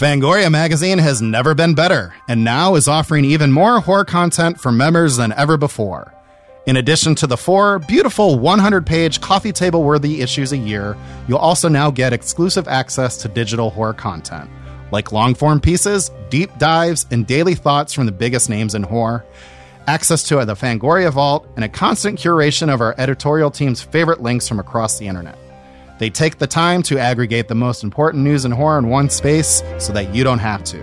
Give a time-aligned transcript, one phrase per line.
[0.00, 4.72] Fangoria magazine has never been better, and now is offering even more horror content for
[4.72, 6.14] members than ever before.
[6.66, 10.96] In addition to the four beautiful 100 page coffee table worthy issues a year,
[11.28, 14.48] you'll also now get exclusive access to digital horror content,
[14.90, 19.22] like long form pieces, deep dives, and daily thoughts from the biggest names in horror,
[19.86, 24.48] access to the Fangoria Vault, and a constant curation of our editorial team's favorite links
[24.48, 25.36] from across the internet.
[26.00, 29.62] They take the time to aggregate the most important news and horror in one space
[29.78, 30.78] so that you don't have to.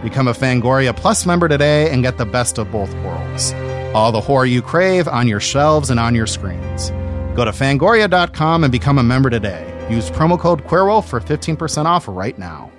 [0.00, 3.52] Become a Fangoria Plus member today and get the best of both worlds.
[3.94, 6.90] All the horror you crave on your shelves and on your screens.
[7.34, 9.68] Go to fangoria.com and become a member today.
[9.90, 12.70] Use promo code Queerwolf for 15% off right now.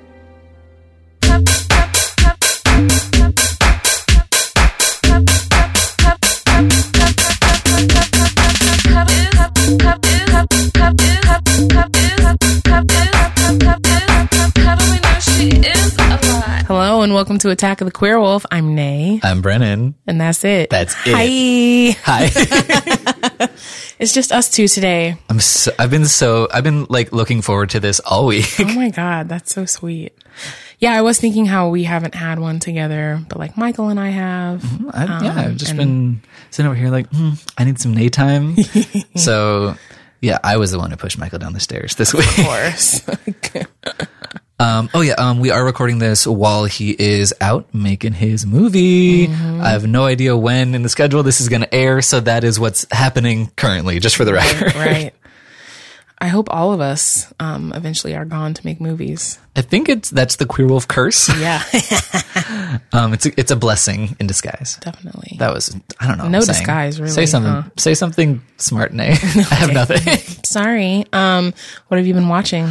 [16.67, 18.44] Hello and welcome to Attack of the Queer Wolf.
[18.49, 19.94] I'm Nay, I'm Brennan.
[20.08, 20.71] and that's it.
[20.71, 21.13] That's it.
[21.13, 21.95] Hi.
[22.03, 23.49] Hi.
[23.99, 25.16] it's just us two today.
[25.30, 28.47] I'm so, I've been so I've been like looking forward to this all week.
[28.59, 30.17] Oh my god, that's so sweet.
[30.80, 34.09] Yeah, I was thinking how we haven't had one together, but like Michael and I
[34.09, 34.66] have.
[34.91, 38.55] I, yeah, I've just been sitting over here like, hmm, I need some Nay time.
[39.16, 39.75] so
[40.19, 42.27] yeah, I was the one who pushed Michael down the stairs this week.
[42.39, 43.02] Of course.
[44.58, 49.28] Um, oh yeah, um, we are recording this while he is out making his movie.
[49.28, 52.44] I have no idea when in the schedule this is going to air, so that
[52.45, 54.73] is what's happening currently, just for the record.
[54.76, 55.14] right.
[56.17, 59.38] I hope all of us um, eventually are gone to make movies.
[59.58, 61.30] I think it's that's the Queer Wolf curse.
[61.38, 61.61] Yeah,
[62.94, 64.78] Um, it's a, it's a blessing in disguise.
[64.78, 65.36] definitely.
[65.39, 66.30] That was I don't know.
[66.30, 66.59] No I'm saying.
[66.59, 67.52] disguise, really, Say something.
[67.52, 67.64] huh?
[67.78, 69.09] Say something smart, Nay.
[69.11, 69.98] I have nothing.
[70.45, 71.06] Sorry.
[71.11, 71.53] Um,
[71.89, 72.70] what have you been watching?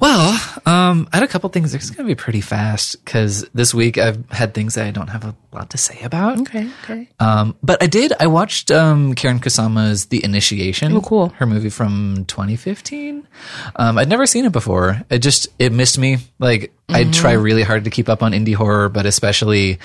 [0.00, 0.30] Well,
[0.64, 1.74] um, I had a couple things.
[1.74, 5.08] It's going to be pretty fast because this week I've had things that I don't
[5.08, 6.38] have a lot to say about.
[6.42, 7.08] Okay, okay.
[7.18, 8.12] Um, but I did.
[8.20, 10.92] I watched um, Karyn Kusama's The Invitation.
[10.92, 11.30] Oh, cool.
[11.30, 13.26] Her movie from 2015.
[13.74, 15.02] Um, I'd never seen it before.
[15.10, 16.18] It just it missed me.
[16.38, 17.10] Like I Mm-hmm.
[17.10, 19.78] try really hard to keep up on indie horror, but especially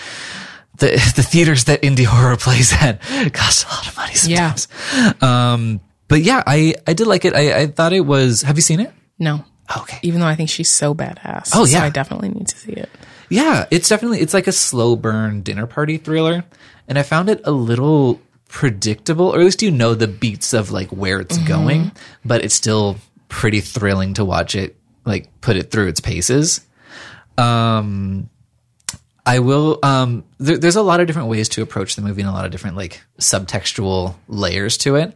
[0.78, 3.02] the the theaters that indie horror plays at
[3.34, 4.54] cost a lot of money Yeah.
[4.54, 5.24] sometimes.
[5.24, 7.34] Um, but yeah, I I did like it.
[7.34, 8.44] I, I thought it was.
[8.44, 8.94] Have you seen it?
[9.18, 9.44] No.
[9.78, 10.00] Okay.
[10.02, 11.52] Even though I think she's so badass.
[11.54, 11.84] Oh, So yeah.
[11.84, 12.90] I definitely need to see it.
[13.30, 16.44] Yeah, it's definitely it's like a slow burn dinner party thriller,
[16.88, 18.20] and I found it a little
[18.50, 21.92] predictable, or at least you know the beats of like where it's going,
[22.24, 22.98] but it's still
[23.30, 24.76] pretty thrilling to watch it
[25.06, 26.62] like put it through its paces.
[27.38, 28.30] Um,
[29.26, 29.80] I will.
[29.82, 32.46] Um, there, there's a lot of different ways to approach the movie and a lot
[32.46, 35.16] of different like subtextual layers to it.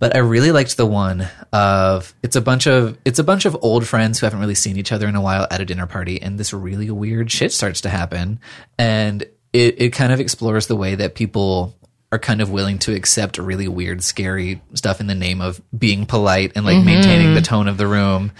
[0.00, 3.56] But I really liked the one of it's a bunch of it's a bunch of
[3.60, 6.20] old friends who haven't really seen each other in a while at a dinner party,
[6.20, 8.40] and this really weird shit starts to happen,
[8.78, 9.22] and
[9.52, 11.76] it it kind of explores the way that people
[12.10, 16.06] are kind of willing to accept really weird, scary stuff in the name of being
[16.06, 17.44] polite and like maintaining the mm-hmm.
[17.44, 18.32] tone of the room,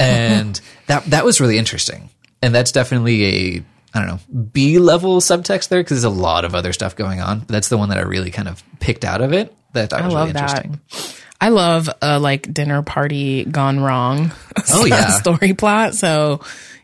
[0.00, 2.10] and that that was really interesting,
[2.42, 6.44] and that's definitely a I don't know B level subtext there because there's a lot
[6.44, 7.40] of other stuff going on.
[7.40, 9.54] But that's the one that I really kind of picked out of it.
[9.72, 10.64] That I thought I was love really that.
[10.64, 11.20] interesting.
[11.40, 14.32] I love a like dinner party gone wrong.
[14.72, 15.18] Oh, yeah.
[15.18, 15.94] story plot.
[15.94, 16.40] So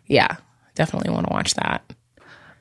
[0.07, 0.37] yeah,
[0.75, 1.83] definitely want to watch that.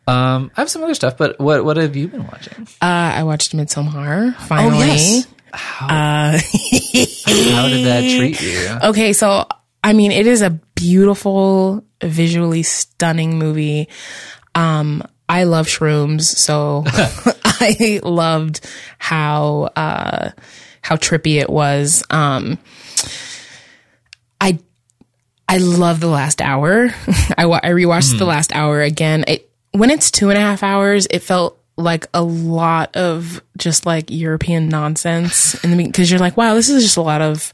[0.07, 2.67] Um, I have some other stuff, but what what have you been watching?
[2.81, 4.77] Uh, I watched Midsommar finally.
[4.77, 5.27] Oh, yes.
[5.51, 6.31] How
[7.67, 8.89] did that treat you?
[8.89, 9.45] Okay, so
[9.83, 13.87] I mean, it is a beautiful, visually stunning movie.
[14.59, 16.83] Um, I love shrooms, so
[17.45, 18.65] I loved
[18.97, 20.31] how uh,
[20.81, 22.03] how trippy it was.
[22.09, 22.57] Um,
[24.41, 24.59] I
[25.47, 26.89] I love the last hour.
[27.37, 29.23] I wa- I rewatched the last hour again.
[29.27, 33.85] It when it's two and a half hours, it felt like a lot of just
[33.85, 37.53] like European nonsense in the because you're like, wow, this is just a lot of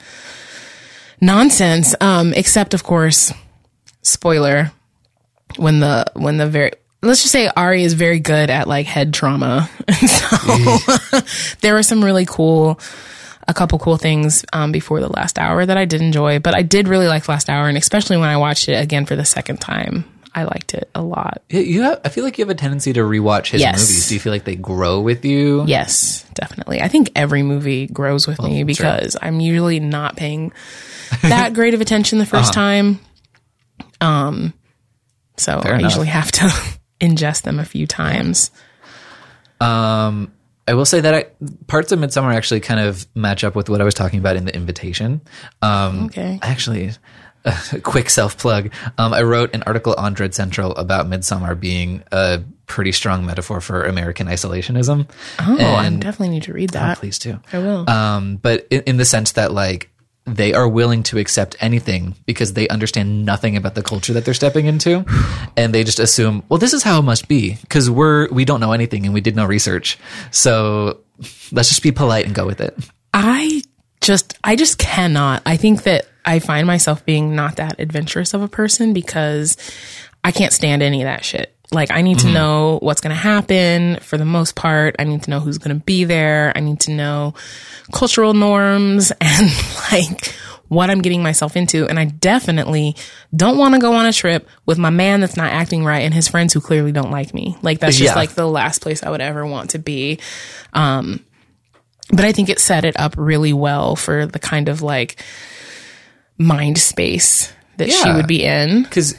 [1.22, 1.94] nonsense.
[2.02, 3.34] Um, except of course,
[4.02, 4.72] spoiler
[5.58, 6.72] when the when the very
[7.06, 9.70] let's just say Ari is very good at like head trauma.
[10.08, 10.78] so
[11.62, 12.80] there were some really cool
[13.48, 16.64] a couple cool things um, before the last hour that I did enjoy, but I
[16.64, 19.62] did really like last hour, and especially when I watched it again for the second
[19.62, 20.04] time,
[20.34, 21.44] I liked it a lot.
[21.52, 23.74] You have, I feel like you have a tendency to rewatch his Yes.
[23.80, 24.08] movies.
[24.10, 25.64] Do you feel like they grow with you?
[25.68, 26.82] Yes, definitely.
[26.82, 30.52] I think every movie grows with me because I'm usually not paying
[31.22, 33.00] that great of attention the 1st time.
[34.02, 34.54] Um,
[35.38, 35.82] so I enough.
[35.84, 36.52] usually have to
[37.00, 38.52] ingest them a few times.
[39.60, 40.32] Um,
[40.68, 41.26] I will say that I,
[41.68, 44.46] parts of Midsommar actually kind of match up with what I was talking about in
[44.46, 45.22] the invitation.
[45.62, 46.40] Um, Okay.
[46.42, 46.92] Actually,
[47.84, 48.72] quick self plug.
[48.98, 53.62] Um, I wrote an article on Dread Central about Midsommar being a pretty strong metaphor
[53.62, 55.08] for American isolationism.
[55.40, 56.98] Oh, I definitely need to read that.
[56.98, 57.40] please do.
[57.54, 57.88] I will.
[57.88, 59.92] Um, but in, in the sense that like
[60.26, 64.34] they are willing to accept anything because they understand nothing about the culture that they're
[64.34, 65.06] stepping into,
[65.58, 68.60] and they just assume, well, this is how it must be because we're we don't
[68.60, 69.98] know anything and we did no research,
[70.32, 71.02] so
[71.52, 72.78] let's just be polite and go with it.
[73.14, 73.62] I
[74.02, 75.42] just I just cannot.
[75.46, 79.58] I think that I find myself being not that adventurous of a person because
[80.24, 81.55] I can't stand any of that shit.
[81.72, 84.96] Like I need to know what's going to happen for the most part.
[85.00, 86.54] I need to know who's going to be there.
[86.56, 87.34] I need to know
[87.92, 89.50] cultural norms and
[89.92, 90.34] like
[90.68, 91.88] what I'm getting myself into.
[91.88, 92.96] And I definitely
[93.36, 96.14] don't want to go on a trip with my man that's not acting right and
[96.14, 97.56] his friends who clearly don't like me.
[97.62, 98.16] Like that's just Yeah.
[98.20, 100.20] like the last place I would ever want to be
[100.74, 101.20] Um,
[102.12, 105.22] but I think it set it up really well for the kind of like
[106.38, 108.84] mind space that she would be in.
[108.84, 109.16] Because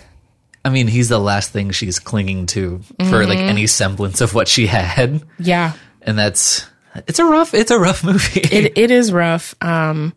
[0.67, 4.49] I mean, he's the last thing she's clinging to for like any semblance of what
[4.49, 5.75] she had, Yeah.
[6.03, 6.67] and that's
[7.07, 8.41] it's a rough it's a rough movie.
[8.41, 9.55] It it is rough.
[9.63, 10.13] Um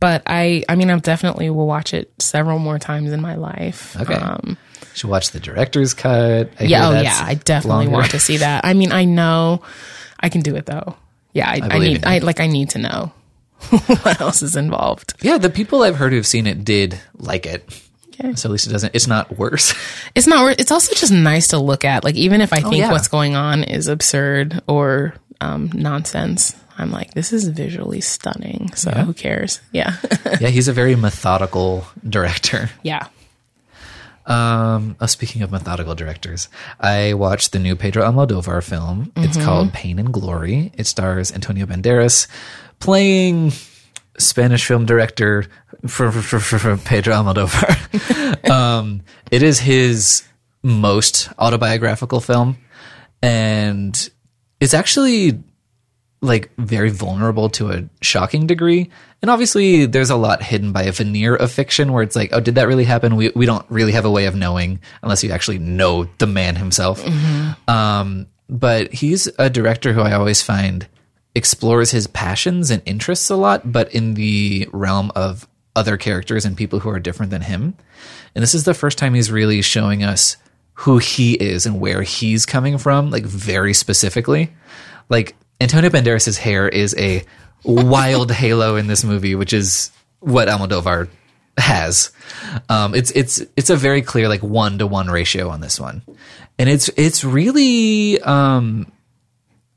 [0.00, 3.96] but I I mean I definitely will watch it several more times in my life.
[4.00, 4.14] Okay.
[4.14, 4.58] Um
[4.94, 6.50] Should watch the director's cut.
[6.58, 7.92] I yeah, oh yeah, I definitely longer.
[7.92, 8.64] want to see that.
[8.64, 9.62] I mean, I know
[10.18, 10.96] I can do it though.
[11.32, 13.12] Yeah, I, I, believe need I like I need to know
[14.02, 15.14] what else is involved.
[15.22, 17.62] Yeah, the people I've heard who've seen it did like it.
[18.22, 18.34] Okay.
[18.34, 18.94] So at least it doesn't.
[18.94, 19.74] It's not worse.
[20.14, 20.42] It's not.
[20.42, 20.56] worse.
[20.58, 22.04] It's also just nice to look at.
[22.04, 22.90] Like even if I think yeah.
[22.90, 28.72] what's going on is absurd or um, nonsense, I'm like, this is visually stunning.
[28.74, 29.60] So who cares?
[29.72, 29.96] Yeah,
[30.40, 32.70] yeah, he's a very methodical director.
[32.82, 33.06] yeah.
[34.26, 39.12] Um, oh, speaking of methodical directors, I watched the new Pedro Almodovar film.
[39.16, 40.72] It's called Pain and Glory.
[40.76, 42.28] It stars Antonio Banderas
[42.80, 43.50] playing
[44.18, 45.46] Spanish film director
[45.86, 48.50] for, for, for, for Pedro Almodovar.
[48.50, 50.24] um, it is his
[50.62, 52.58] most autobiographical film,
[53.22, 54.10] and
[54.60, 55.42] it's actually
[56.22, 58.90] like very vulnerable to a shocking degree.
[59.22, 62.40] And obviously there's a lot hidden by a veneer of fiction where it's like, oh,
[62.40, 63.16] did that really happen?
[63.16, 66.56] We we don't really have a way of knowing unless you actually know the man
[66.56, 67.02] himself.
[67.68, 70.86] Um, but he's a director who I always find
[71.34, 75.46] explores his passions and interests a lot, but in the realm of
[75.76, 77.74] other characters and people who are different than him.
[78.34, 80.36] And this is the first time he's really showing us
[80.74, 84.52] who he is and where he's coming from, like very specifically.
[85.08, 87.24] Like Antonio Banderas' hair is a
[87.64, 89.90] wild halo in this movie, which is
[90.20, 91.08] what Almodovar
[91.56, 92.10] has.
[92.68, 96.02] Um, it's it's it's a very clear like one to one ratio on this one,
[96.58, 98.90] and it's it's really um,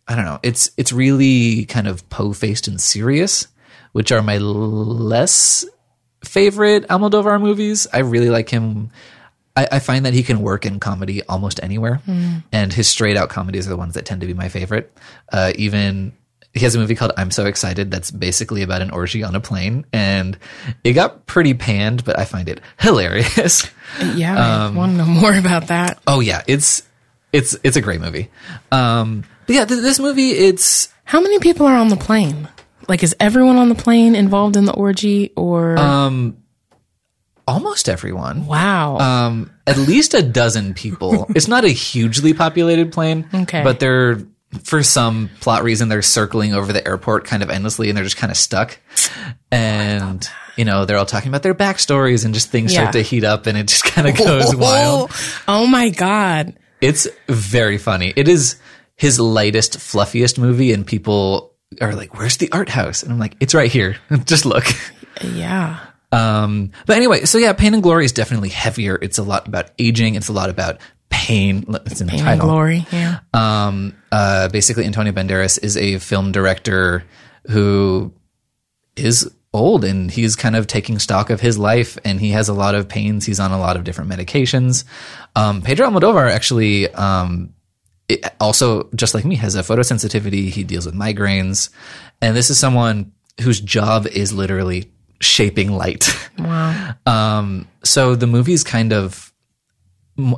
[0.08, 0.40] I don't know.
[0.44, 3.48] It's it's really kind of po faced and serious,
[3.94, 5.66] which are my less
[6.24, 7.88] favorite Almodovar movies.
[7.94, 8.92] I really like him.
[9.56, 12.02] I, I find that he can work in comedy almost anywhere,
[12.52, 14.92] and his straight out comedies are the ones that tend to be my favorite.
[15.32, 16.12] Uh, even
[16.54, 19.40] he has a movie called I'm So Excited that's basically about an orgy on a
[19.40, 20.38] plane, and
[20.84, 23.70] it got pretty panned, but I find it hilarious.
[24.16, 26.00] Yeah, I want to know more about that.
[26.08, 26.82] oh yeah, it's
[27.32, 28.32] it's it's a great movie.
[28.72, 32.48] Um, but yeah, th- this movie it's How many people are on the plane?
[32.88, 35.32] Like, is everyone on the plane involved in the orgy?
[35.38, 35.78] Or
[37.48, 38.46] almost everyone.
[38.46, 41.28] wow, um, at least a dozen people.
[41.36, 43.64] it's not a hugely populated plane, Okay.
[43.64, 44.20] but they're
[44.64, 48.18] for some plot reason they're circling over the airport kind of endlessly, and they're just
[48.18, 48.78] kind of stuck.
[49.52, 52.82] And you know they're all talking about their backstories, and just things Yeah.
[52.82, 55.12] start to heat up, and it just kind of goes wild.
[55.48, 58.14] oh my god, It's very funny.
[58.16, 58.56] It is
[58.96, 63.36] his lightest, fluffiest movie, and people are like, "Where's the art house?" And I'm like,
[63.40, 63.98] "It's right here.
[64.26, 64.66] just look."
[65.22, 65.80] yeah.
[66.12, 69.00] Um, but anyway, so yeah, Pain and Glory is definitely heavier.
[69.02, 70.16] It's a lot about aging.
[70.16, 71.66] It's a lot about pain.
[71.86, 72.86] It's in the Pain and glory.
[72.92, 73.20] Yeah.
[73.34, 77.04] Um, uh, basically, Antonio Banderas is a film director
[77.50, 78.14] who
[78.96, 82.54] is old and he's kind of taking stock of his life and he has a
[82.54, 83.26] lot of pains.
[83.26, 84.84] He's on a lot of different medications.
[85.36, 87.54] Um, Pedro Almodovar actually, um,
[88.14, 90.50] it also, just like me, has a photosensitivity.
[90.50, 91.70] He deals with migraines.
[92.22, 96.10] And this is someone whose job is literally shaping light.
[96.38, 96.96] Wow.
[97.06, 99.34] Um, so the movie's kind of,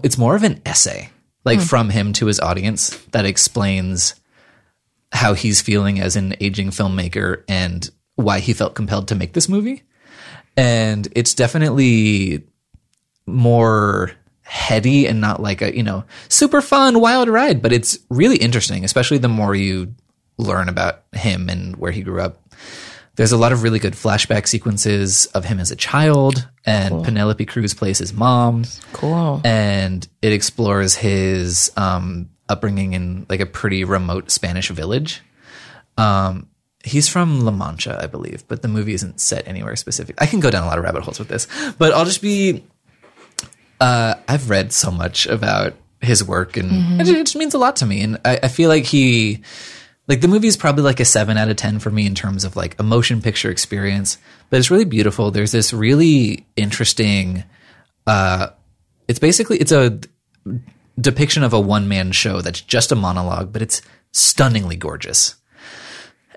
[0.03, 1.09] it's more of an essay,
[1.43, 4.15] like from him to his audience that explains
[5.11, 9.47] how he's feeling as an aging filmmaker and why he felt compelled to make this
[9.47, 9.83] movie.
[10.57, 12.43] And it's definitely
[13.27, 14.11] more
[14.47, 18.83] heady and not like a, you know, super fun wild ride, but it's really interesting,
[18.85, 19.93] especially the more you
[20.37, 22.37] learn about him and where he grew up.
[23.15, 27.45] there's a lot of really good flashback sequences of him as a child, and Penelope
[27.45, 29.39] Cruz plays his mom, Cool.
[29.45, 35.21] and it explores his um, upbringing in like a pretty remote Spanish village.
[35.97, 36.49] Um,
[36.83, 40.15] he's from La Mancha, I believe, but the movie isn't set anywhere specific.
[40.21, 41.47] I can go down a lot of rabbit holes with this,
[41.79, 42.63] but I'll just be.
[43.79, 47.75] Uh, I've read so much about his work, and it, it just means a lot
[47.77, 48.01] to me.
[48.01, 49.41] And I, I feel like he,
[50.07, 52.45] like the movie is probably like a seven out of ten for me in terms
[52.45, 54.17] of like a motion picture experience.
[54.49, 55.31] But it's really beautiful.
[55.31, 57.43] There's this really interesting.
[58.07, 58.49] Uh,
[59.07, 59.99] it's basically it's a
[60.99, 63.81] depiction of a one man show that's just a monologue, but it's
[64.13, 65.35] stunningly gorgeous.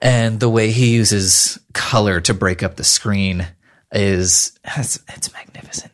[0.00, 3.46] And the way he uses color to break up the screen
[3.92, 5.92] is it's, it's magnificent.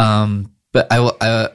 [0.00, 1.16] Um, but I will.
[1.20, 1.48] Uh,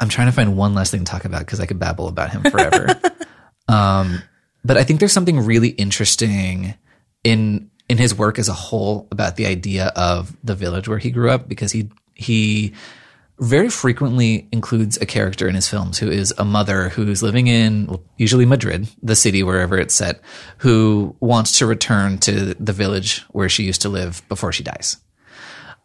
[0.00, 2.30] I'm trying to find one last thing to talk about because I could babble about
[2.30, 3.00] him forever.
[3.68, 4.22] um,
[4.64, 6.74] but I think there's something really interesting
[7.24, 11.10] in in his work as a whole about the idea of the village where he
[11.10, 12.72] grew up because he he
[13.38, 17.86] very frequently includes a character in his films who is a mother who's living in
[17.86, 20.20] well, usually Madrid, the city wherever it's set,
[20.58, 24.96] who wants to return to the village where she used to live before she dies.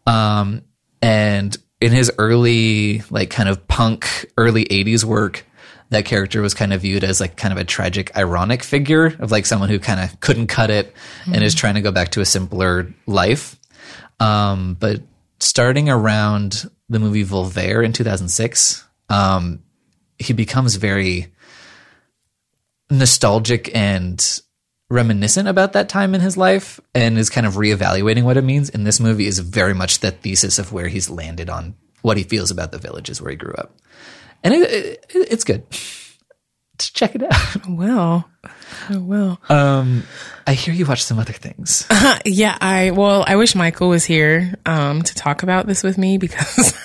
[0.06, 0.62] Um,
[1.02, 5.44] and in his early, like kind of punk early 80s work,
[5.90, 9.30] that character was kind of viewed as like kind of a tragic, ironic figure of
[9.30, 10.94] like someone who kind of couldn't cut it
[11.26, 13.58] and is trying to go back to a simpler life.
[14.20, 15.02] Um, but
[15.40, 19.62] starting around the movie Volver in 2006, um,
[20.18, 21.32] he becomes very
[22.88, 24.40] nostalgic and
[24.92, 28.70] reminiscent about that time in his life and is kind of reevaluating what it means.
[28.70, 32.24] And this movie is very much the thesis of where he's landed on what he
[32.24, 33.74] feels about the villages where he grew up.
[34.44, 35.64] And it, it, it's good.
[36.78, 37.32] Just check it out.
[37.68, 38.28] Well,
[38.88, 39.40] I will.
[39.48, 40.02] Um,
[40.46, 41.86] I hear you watch some other things.
[42.24, 46.18] yeah, I well, I wish Michael was here um, to talk about this with me
[46.18, 46.76] because,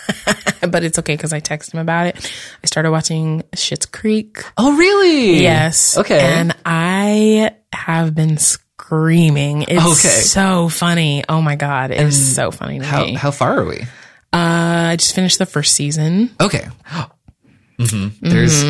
[0.61, 2.31] but it's okay because I texted him about it.
[2.63, 4.43] I started watching Schitt's Creek.
[4.55, 5.41] Oh, really?
[5.41, 5.97] Yes.
[5.97, 6.19] Okay.
[6.19, 9.63] And I have been screaming.
[9.63, 10.21] It's Okay.
[10.21, 11.23] so funny.
[11.27, 13.13] Oh my god, it's so funny to How me.
[13.13, 13.81] how far are we?
[14.33, 16.29] uh, I just finished the first season.
[16.39, 16.67] Okay.
[17.79, 18.63] hmm There's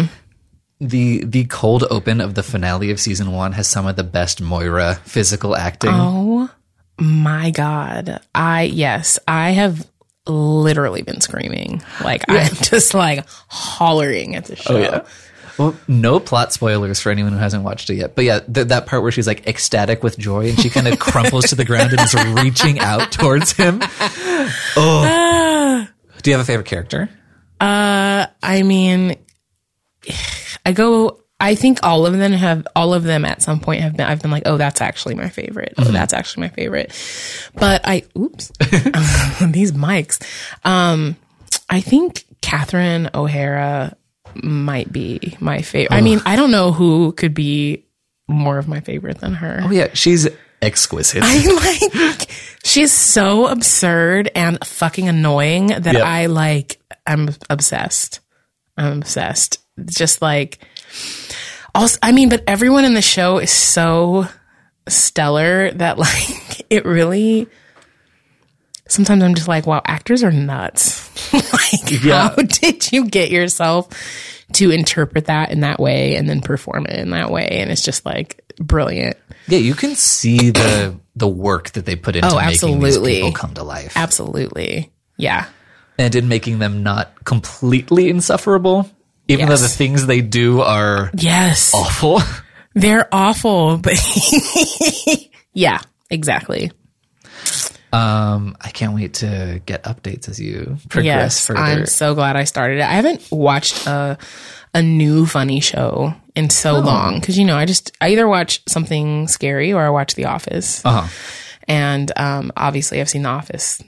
[0.80, 4.42] the the cold open of the finale of season one has some of the best
[4.42, 5.92] Moira physical acting.
[5.94, 6.50] Oh
[7.00, 8.20] my god.
[8.36, 9.88] I yes, I have
[10.28, 11.82] literally been screaming.
[12.04, 15.06] Like I'm just like hollering at the show.
[15.58, 18.16] Well, no plot spoilers for anyone who hasn't watched it yet.
[18.16, 21.00] But yeah, th- that part where she's like ecstatic with joy and she kind of
[21.00, 23.80] crumples to the ground and is reaching out towards him.
[24.76, 25.88] Oh.
[26.22, 27.10] Do you have a favorite character?
[27.60, 29.18] Uh, I mean,
[30.66, 31.22] I go.
[31.40, 34.08] I think all of them have all of them at some point have been.
[34.08, 35.74] I've been like, oh, that's actually my favorite.
[35.78, 36.92] Oh, that's actually my favorite.
[37.54, 38.48] But I, oops,
[39.42, 40.22] these mics.
[40.66, 41.16] Um,
[41.70, 43.96] I think Catherine O'Hara
[44.44, 45.96] might be my favorite.
[45.96, 47.86] I mean, I don't know who could be
[48.28, 49.62] more of my favorite than her.
[49.64, 50.28] Oh yeah, she's
[50.62, 51.22] exquisite.
[51.24, 52.32] I like
[52.64, 56.04] she's so absurd and fucking annoying that Yep.
[56.04, 58.20] I like I'm obsessed.
[58.78, 59.60] I'm obsessed.
[59.86, 60.60] Just like
[61.76, 64.28] also I mean, but everyone in the show is so
[64.88, 67.48] stellar that like it really
[68.90, 71.34] sometimes I'm just like, wow, actors are nuts.
[71.34, 72.30] like Yeah.
[72.30, 73.90] how did you get yourself
[74.54, 77.48] to interpret that in that way and then perform it in that way?
[77.62, 79.18] And it's just like brilliant.
[79.48, 83.16] yeah, you can see the the work that they put into Oh, making these absolutely.
[83.16, 83.94] people come to life.
[83.96, 84.92] Absolutely.
[85.18, 85.46] Yeah.
[86.00, 88.88] and in making them not completely insufferable,
[89.28, 89.60] even Yes.
[89.60, 91.74] though the things they do are Yes.
[91.74, 92.22] awful.
[92.76, 93.96] They're awful, but
[95.54, 96.72] yeah, exactly.
[97.94, 101.46] Um, I can't wait to get updates as you progress Yes.
[101.46, 101.60] further.
[101.60, 102.84] I'm so glad I started it.
[102.84, 104.18] I haven't watched a
[104.74, 106.80] a new funny show in so Oh.
[106.82, 110.26] long cuz you know, I just I either watch something scary or I watch The
[110.26, 110.82] Office.
[110.86, 111.08] uh-huh.
[111.68, 113.82] And um obviously I've seen The Office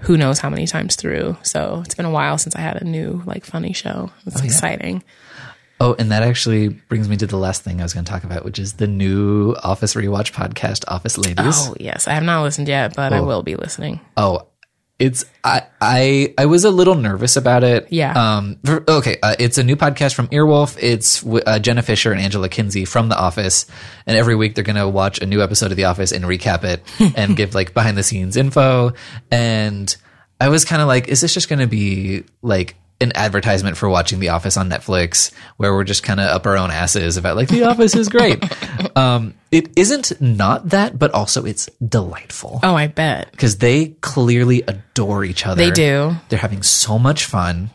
[0.00, 1.36] who knows how many times through.
[1.42, 4.10] So, it's been a while since I had a new like funny show.
[4.26, 5.02] It's exciting.
[5.80, 8.24] Oh, and that actually brings me to the last thing I was going to talk
[8.24, 11.68] about, which is the new Office Rewatch podcast, Office Ladies.
[11.68, 12.06] Oh, yes.
[12.08, 13.24] I have not listened yet, but I Oh.
[13.24, 14.00] will be listening.
[14.16, 14.46] Oh,
[15.00, 17.88] it's I I I was a little nervous about it.
[17.90, 18.12] Yeah.
[18.12, 18.58] Um.
[18.64, 19.16] for- Okay.
[19.20, 20.78] Uh, it's a new podcast from Earwolf.
[20.80, 23.66] It's uh, Jenna Fischer and Angela Kinsey from The Office,
[24.06, 26.82] and every week they're gonna watch a new episode of The Office and recap it
[27.16, 28.92] and give like behind the scenes info.
[29.32, 29.94] And
[30.40, 34.20] I was kind of like, is this just gonna be like an advertisement for watching
[34.20, 37.48] The Office on Netflix, where we're just kind of up our own asses about like
[37.48, 38.42] The Office is great.
[38.96, 43.30] um, it isn't not that, but also it's delightful Oh, I bet.
[43.32, 45.64] because they clearly adore each other.
[45.64, 46.14] They do.
[46.28, 47.70] They're having so much fun,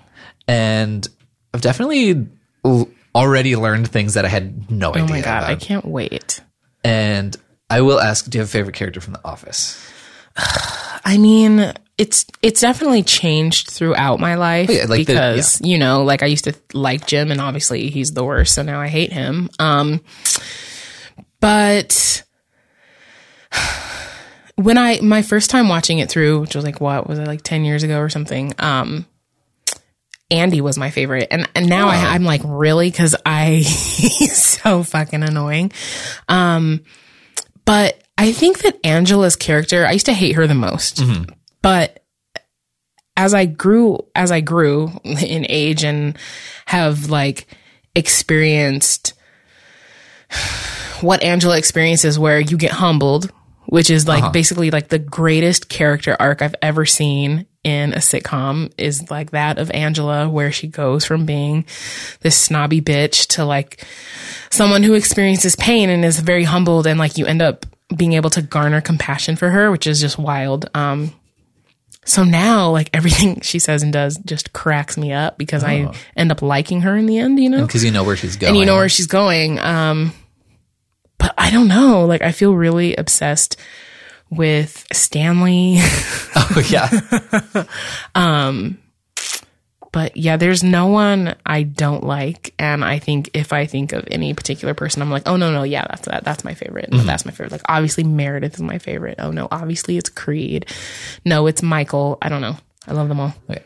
[0.47, 1.07] and
[1.53, 2.27] I've definitely
[2.63, 5.03] l- already learned things that I had no idea.
[5.03, 6.41] Oh my god, I can't wait.
[6.83, 7.35] And
[7.69, 9.77] I will ask, do you have a favorite character from The Office?
[11.05, 15.77] I mean, it's it's definitely changed throughout my life Oh, yeah, like the- because you
[15.77, 18.87] know, like I used to like Jim, and obviously he's the worst, so now I
[18.87, 19.49] hate him.
[19.59, 20.01] Um,
[21.39, 22.23] but
[24.55, 27.41] when I my first time watching it through, which was like what was it like
[27.41, 29.05] ten years ago or something, um,
[30.31, 34.83] Andy was my favorite, and and now I, I'm like really because I he's so
[34.83, 35.71] fucking annoying.
[36.27, 36.81] Um,
[37.69, 41.31] but I think that Angela's character, I used to hate her the most, mm-hmm.
[41.61, 42.03] but
[43.15, 46.17] as I grew, as I grew in age and
[46.65, 47.45] have like
[47.93, 49.13] experienced
[51.01, 53.31] what Angela experiences, where you get humbled,
[53.67, 54.31] which is like uh-huh.
[54.31, 59.57] basically like the greatest character arc I've ever seen in a sitcom is like that
[59.57, 61.65] of Angela, where she goes from being
[62.21, 63.85] this snobby bitch to like
[64.49, 68.29] someone who experiences pain and is very humbled and like you end up being able
[68.29, 70.69] to garner compassion for her, which is just wild.
[70.73, 71.11] Um,
[72.05, 76.31] so now like everything she says and does just cracks me up because I end
[76.31, 77.65] up liking her in the end, you know?
[77.65, 78.51] Because you know where she's going.
[78.51, 79.59] and you know where she's going.
[79.59, 80.13] Um,
[81.17, 82.05] but I don't know.
[82.05, 83.57] Like I feel really obsessed
[84.29, 85.77] with Stanley.
[86.35, 87.65] oh, yeah.
[88.15, 88.77] Um,
[89.91, 92.53] but yeah, there's no one I don't like.
[92.59, 95.63] And I think if I think of any particular person, I'm like, oh no, no,
[95.63, 96.23] yeah, that's that.
[96.23, 96.91] That's my favorite.
[96.91, 97.51] No, that's my favorite.
[97.51, 99.15] Like obviously Meredith is my favorite.
[99.19, 100.67] Oh no, obviously it's Creed.
[101.25, 102.17] No, it's Michael.
[102.21, 102.57] I don't know.
[102.87, 103.33] I love them all.
[103.49, 103.63] Okay.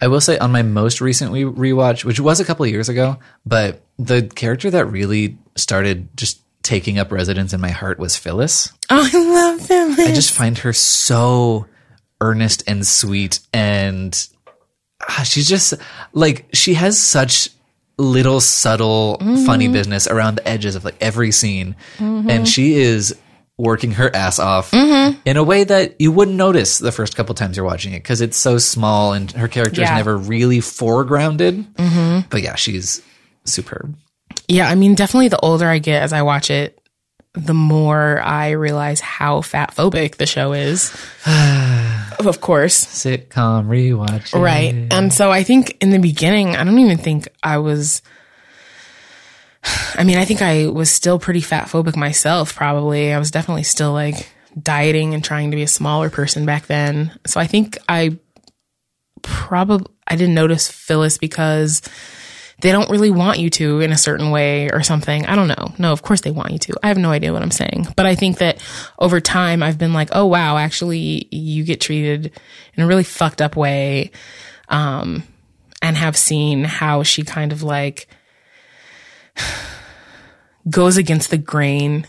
[0.00, 2.88] I will say on my most recent re- rewatch, which was a couple of years
[2.88, 8.16] ago, but the character that really started just taking up residence in my heart was
[8.16, 8.72] Phyllis.
[8.90, 9.98] Oh, I love Phyllis.
[9.98, 11.66] I just find her so
[12.20, 14.28] earnest and sweet and
[15.08, 15.74] ah, she's just
[16.12, 17.48] like she has such
[17.98, 19.72] little subtle funny mm-hmm.
[19.72, 21.76] business around the edges of like every scene.
[21.98, 22.30] Mm-hmm.
[22.30, 23.14] And she is
[23.58, 25.20] working her ass off mm-hmm.
[25.24, 28.20] in a way that you wouldn't notice the first couple times you're watching it because
[28.20, 29.96] it's so small and her character is Yeah.
[29.96, 31.66] never really foregrounded.
[32.30, 33.02] But yeah she's
[33.44, 33.96] superb
[34.48, 36.78] Yeah, I mean, definitely the older I get as I watch it,
[37.34, 40.90] the more I realize how fat phobic the show is.
[41.26, 42.84] of course.
[42.84, 44.74] sitcom rewatch Right.
[44.90, 48.02] And so I think in the beginning, I don't even think I was.
[49.94, 53.12] I mean, I think I was still pretty fat phobic myself, probably.
[53.12, 57.18] I was definitely still like dieting and trying to be a smaller person back then.
[57.26, 58.18] So I think I
[59.22, 61.80] probably, I didn't notice Phyllis because
[62.62, 65.26] they don't really want you to in a certain way or something.
[65.26, 65.74] I don't know.
[65.78, 66.74] No, of course they want you to.
[66.82, 67.88] I have no idea what I'm saying.
[67.96, 68.62] But I think that
[68.98, 72.32] over time I've been like, oh wow, actually you get treated
[72.74, 74.12] in a really fucked up way.
[74.68, 75.24] Um,
[75.82, 78.06] and have seen how she kind of like
[80.70, 82.06] goes against the grain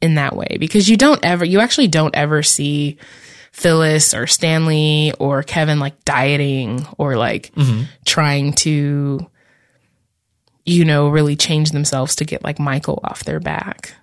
[0.00, 2.96] in that way because you don't ever, you actually don't ever see
[3.52, 7.52] Phyllis or Stanley or Kevin like dieting or like
[8.06, 9.28] trying to,
[10.64, 13.94] you know, really change themselves to get like Michael off their back.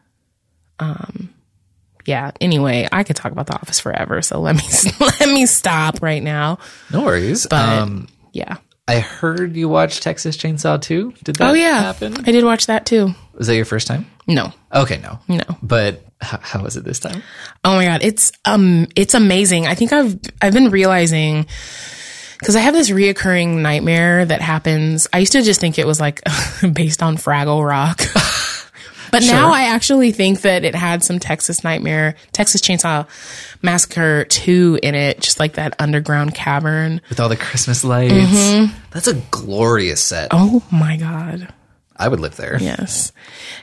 [0.80, 1.34] Um,
[2.06, 2.32] yeah.
[2.42, 4.64] Anyway, I could talk about The Office forever, so let me
[5.20, 6.58] let me stop right now.
[6.92, 8.58] no worries But um yeah.
[8.88, 11.14] I heard you watched Texas Chainsaw 2.
[11.24, 12.16] Did that Oh yeah, happen?
[12.26, 13.14] I did watch that too.
[13.36, 14.08] Was that your first time?
[14.26, 15.20] No, Okay, no.
[15.28, 15.44] no.
[15.62, 17.22] But how, how was it this time?
[17.64, 19.68] Oh my god, it's um, it's amazing.
[19.68, 21.46] I think I've I've been realizing
[22.40, 25.08] because I have this reoccurring nightmare that happens.
[25.14, 26.22] I used to just think it was like
[26.74, 28.02] based on Fraggle Rock.
[29.12, 33.08] But now I actually think that it had some Texas Nightmare, Texas Chainsaw
[33.62, 37.02] Massacre 2 in it, just like that underground cavern.
[37.10, 38.14] With all the Christmas lights.
[38.14, 38.74] Mm-hmm.
[38.92, 40.28] That's a glorious set.
[40.32, 41.52] Oh my God.
[41.96, 42.58] I would live there.
[42.62, 43.12] Yes.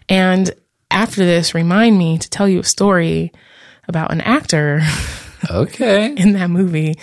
[0.08, 0.52] And
[0.90, 3.32] after this, remind me to tell you a story
[3.88, 4.82] about an actor
[5.50, 6.12] Okay.
[6.12, 6.96] in that movie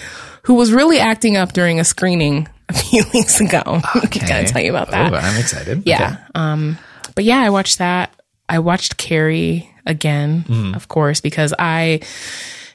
[0.44, 3.62] who was really acting up during a screening a few weeks ago.
[4.06, 4.20] Okay.
[4.28, 5.14] Gotta tell you about that.
[5.14, 5.84] Oh, I'm excited.
[5.86, 6.18] Yeah.
[6.36, 6.78] Um,
[7.16, 8.14] but yeah, I watched that.
[8.50, 10.76] I watched Carrie again, Mm-hmm.
[10.76, 12.02] of course, because I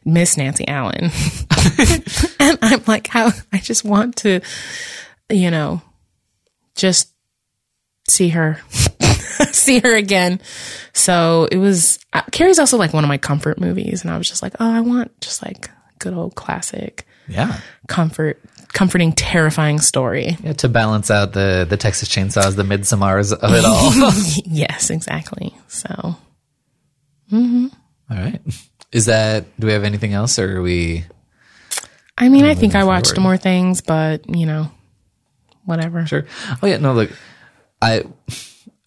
[0.04, 1.10] miss Nancy Allen.
[2.40, 4.40] and I'm like, how I just want to,
[5.30, 5.82] you know,
[6.74, 7.10] just
[8.08, 8.58] see her,
[9.52, 10.40] see her again.
[10.94, 14.02] So it was, uh, Carrie's also like one of my comfort movies.
[14.02, 17.60] And I was just like, oh, I want just like good old classic Yeah.
[17.88, 18.40] comfort,
[18.72, 20.36] comforting, terrifying story.
[20.42, 24.12] Yeah, to balance out the the Texas Chainsaws, the Midsommars of it all.
[24.46, 25.54] yes, exactly.
[25.68, 26.16] So
[27.32, 27.70] all
[28.10, 28.40] right.
[28.92, 29.44] Is that?
[29.60, 31.04] Do we have anything else, or are we?
[32.16, 33.22] I mean, I think I watched forward.
[33.22, 34.70] more things, but you know,
[35.66, 36.06] whatever.
[36.06, 36.24] Sure.
[36.62, 36.78] Oh yeah.
[36.78, 36.94] No.
[36.94, 37.10] Look,
[37.82, 38.04] I.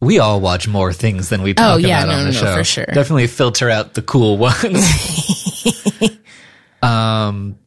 [0.04, 2.40] We all watch more things than we talk Oh, yeah, about no, on the no,
[2.40, 2.56] show.
[2.56, 2.86] for sure.
[2.88, 4.84] Definitely filter out the cool ones.
[6.82, 7.60] um,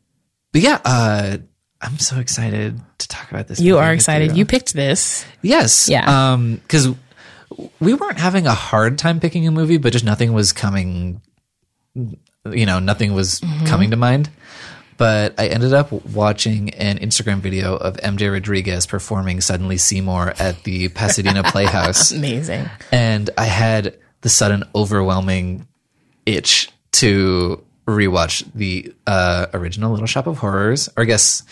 [0.54, 1.36] but yeah, uh,
[1.82, 3.60] I'm so excited to talk about this.
[3.60, 4.34] You are excited.
[4.38, 5.26] You picked this.
[5.42, 5.88] Yes.
[5.90, 6.32] Yeah.
[6.32, 6.88] Um, because
[7.80, 11.20] we weren't having a hard time picking a movie, but just nothing was coming.
[11.94, 13.66] You know, nothing was Mm-hmm.
[13.66, 14.30] coming to mind.
[14.96, 20.62] But I ended up watching an Instagram video of MJ Rodriguez performing "Suddenly Seymour" at
[20.62, 22.70] the Pasadena Playhouse, Amazing.
[22.92, 25.66] and I had the sudden overwhelming
[26.26, 31.42] itch to rewatch the uh, original Little Shop of Horrors, or I guess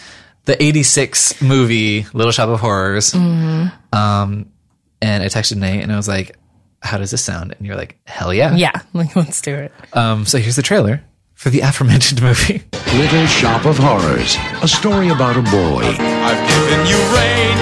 [0.45, 3.15] the '86 movie Little Shop of Horrors.
[3.15, 6.37] Um, and I texted Nate and I was like,
[6.81, 9.73] "How does this sound?" And you're like, "Hell yeah!" Yeah, like let's do it.
[9.93, 11.03] Um, so here's the trailer
[11.35, 12.63] for the aforementioned movie.
[12.95, 14.37] Little Shop of Horrors.
[14.63, 15.83] A story about a boy.
[15.85, 17.57] I've given you rain.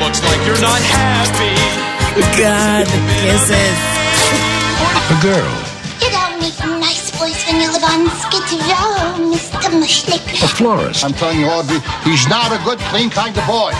[0.00, 1.54] Looks like you're not happy.
[2.40, 2.86] God,
[3.20, 3.78] kisses.
[5.10, 5.67] A girl.
[9.28, 9.70] Mr.
[9.80, 10.42] Mushnik.
[10.42, 11.04] A florist.
[11.04, 13.72] I'm telling you, Audrey, he's not a good, clean kind of boy.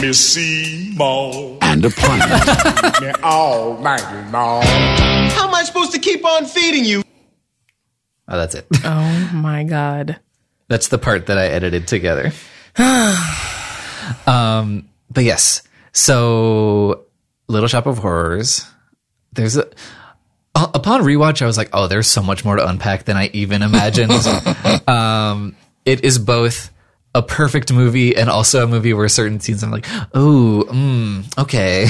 [0.00, 1.58] Miss Seymour.
[1.62, 3.00] And a plant.
[3.00, 4.62] Me all night long.
[4.62, 7.02] How am I supposed to keep on feeding you?
[8.28, 8.66] Oh, that's it.
[8.84, 10.18] Oh my God.
[10.68, 12.32] That's the part that I edited together.
[14.26, 15.62] um, but yes,
[15.92, 17.06] so
[17.48, 18.66] Little Shop of Horrors.
[19.32, 19.68] There's a
[20.54, 23.30] uh, upon rewatch, I was like, oh, there's so much more to unpack than I
[23.32, 24.12] even imagined.
[24.88, 26.70] um, it is both
[27.14, 31.86] a perfect movie and also a movie where certain scenes I'm like, oh, mm, okay.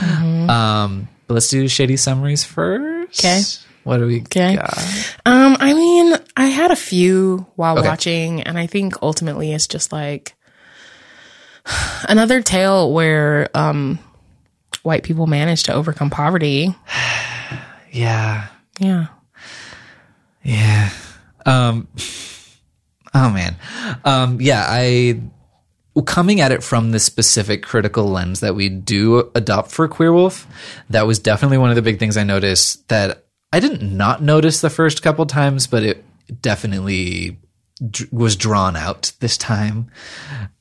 [0.00, 3.20] Um, but let's do shady summaries first.
[3.20, 3.42] Okay.
[3.84, 4.56] What do we Okay.
[4.56, 4.78] got?
[5.26, 7.88] Um, I mean, I had a few while Okay.
[7.88, 10.34] watching, and I think ultimately it's just like
[12.08, 13.98] another tale where um
[14.82, 16.74] white people manage to overcome poverty.
[17.92, 18.48] Yeah.
[18.80, 19.08] Yeah.
[20.42, 20.90] Yeah.
[21.46, 21.88] Um
[23.14, 23.56] Oh man.
[24.04, 25.20] Um yeah, I
[26.06, 30.46] coming at it from the specific critical lens that we do adopt for Queer Wolf,
[30.88, 34.62] that was definitely one of the big things I noticed that I didn't not notice
[34.62, 36.02] the first couple times, but it
[36.40, 37.38] definitely
[37.90, 39.90] dr- was drawn out this time.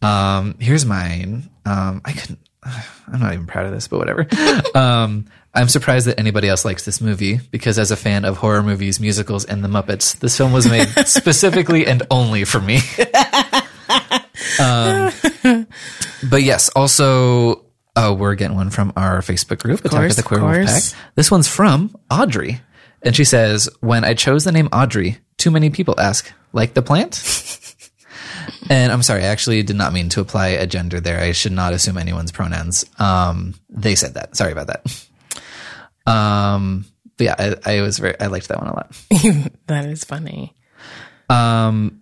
[0.02, 1.50] Um here's mine.
[1.66, 2.40] Um I couldn't
[3.08, 4.28] I'm not even proud of this, but whatever.
[4.76, 8.64] um, I'm surprised that anybody else likes this movie because, as a fan of horror
[8.64, 12.78] movies, musicals, and the Muppets, this film was made specifically and only for me.
[14.60, 15.12] um,
[16.30, 20.40] but yes, also, uh, we're getting one from our Facebook group, Attack of the Queer
[20.40, 20.84] of Wolf Pack.
[21.16, 22.62] This one's from Audrey.
[23.04, 26.82] And she says, When I chose the name Audrey, too many people ask, like the
[26.82, 27.22] plant?
[28.70, 31.20] And I'm sorry, I actually did not mean to apply a gender there.
[31.20, 32.86] I should not assume anyone's pronouns.
[33.00, 34.38] Um, they said that.
[34.38, 35.08] Sorry about that.
[36.06, 36.86] Um,
[37.18, 39.52] but yeah, I, I was very, I liked that one a lot.
[39.68, 40.54] That is funny.
[41.30, 42.02] Um,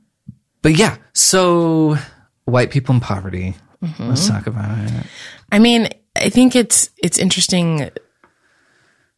[0.62, 1.98] but yeah, so
[2.46, 3.56] white people in poverty.
[4.00, 5.06] Let's talk about it.
[5.52, 7.90] I mean, I think it's it's interesting.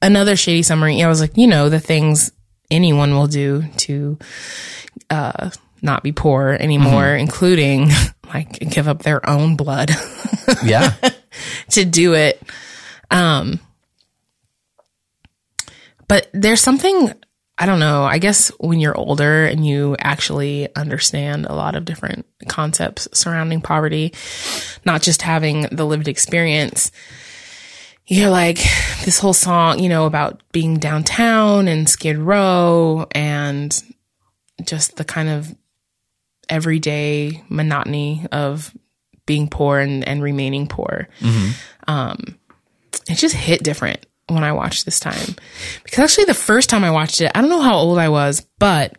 [0.02, 1.02] Another shady summary.
[1.02, 2.32] I was like, you know, the things
[2.70, 4.18] anyone will do to
[5.10, 5.50] uh,
[5.82, 7.90] not be poor anymore, including
[8.34, 9.92] like give up their own blood
[10.64, 10.94] Yeah.
[11.72, 12.42] to do it.
[13.10, 13.60] Um,
[16.12, 17.14] but there's something
[17.58, 18.04] I don't know.
[18.04, 23.62] I guess when you're older and you actually understand a lot of different concepts surrounding
[23.62, 24.14] poverty,
[24.84, 26.92] not just having the lived experience,
[28.08, 28.58] you're like
[29.06, 33.82] this whole song, you know, about being downtown and Skid Row and
[34.66, 35.56] just the kind of
[36.50, 38.76] everyday monotony of
[39.26, 41.08] being poor and, and remaining poor.
[41.88, 42.38] Um,
[43.08, 45.36] it just hit different when I watched this time.
[45.84, 48.46] Because actually the first time I watched it, I don't know how old I was,
[48.60, 48.94] but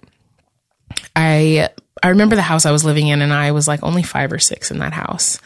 [1.14, 1.68] I
[2.02, 4.38] I remember the house I was living in and I was like only 5 or
[4.38, 5.38] 6 in that house.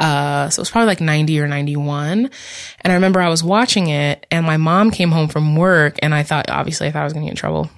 [0.00, 2.30] Uh, so it was probably like 90 or 91.
[2.80, 6.12] And I remember I was watching it and my mom came home from work and
[6.14, 7.70] I thought, obviously I thought I was going to get in trouble.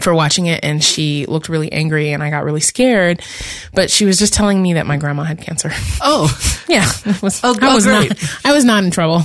[0.00, 3.22] For watching it and she looked really angry and I got really scared.
[3.72, 5.70] But she was just telling me that my grandma had cancer.
[6.02, 6.28] Oh,
[6.68, 6.86] yeah.
[7.22, 8.10] Was, Oh, I was great.
[8.10, 9.22] not I was not in trouble.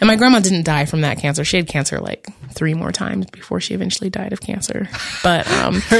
[0.00, 1.44] And my grandma didn't die from that cancer.
[1.44, 4.88] She had cancer like three more times before she eventually died of cancer.
[5.22, 5.76] But um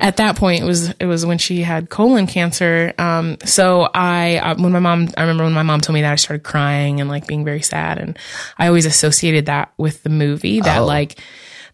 [0.00, 4.36] at that point it was it was when she had colon cancer um so i
[4.38, 7.00] uh, when my mom i remember when my mom told me that i started crying
[7.00, 8.18] and like being very sad and
[8.58, 10.86] i always associated that with the movie that Oh.
[10.86, 11.18] like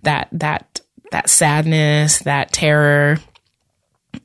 [0.02, 0.75] that that
[1.12, 3.19] that sadness that terror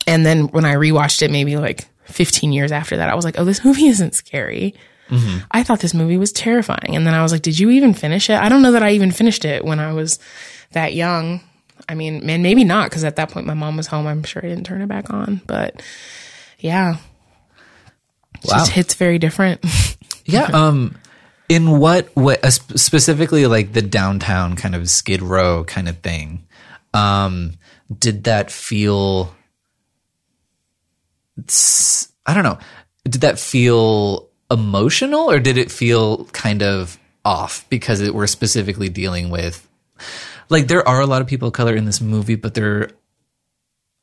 [0.06, 3.38] and then when i rewatched it maybe like 15 years after that i was like
[3.38, 4.74] oh this movie isn't scary
[5.50, 6.96] I thought this movie was terrifying.
[6.96, 8.36] And then I was like, did you even finish it?
[8.40, 10.18] I don't know that I even finished it when I was
[10.70, 11.42] that young.
[11.86, 14.06] I mean, man, maybe not, because at that point my mom was home.
[14.06, 15.42] I'm sure I didn't turn it back on.
[15.46, 15.82] But
[16.60, 16.94] yeah,
[18.42, 18.56] it Wow.
[18.58, 19.62] just hits very different.
[20.24, 20.44] Yeah.
[20.44, 20.96] Um,
[21.50, 26.46] in what way, uh, specifically like the downtown kind of Skid Row kind of thing?
[26.94, 27.54] Um,
[27.96, 29.34] did that feel?
[32.26, 32.58] I don't know.
[33.04, 38.88] Did that feel emotional, or did it feel kind of off because it, we're specifically
[38.88, 39.68] dealing with?
[40.48, 42.90] Like there are a lot of people of color in this movie, but they're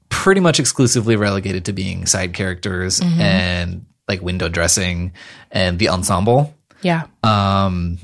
[0.10, 5.14] pretty much exclusively relegated to being side characters and like window dressing
[5.52, 6.56] and the ensemble.
[6.82, 7.06] yeah.
[7.24, 8.00] Um,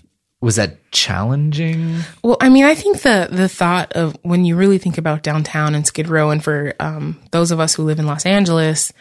[0.45, 2.01] was that challenging?
[2.23, 5.73] Well, I mean, I think the the thought of when you really think about downtown
[5.73, 8.93] and Skid Row, and for um, those of us who live in Los Angeles,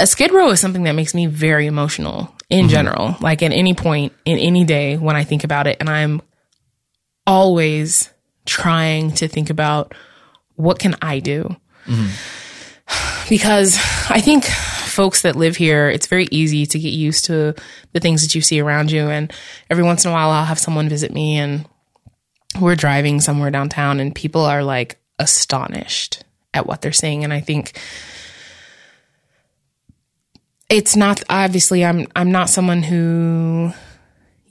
[0.00, 3.14] a Skid Row is something that makes me very emotional in general.
[3.20, 6.22] Like at any point in any day when I think about it, and I'm
[7.24, 8.10] always
[8.44, 9.94] trying to think about
[10.56, 11.54] what can I do
[13.28, 13.78] because
[14.10, 14.44] I think
[14.92, 17.54] folks that live here, it's very easy to get used to
[17.92, 19.08] the things that you see around you.
[19.08, 19.32] And
[19.70, 21.66] every once in a while, I'll have someone visit me and
[22.60, 26.24] we're driving somewhere downtown and people are like astonished
[26.54, 27.24] at what they're seeing.
[27.24, 27.78] And I think
[30.68, 33.72] it's not obviously I'm I'm not someone who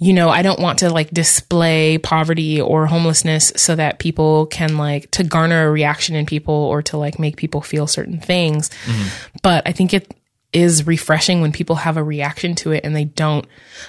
[0.02, 4.76] you know, I don't want to like display poverty or homelessness so that people can
[4.76, 8.72] like to garner a reaction in people or to like make people feel certain things.
[8.86, 9.08] Mm-hmm.
[9.44, 10.12] But I think it
[10.54, 13.46] is refreshing when people have a reaction to it and they don't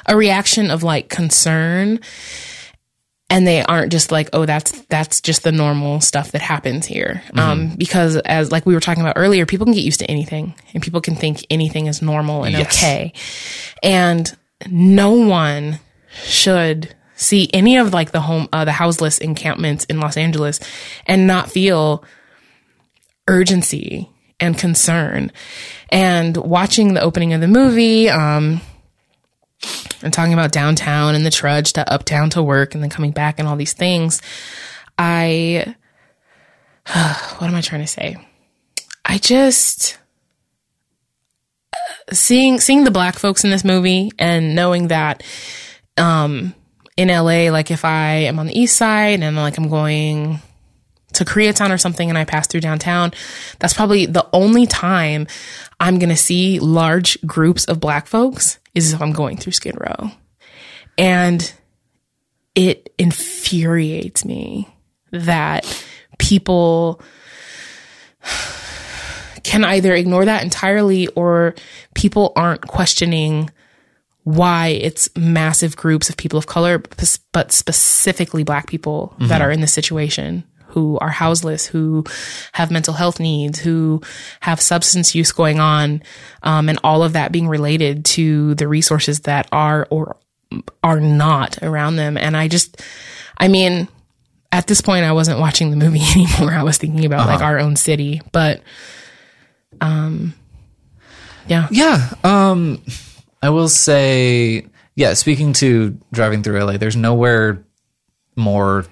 [0.07, 1.98] a reaction of like concern.
[3.31, 7.22] And they aren't just like oh that's that's just the normal stuff that happens here.
[7.35, 10.55] Um because as like we were talking about earlier people can get used to anything
[10.75, 12.77] and people can think anything is normal and Yes.
[12.77, 13.12] okay.
[13.83, 14.31] And
[14.68, 15.81] no one
[16.25, 20.61] should see any of like the home uh, the houseless encampments in Los Angeles
[21.07, 22.05] and not feel
[23.29, 24.11] urgency
[24.42, 25.33] and concern.
[25.88, 28.61] And watching the opening of the movie um
[30.02, 33.38] and talking about downtown and the trudge to uptown to work and then coming back
[33.38, 34.20] and all these things
[34.98, 35.76] i
[37.38, 38.16] what am i trying to say?
[39.05, 39.98] I just
[42.12, 45.22] seeing seeing the black folks in this movie and knowing that
[45.96, 46.55] um
[46.96, 50.40] in LA like if I am on the east side and like I'm going
[51.14, 53.12] to Koreatown or something and I pass through downtown
[53.59, 55.27] that's probably the only time
[55.81, 59.77] I'm going to see large groups of black folks is if I'm going through Skid
[59.79, 60.11] Row.
[60.98, 61.53] And
[62.55, 64.68] it infuriates me
[65.11, 65.87] that
[66.18, 67.03] people
[69.42, 71.55] can either ignore that entirely or
[71.94, 73.51] people aren't questioning
[74.25, 76.81] why it's massive groups of people of color,
[77.33, 79.42] but specifically black people that mm-hmm.
[79.42, 82.04] are in this situation who are houseless, who
[82.52, 84.00] have mental health needs, who
[84.40, 86.02] have substance use going on,
[86.42, 90.16] um, and all of that being related to the resources that are or
[90.82, 92.16] are not around them.
[92.16, 92.82] And I just,
[93.38, 93.88] I mean,
[94.50, 96.52] at this point, I wasn't watching the movie anymore.
[96.52, 98.62] I was thinking about like our own city, but,
[99.80, 100.35] um,
[101.48, 101.68] yeah.
[101.70, 102.12] Yeah.
[102.22, 102.82] Um,
[103.42, 107.64] I will say, yeah, speaking to driving through LA, there's nowhere
[108.37, 108.87] more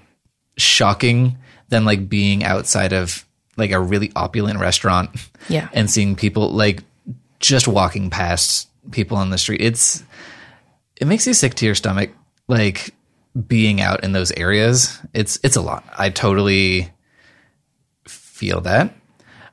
[0.57, 1.39] shocking
[1.71, 3.25] than like being outside of
[3.57, 5.11] like a really opulent restaurant
[5.49, 5.69] Yeah.
[5.73, 6.83] and seeing people like
[7.41, 9.61] just walking past people on the street.
[9.61, 10.03] It's,
[11.01, 12.11] it makes you sick to your stomach.
[12.49, 12.95] Like
[13.47, 15.85] being out in those areas, it's, it's a lot.
[15.97, 16.91] I totally
[18.07, 18.95] feel that.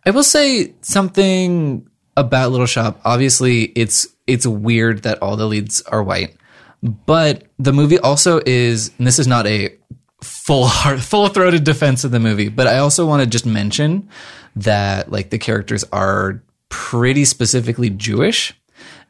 [0.06, 3.00] I will say something about Little Shop.
[3.04, 6.36] Obviously, it's it's weird that all the leads are white,
[6.82, 8.92] but the movie also is.
[8.98, 9.77] And this is not a
[10.22, 14.10] full heart, full throated defense of the movie, but I also want to just mention
[14.56, 18.54] that like the characters are pretty specifically Jewish,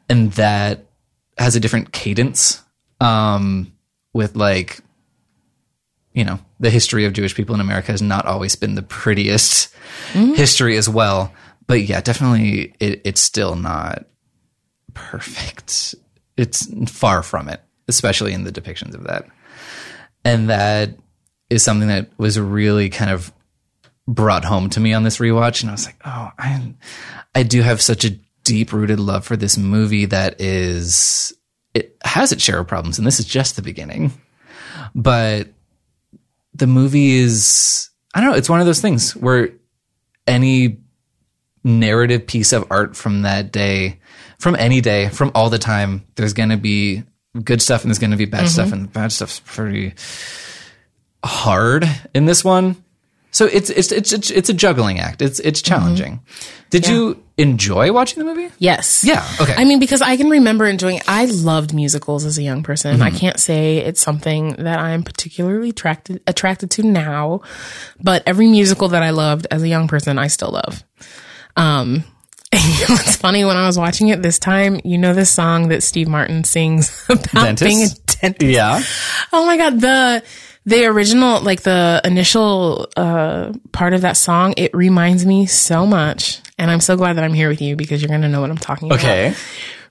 [0.08, 0.86] and that
[1.38, 2.62] has a different cadence
[3.00, 3.72] um,
[4.12, 4.80] with like
[6.18, 9.72] you know, the history of Jewish people in America has not always been the prettiest
[10.34, 11.32] history as well.
[11.68, 14.04] But yeah, definitely it, it's still not
[14.94, 15.94] perfect.
[16.36, 19.26] It's far from it, especially in the depictions of that.
[20.28, 20.90] And that
[21.48, 23.32] is something that was really kind of
[24.06, 25.62] brought home to me on this rewatch.
[25.62, 26.74] And I was like, oh, I,
[27.34, 28.10] I do have such a
[28.44, 31.32] deep rooted love for this movie that is,
[31.72, 32.98] it has its share of problems.
[32.98, 34.12] And this is just the beginning.
[34.94, 35.48] But
[36.52, 39.48] the movie is, I don't know, it's one of those things where
[40.26, 40.76] any
[41.64, 44.00] narrative piece of art from that day,
[44.38, 47.04] from any day, from all the time, there's going to be
[47.44, 48.48] good stuff and there's going to be bad mm-hmm.
[48.48, 49.94] stuff, and bad stuff's pretty
[51.24, 52.76] hard in this one.
[53.30, 55.20] So it's it's it's it's, it's a juggling act.
[55.22, 55.74] It's it's mm-hmm.
[55.74, 56.20] challenging.
[56.70, 58.52] Did you enjoy watching the movie?
[58.58, 59.04] Yes.
[59.04, 59.54] Yeah, okay.
[59.56, 61.00] I mean, because I can remember enjoying.
[61.06, 63.00] I loved musicals as a young person.
[63.00, 63.18] I mm-hmm.
[63.18, 67.42] can't say it's something that I'm particularly attracted attracted to now,
[68.00, 70.82] but every musical that I loved as a young person, I still love.
[71.56, 72.04] Um,
[72.52, 74.80] it's funny when I was watching it this time.
[74.84, 77.62] You know this song that Steve Martin sings about Dentist?
[77.64, 77.88] being a
[78.20, 78.42] dentist.
[78.52, 78.82] Yeah.
[79.32, 80.22] Oh my god, the
[80.64, 86.40] the original like the initial uh part of that song, it reminds me so much.
[86.58, 88.50] And I'm so glad that I'm here with you because you're going to know what
[88.50, 88.98] I'm talking about.
[88.98, 89.32] Okay.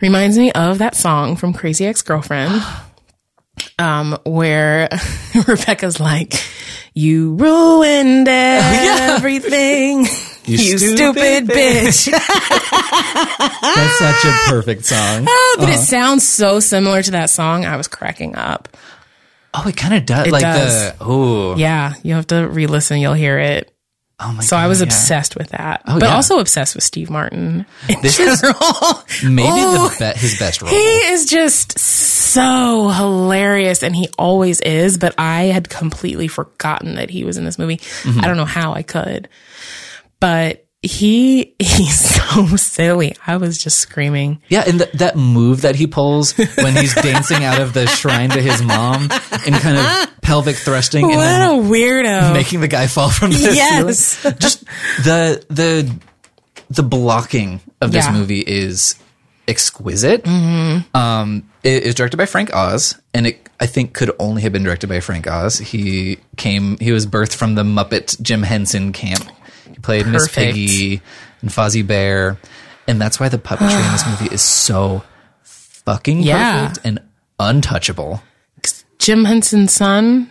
[0.01, 2.61] Reminds me of that song from Crazy Ex-Girlfriend.
[3.79, 4.87] Um, where
[5.47, 6.33] Rebecca's like,
[6.93, 10.05] you ruined everything.
[10.47, 12.11] You, stupid stupid, bitch.
[13.61, 15.27] That's such a perfect song.
[15.49, 17.65] Oh, but it sounds so similar to that song.
[17.65, 18.69] I was cracking up.
[19.53, 20.27] Oh, it kind of does.
[20.27, 20.91] It like does.
[20.91, 22.99] the oh, Yeah, you have to re-listen.
[22.99, 23.73] You'll hear it.
[24.19, 24.43] oh my god.
[24.43, 24.63] So god.
[24.63, 24.85] I was yeah.
[24.87, 26.15] obsessed with that, Oh, but yeah.
[26.15, 27.65] also obsessed with Steve Martin.
[27.89, 28.41] in This is.
[29.23, 30.69] Maybe Oh, the be- his best role.
[30.71, 34.97] he is just so hilarious, and he always is.
[34.97, 37.77] But I had completely forgotten that he was in this movie.
[37.77, 38.19] Mm-hmm.
[38.19, 39.27] I don't know how I could,
[40.19, 43.15] but he he's so silly.
[43.25, 44.41] I was just screaming.
[44.49, 48.29] Yeah, and th- that move that he pulls when he's dancing out of the shrine
[48.31, 52.33] to his mom and kind of pelvic thrusting and What then a weirdo!
[52.33, 53.99] making the guy fall from the Yes.
[54.03, 54.37] ceiling.
[54.39, 54.65] Just
[55.03, 55.91] the the
[56.69, 58.11] the blocking of this Yeah.
[58.13, 58.95] movie is
[59.47, 60.27] exquisite.
[60.27, 64.63] Um, it is directed by Frank Oz, and it I think could only have been
[64.63, 65.57] directed by Frank Oz.
[65.57, 69.23] He came he was birthed from the Muppet Jim Henson camp.
[69.69, 71.01] He played Miss Piggy
[71.41, 72.37] and Fozzie Bear,
[72.87, 75.03] and that's why the puppetry in this movie is so
[75.43, 76.67] fucking Yeah.
[76.69, 76.99] perfect and
[77.39, 78.21] untouchable.
[78.99, 80.29] Jim Henson's son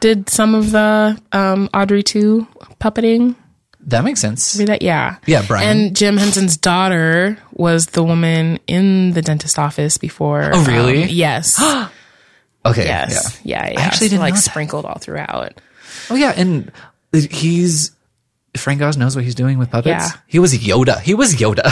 [0.00, 2.46] did some of the um, Audrey two
[2.80, 3.34] puppeting.
[3.80, 4.54] That makes sense.
[4.54, 4.82] That?
[4.82, 5.16] Yeah.
[5.26, 5.68] Yeah, Brian.
[5.86, 10.50] And Jim Henson's daughter was the woman in the dentist office before.
[10.52, 11.04] Oh, really?
[11.04, 11.60] um, yes.
[12.66, 12.84] Okay.
[12.84, 13.40] yes.
[13.44, 13.64] Yeah.
[13.66, 13.72] Yeah.
[13.72, 13.80] Yeah.
[13.80, 15.58] I actually didn't like sprinkled all throughout.
[16.10, 16.70] Oh yeah, and
[17.12, 17.92] he's
[18.58, 19.88] Frank Oz knows what he's doing with puppets.
[19.88, 20.20] Yeah.
[20.26, 21.00] He was Yoda.
[21.00, 21.62] He was Yoda.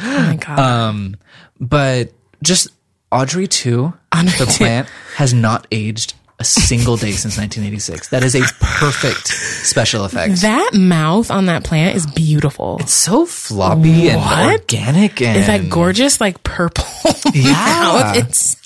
[0.00, 0.58] Oh my god.
[0.58, 1.16] Um,
[1.60, 2.68] but just
[3.10, 3.92] Audrey too.
[4.14, 4.52] Audrey the 2.
[4.58, 8.08] plant has not aged a single day since 1986.
[8.08, 10.40] That is a perfect special effect.
[10.42, 12.78] that mouth on that plant is beautiful.
[12.80, 16.84] It's so floppy and organic and Is that gorgeous, like purple
[17.34, 17.52] Yeah.
[17.52, 18.16] mouth?
[18.16, 18.56] It's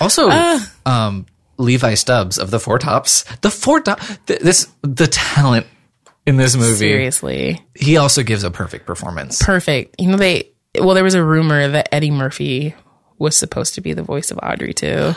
[0.00, 0.60] Also, Uh.
[0.86, 1.26] um,
[1.60, 3.22] Levi Stubbs of the Four Tops.
[3.42, 4.00] The Four Top.
[4.26, 5.66] Th- this the talent
[6.26, 6.74] in this movie.
[6.76, 9.42] seriously He also gives a perfect performance.
[9.42, 9.96] perfect.
[10.00, 12.74] You know, they, well, there was a rumor that Eddie Murphy
[13.18, 15.14] was supposed to be the voice of Audrey too.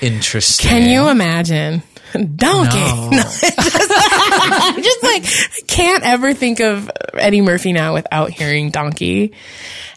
[0.00, 0.68] Interesting.
[0.68, 1.82] Can you imagine?
[2.12, 2.76] Donkey.
[2.78, 3.08] No.
[3.18, 3.44] No, just,
[4.70, 9.32] I'm just like, I can't ever think of Eddie Murphy now without hearing Donkey.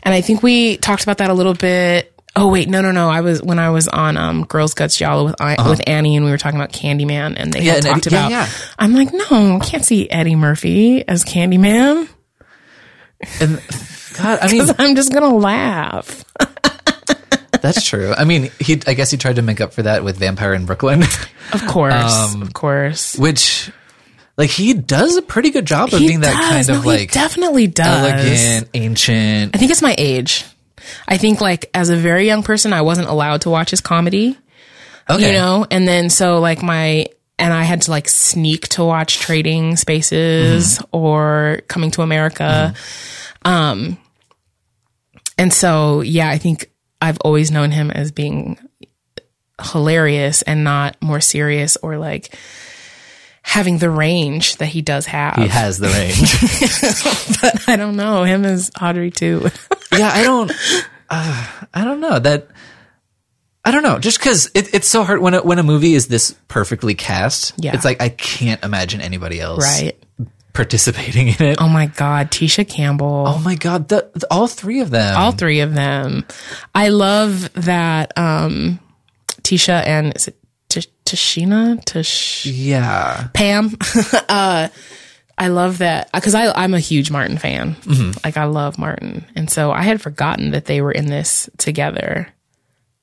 [0.03, 2.10] And I think we talked about that a little bit.
[2.35, 3.09] Oh wait, no, no, no.
[3.09, 6.23] I was when I was on um, Girls Guts Jala with I with Annie, and
[6.25, 7.65] we were talking about Candyman, and they Uh-huh.
[7.67, 8.31] Yeah, had and talked Eddie- yeah, about.
[8.31, 8.47] yeah.
[8.79, 12.07] I'm like, no, I can't see Eddie Murphy as Candyman
[13.41, 13.61] And
[14.17, 16.23] God, I mean, I'm just gonna laugh.
[17.61, 18.13] that's true.
[18.17, 18.81] I mean, he.
[18.87, 21.03] I guess he tried to make up for that with Vampire in Brooklyn,
[21.53, 23.17] Of course, Um, of course.
[23.17, 23.69] which,
[24.37, 26.49] like, he does a pretty good job of He being that does.
[26.49, 27.87] kind of No, he like definitely does.
[27.87, 29.53] elegant, ancient.
[29.55, 30.45] I think it's my age.
[31.07, 34.37] I think like as a very young person, I wasn't allowed to watch his comedy,
[35.09, 37.05] Okay, you know, and then so like my
[37.39, 42.73] and I had to like sneak to watch Trading Places or Coming to America,
[43.43, 43.97] um,
[45.37, 46.69] and so yeah, I think
[47.01, 48.57] I've always known him as being
[49.61, 52.35] hilarious and not more serious or like
[53.43, 55.35] having the range that he does have.
[55.35, 57.41] he has the range.
[57.41, 59.49] but I don't know him as Audrey too.
[59.91, 60.51] yeah, I don't.
[61.09, 62.47] Uh, I don't know that.
[63.63, 66.07] I don't know, just because it, it's so hard when a, when a movie is
[66.07, 67.53] this perfectly cast.
[67.57, 67.75] Yeah.
[67.75, 69.95] it's like I can't imagine anybody else Right.
[70.53, 71.57] participating in it.
[71.61, 73.25] Oh my God, Tisha Campbell.
[73.27, 75.15] Oh my god, the, the- all three of them.
[75.15, 76.25] all three of them.
[76.73, 78.79] I love that um
[79.43, 80.37] Tisha and is it
[80.69, 81.83] T- Tichina?
[81.85, 83.77] Tish yeah, Pam.
[84.29, 84.69] uh
[85.41, 87.73] I love that because I I'm a huge Martin fan.
[87.73, 88.11] Mm-hmm.
[88.23, 92.27] Like I love Martin, and so I had forgotten that they were in this together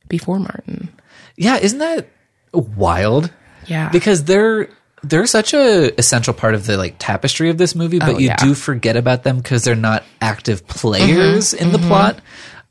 [0.06, 0.88] before Martin.
[1.36, 1.56] yeah.
[1.56, 2.06] Isn't that
[2.52, 3.32] wild?
[3.66, 4.68] Yeah, because they're
[5.02, 8.28] they're such a essential part of the like tapestry of this movie, but Oh, you
[8.28, 8.36] yeah.
[8.36, 11.64] do forget about them because they're not active players mm-hmm.
[11.64, 11.88] in the mm-hmm.
[11.88, 12.20] plot.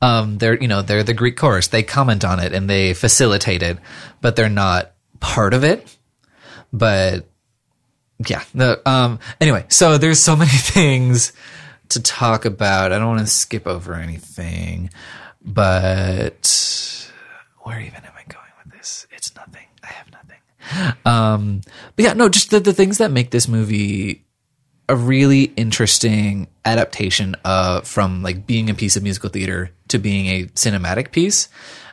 [0.00, 1.66] Um, they're you know they're the Greek chorus.
[1.68, 3.76] They comment on it and they facilitate it,
[4.22, 5.94] but they're not part of it.
[6.72, 7.28] But
[8.26, 9.18] yeah, the um.
[9.40, 11.32] Anyway, so there's so many things
[11.90, 12.92] to talk about.
[12.92, 14.90] I don't want to skip over anything,
[15.44, 17.10] but
[17.58, 19.06] where even am I going with this?
[19.10, 19.66] It's nothing.
[19.82, 20.98] I have nothing.
[21.04, 21.60] Um,
[21.96, 24.24] but yeah, no, just the, the things that make this movie
[24.88, 30.26] a really interesting adaptation uh, from like being a piece of musical theater to being
[30.26, 31.48] a cinematic piece.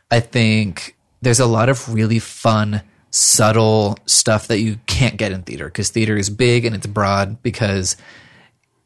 [0.10, 2.82] I think there's a lot of really fun,
[3.16, 7.42] subtle stuff that you can't get in theater because theater is big and it's broad
[7.42, 7.96] because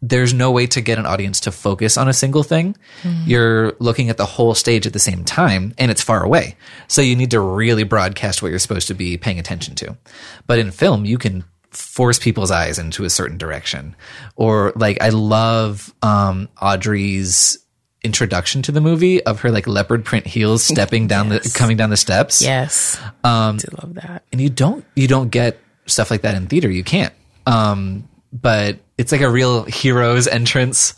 [0.04, 2.78] there's no way to get an audience to focus on a single thing.
[3.26, 6.56] You're looking at the whole stage at the same time and it's far away.
[6.88, 9.98] So you need to really broadcast what you're supposed to be paying attention to.
[10.46, 13.96] But in film, you can force people's eyes into a certain direction.
[14.36, 17.58] Or like I love um Audrey's
[18.04, 21.90] introduction to the movie of her like leopard print heels stepping down the coming down
[21.90, 22.42] the steps.
[22.42, 24.24] Yes, um, I do love that.
[24.32, 26.70] and you don't you don't get stuff like that in theater.
[26.70, 27.14] You can't.
[27.46, 30.94] Um but it's like a real hero's entrance.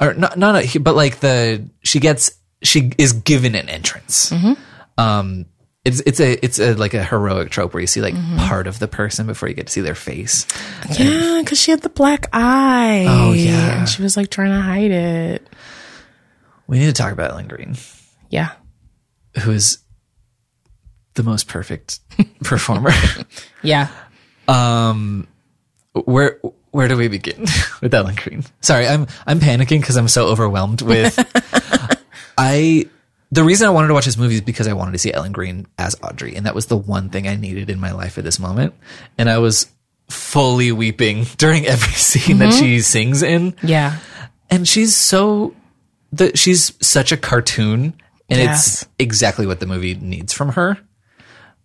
[0.00, 2.30] Or not not a, but like the she gets
[2.62, 4.32] she is given an entrance.
[4.96, 5.46] Um
[5.84, 8.78] it's it's a it's a like a heroic trope where you see like part of
[8.78, 10.46] the person before you get to see their face.
[10.98, 13.06] Yeah, because she had the black eye.
[13.08, 13.80] Oh, yeah.
[13.80, 15.46] and she was like trying to hide it.
[16.68, 17.76] We need to talk about Ellen Greene
[18.30, 18.52] Yeah,
[19.42, 19.78] who is
[21.14, 21.98] the most perfect
[22.44, 22.92] performer
[23.62, 23.88] yeah.
[24.46, 25.26] Um
[25.92, 26.38] where
[26.70, 27.46] where do we begin
[27.80, 28.44] with Ellen Greene?
[28.60, 31.18] Sorry, I'm I'm panicking because I'm so overwhelmed with
[32.38, 32.88] I
[33.30, 35.32] the reason I wanted to watch this movie is because I wanted to see Ellen
[35.32, 38.24] Greene as Audrey, and that was the one thing I needed in my life at
[38.24, 38.74] this moment.
[39.18, 39.66] And I was
[40.08, 43.54] fully weeping during every scene that she sings in.
[43.62, 43.98] Yeah.
[44.48, 45.54] And she's so
[46.12, 47.94] the she's such a cartoon
[48.30, 48.82] and Yes.
[48.82, 50.78] it's exactly what the movie needs from her.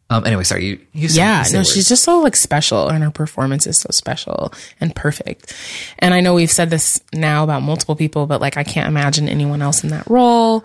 [0.10, 1.74] Um anyway, sorry, you, you Yeah, say no, words.
[1.74, 5.54] she's just so like special and her performance is so special and perfect.
[6.00, 9.28] And I know we've said this now about multiple people, but like I can't imagine
[9.30, 10.64] anyone else in that role.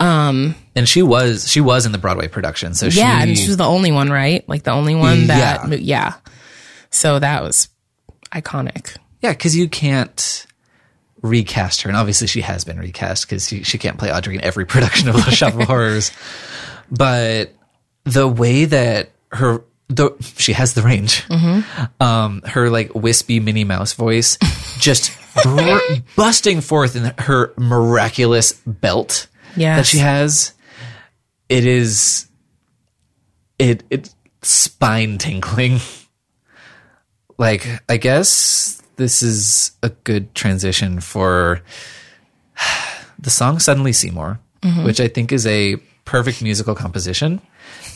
[0.00, 3.46] Um, and she was she was in the Broadway production, so yeah, she and she
[3.48, 4.42] was the only one, right?
[4.48, 5.76] Like the only one that Yeah.
[5.76, 6.14] yeah.
[6.90, 7.68] So that was
[8.32, 8.96] iconic.
[9.20, 10.46] Yeah, because you can't
[11.22, 14.40] recast her, and obviously she has been recast because she, she can't play Audrey in
[14.42, 16.10] every production of Little Shop of Horrors.
[16.90, 17.52] But
[18.04, 21.24] the way that her the she has the range,
[22.00, 24.36] um, her like wispy Minnie Mouse voice,
[24.78, 25.12] just
[25.42, 25.78] br-
[26.16, 29.78] busting forth in her miraculous belt Yes.
[29.78, 30.54] that she has.
[31.48, 32.26] It is
[33.58, 35.78] it it's spine tingling.
[37.38, 41.60] Like I guess this is a good transition for
[43.18, 44.38] the song Suddenly Seymour,
[44.84, 47.40] which I think is a perfect musical composition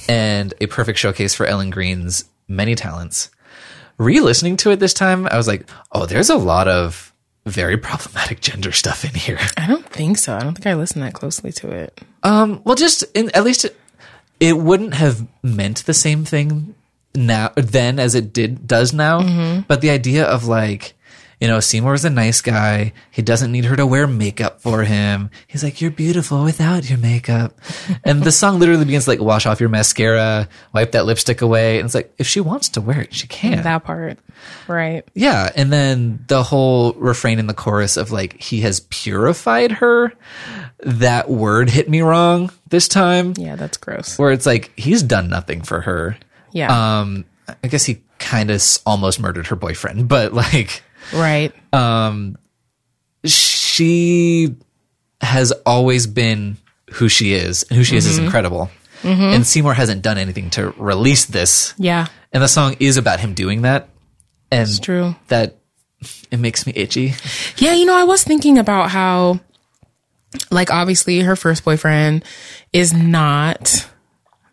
[0.09, 3.31] and a perfect showcase for Ellen Greene's many talents.
[3.99, 7.13] Re-listening to it this time, I was like, "Oh, there's a lot of
[7.45, 10.35] very problematic gender stuff in here." I don't think so.
[10.35, 12.01] I don't think I listened that closely to it.
[12.25, 13.77] Um, well, just in, at least it,
[14.41, 16.75] it wouldn't have meant the same thing
[17.15, 19.63] now then as it did does now.
[19.67, 20.95] But the idea of like,
[21.41, 22.93] you know, Seymour's a nice guy.
[23.11, 25.31] He doesn't need her to wear makeup for him.
[25.47, 27.59] He's like, "You're beautiful without your makeup."
[28.05, 31.87] and the song literally begins like, "Wash off your mascara, wipe that lipstick away." And
[31.87, 33.63] it's like, if she wants to wear it, she can.
[33.63, 34.19] That part.
[34.67, 35.07] Right.
[35.15, 40.15] Yeah, and then the whole refrain in the chorus of like he has purified her.
[40.81, 43.35] That word hit me wrong this time.
[43.37, 44.19] Yeah, that's gross.
[44.19, 46.17] Where it's like he's done nothing for her.
[46.53, 47.01] Yeah.
[47.01, 47.27] Um,
[47.63, 50.83] I guess he kind of almost murdered her boyfriend, but like
[51.13, 51.53] right.
[51.73, 52.37] Um,
[53.25, 54.55] she
[55.21, 56.57] has always been
[56.93, 58.71] who she is, and who she is is incredible.
[59.03, 61.75] And Seymour hasn't done anything to release this.
[61.79, 62.09] Yeah.
[62.33, 63.89] And the song is about him doing that.
[64.51, 65.15] And It's true.
[65.29, 65.59] that
[66.33, 67.15] it makes me itchy.
[67.57, 69.39] Yeah, you know, I was thinking about how,
[70.51, 72.25] like, obviously her first boyfriend
[72.73, 73.89] is not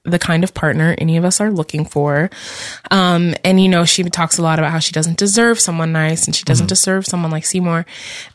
[0.05, 2.29] the kind of partner any of us are looking for.
[2.91, 6.25] Um, and you know, she talks a lot about how she doesn't deserve someone nice
[6.25, 7.85] and she doesn't deserve someone like Seymour.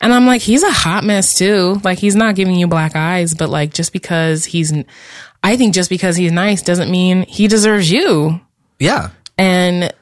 [0.01, 1.79] And I'm like, he's a hot mess too.
[1.83, 4.73] Like he's not giving you black eyes, but like just because he's,
[5.43, 8.41] I think just because he's nice doesn't mean he deserves you.
[8.79, 9.11] Yeah.
[9.37, 9.93] And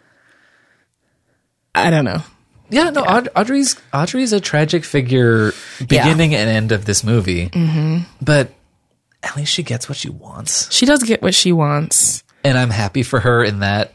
[1.75, 2.23] I don't know.
[2.69, 7.49] Yeah, no, Aud- Audrey's Audrey's a tragic figure beginning and end of this movie.
[7.49, 7.99] Mm-hmm.
[8.21, 8.51] But
[9.27, 10.71] at least she gets what she wants.
[10.73, 12.23] She does get what she wants.
[12.43, 13.93] And I'm happy for her in that.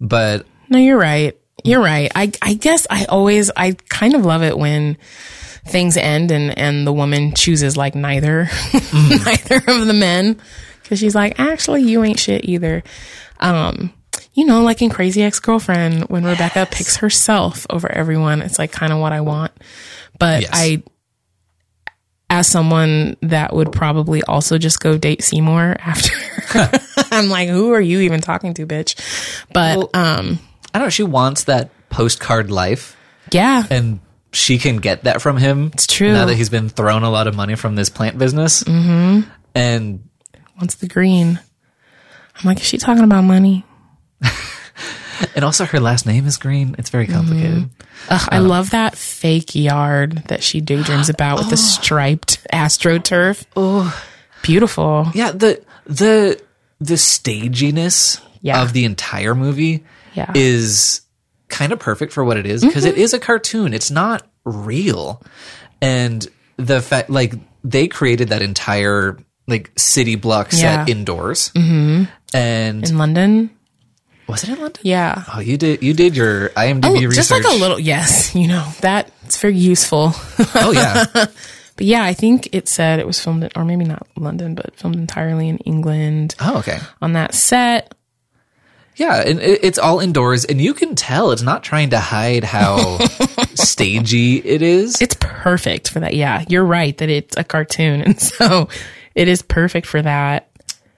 [0.00, 1.36] But No, you're right.
[1.64, 2.10] You're right.
[2.14, 4.96] I I guess I always I kind of love it when
[5.66, 8.48] things end and and the woman chooses like neither
[8.94, 10.40] neither of the men
[10.84, 12.82] cuz she's like actually you ain't shit either.
[13.40, 13.92] Um
[14.32, 18.92] you know, like in Crazy Ex-Girlfriend when Rebecca picks herself over everyone, it's like kind
[18.92, 19.52] of what I want.
[20.18, 20.50] But Yes.
[20.52, 20.82] I
[22.30, 26.12] as someone that would probably also just go date Seymour after
[27.12, 28.94] I'm like, who are you even talking to, bitch?
[29.52, 30.38] But Well- um
[30.72, 32.96] I don't know, she wants that postcard life
[33.32, 33.64] yeah.
[33.68, 33.98] and
[34.32, 35.72] she can get that from him.
[35.74, 36.12] It's true.
[36.12, 38.62] Now that he's been thrown a lot of money from this plant business.
[38.62, 39.28] Mm-hmm.
[39.56, 40.08] And
[40.56, 41.40] wants the green.
[42.36, 43.64] I'm like, is she talking about money?
[45.34, 46.74] and also her last name is Green.
[46.78, 47.64] It's very complicated.
[47.64, 47.70] Mm.
[48.08, 51.56] Ugh, I um, love that fake yard that she daydreams about with the oh.
[51.56, 53.44] striped astroturf.
[53.56, 54.02] Oh,
[54.42, 55.08] beautiful.
[55.14, 56.40] Yeah, the the
[56.80, 58.62] the staginess Yeah.
[58.62, 60.30] of the entire movie Yeah.
[60.34, 61.02] is
[61.48, 62.98] kind of perfect for what it is because mm-hmm.
[62.98, 63.74] is a cartoon.
[63.74, 65.22] It's not real.
[65.82, 70.94] And the fact like they created that entire like city block set Yeah.
[70.94, 71.50] indoors.
[71.54, 72.04] Mm-hmm.
[72.32, 73.50] And In London,
[74.30, 74.80] was it in London?
[74.84, 75.24] yeah.
[75.34, 77.14] Oh, you did you did your IMDb Oh, research.
[77.14, 77.78] just like a little.
[77.78, 80.12] Yes, you know that it's very useful.
[80.54, 81.04] Oh yeah.
[81.12, 84.74] but yeah, I think it said it was filmed, in, or maybe not London, but
[84.76, 86.78] filmed entirely in England Oh, okay.
[87.02, 87.94] on that set.
[88.96, 92.44] Yeah, and it, it's all indoors, and you can tell it's not trying to hide
[92.44, 92.98] how
[93.54, 95.00] stagey it is.
[95.00, 96.12] It's perfect for that.
[96.14, 98.68] Yeah, you're right that it's a cartoon, and so
[99.14, 100.49] it is perfect for that.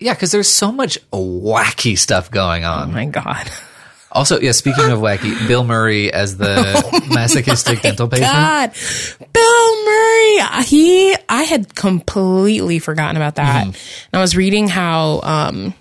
[0.03, 2.92] Yeah, because there's so much wacky stuff going Oh on.
[2.92, 3.50] my god.
[4.14, 8.30] Also, yeah, speaking of wacky, Bill Murray as the masochistic dental patient.
[8.30, 8.70] God,
[9.32, 10.62] Bill Murray.
[10.64, 13.64] He, I had completely forgotten about that.
[13.66, 13.76] And
[14.12, 15.72] I was reading how, um,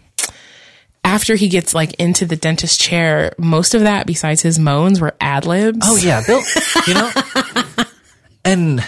[1.03, 5.13] after he gets like into the dentist chair, most of that, besides his moans, were
[5.19, 5.79] ad libs.
[5.83, 6.41] Oh yeah, Bill.
[6.87, 7.11] You know,
[8.43, 8.83] and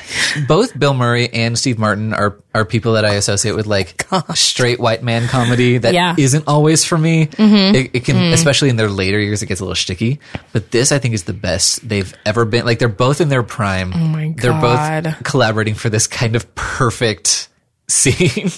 [0.48, 4.04] both Bill Murray and Steve Martin are are people that I associate with like
[4.36, 6.16] straight white man comedy that Yeah.
[6.16, 6.38] Mm-hmm.
[6.38, 7.30] not always for me.
[7.38, 10.20] It, it can, especially in their later years, it gets a little sticky.
[10.54, 12.66] But this, I think, is the best they've ever been.
[12.66, 13.94] Like they're both in their prime.
[13.94, 14.42] Oh my god!
[14.42, 17.50] They're both collaborating for this kind of perfect
[17.88, 18.50] scene.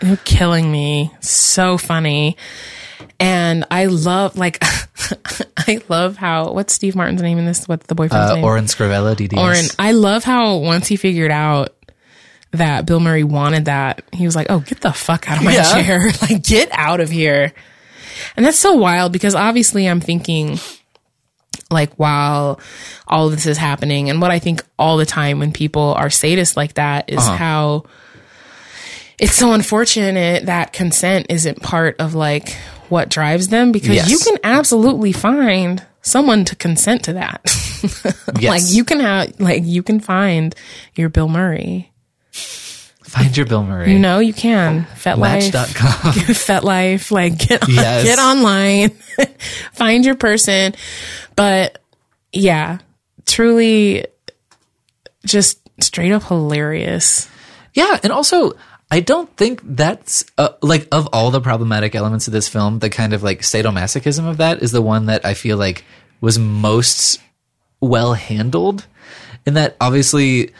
[0.00, 1.12] You're killing me.
[1.20, 2.36] So funny.
[3.20, 4.58] And I love, like,
[5.56, 7.66] I love how, what's Steve Martin's name in this?
[7.68, 8.44] What's the boyfriend's Uh, name?
[8.44, 9.38] Orin Scrivello, DDS.
[9.38, 9.66] Orin.
[9.78, 11.74] I love how once he figured out
[12.52, 15.52] that Bill Murray wanted that, he was like, "Oh, get the fuck out of my
[15.52, 15.62] Yeah.
[15.82, 16.10] chair!
[16.22, 17.52] like, get out of here!"
[18.36, 20.58] And that's so wild because obviously I'm thinking,
[21.70, 22.58] like, while
[23.06, 26.08] all of this is happening, and what I think all the time when people are
[26.08, 27.36] sadists like that is Uh-huh.
[27.36, 27.84] how
[29.18, 32.56] it's so unfortunate that consent isn't part of like
[32.90, 34.10] what drives them because Yes.
[34.10, 37.42] you can absolutely find someone to consent to that.
[38.40, 38.42] Yes.
[38.50, 40.54] Like you can have, like you can find
[40.96, 41.92] your Bill Murray.
[42.32, 43.92] Find your Bill Murray.
[43.92, 46.12] You know, you can FetLife, Match.com.
[46.12, 48.04] FetLife, like get on, Yes.
[48.04, 48.90] get online,
[49.72, 50.74] find your person.
[51.36, 51.80] But
[52.32, 52.78] yeah,
[53.26, 54.06] truly,
[55.24, 57.28] just straight up hilarious.
[57.74, 58.52] Yeah, and also
[58.90, 62.88] I don't think that's uh, like of all the problematic elements of this film, the
[62.90, 65.84] kind of like sadomasochism of that is the one that I feel like
[66.20, 67.20] was most
[67.80, 68.86] well handled.
[69.46, 70.52] In that obviously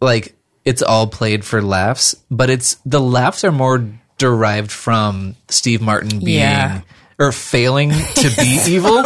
[0.00, 5.80] like it's all played for laughs, but it's the laughs are more derived from Steve
[5.80, 6.80] Martin being Yeah.
[7.18, 9.04] or failing to be evil.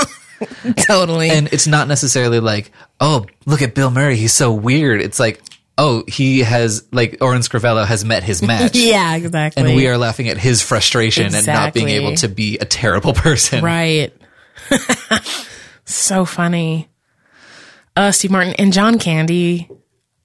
[0.77, 1.31] Totally.
[1.31, 5.01] And it's not necessarily like, oh, look at Bill Murray, he's so weird.
[5.03, 5.41] It's like,
[5.79, 8.75] oh, he has like Orin Scrivello has met his match.
[8.75, 9.63] yeah, exactly.
[9.63, 13.13] And we are laughing at his frustration and not being able to be a terrible
[13.15, 13.65] person.
[13.65, 14.13] right.
[15.85, 16.89] so funny.
[17.97, 19.69] Uh, Steve Martin and John Candy.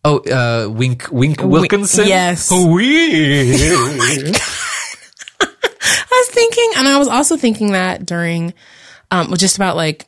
[0.05, 2.07] Oh, uh, Wink Wink Wilkinson.
[2.07, 2.49] yes.
[2.51, 4.37] Weird.
[5.41, 8.53] I was thinking, and I was also thinking that during,
[9.11, 10.05] um, just about like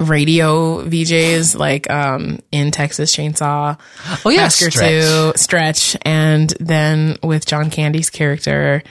[0.00, 3.78] radio VJs, like um, in Texas Chainsaw
[4.24, 5.02] oh yeah, Massacre Stretch.
[5.02, 8.82] Two, Stretch, and then with John Candy's character.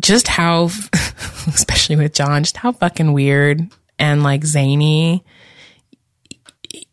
[0.00, 0.64] just how,
[1.48, 3.68] especially with John, just how fucking weird
[3.98, 5.24] and like zany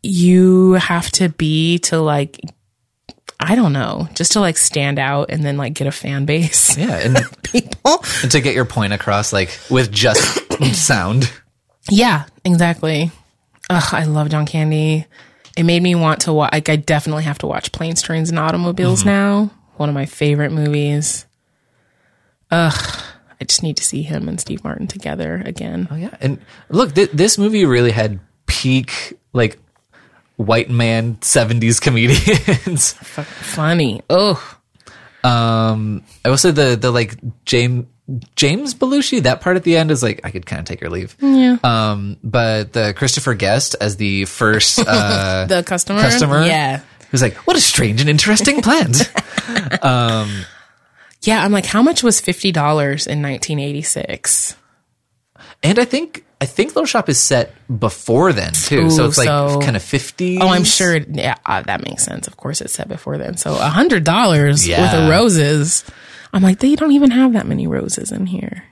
[0.01, 2.39] you have to be to like,
[3.39, 6.77] I don't know, just to like stand out and then like get a fan base.
[6.77, 8.03] Yeah, and, People.
[8.21, 10.39] and to get your point across, like with just
[10.75, 11.31] sound.
[11.89, 13.11] Yeah, exactly.
[13.69, 15.05] Ugh, I love John Candy.
[15.57, 16.53] It made me want to watch.
[16.53, 19.51] Like, I definitely have to watch Planes, Trains, and Automobiles now.
[19.77, 21.25] One of my favorite movies.
[22.51, 23.03] Ugh,
[23.41, 25.87] I just need to see him and Steve Martin together again.
[25.89, 26.39] Oh yeah, and
[26.69, 29.57] look, th- this movie really had peak like
[30.37, 32.93] white man '70s comedians.
[32.93, 34.01] Funny.
[34.09, 34.39] Ugh.
[35.23, 37.87] um, I will say the the like James
[38.35, 40.89] James Belushi that part at the end is like I could kind of take or
[40.89, 41.15] leave.
[41.21, 41.57] Yeah.
[41.63, 46.01] Um, but the Christopher Guest as the first uh, The customer.
[46.01, 46.81] customer, Yeah.
[47.09, 49.11] who's like, what a strange and interesting plant.
[51.21, 51.43] Yeah.
[51.43, 52.51] I'm like, how much was $50
[53.07, 54.55] in 1986?
[55.63, 59.27] and I think I think Little Shop is set before then too, so it's like
[59.27, 60.37] so- kind of 50s.
[60.41, 60.97] Oh, I'm sure.
[60.97, 62.27] Yeah, uh, that makes sense.
[62.27, 63.37] Of course, it's set before then.
[63.37, 64.81] So a hundred dollars Yeah.
[64.81, 65.83] worth of roses.
[66.36, 68.65] I'm like, they don't even have that many roses in here.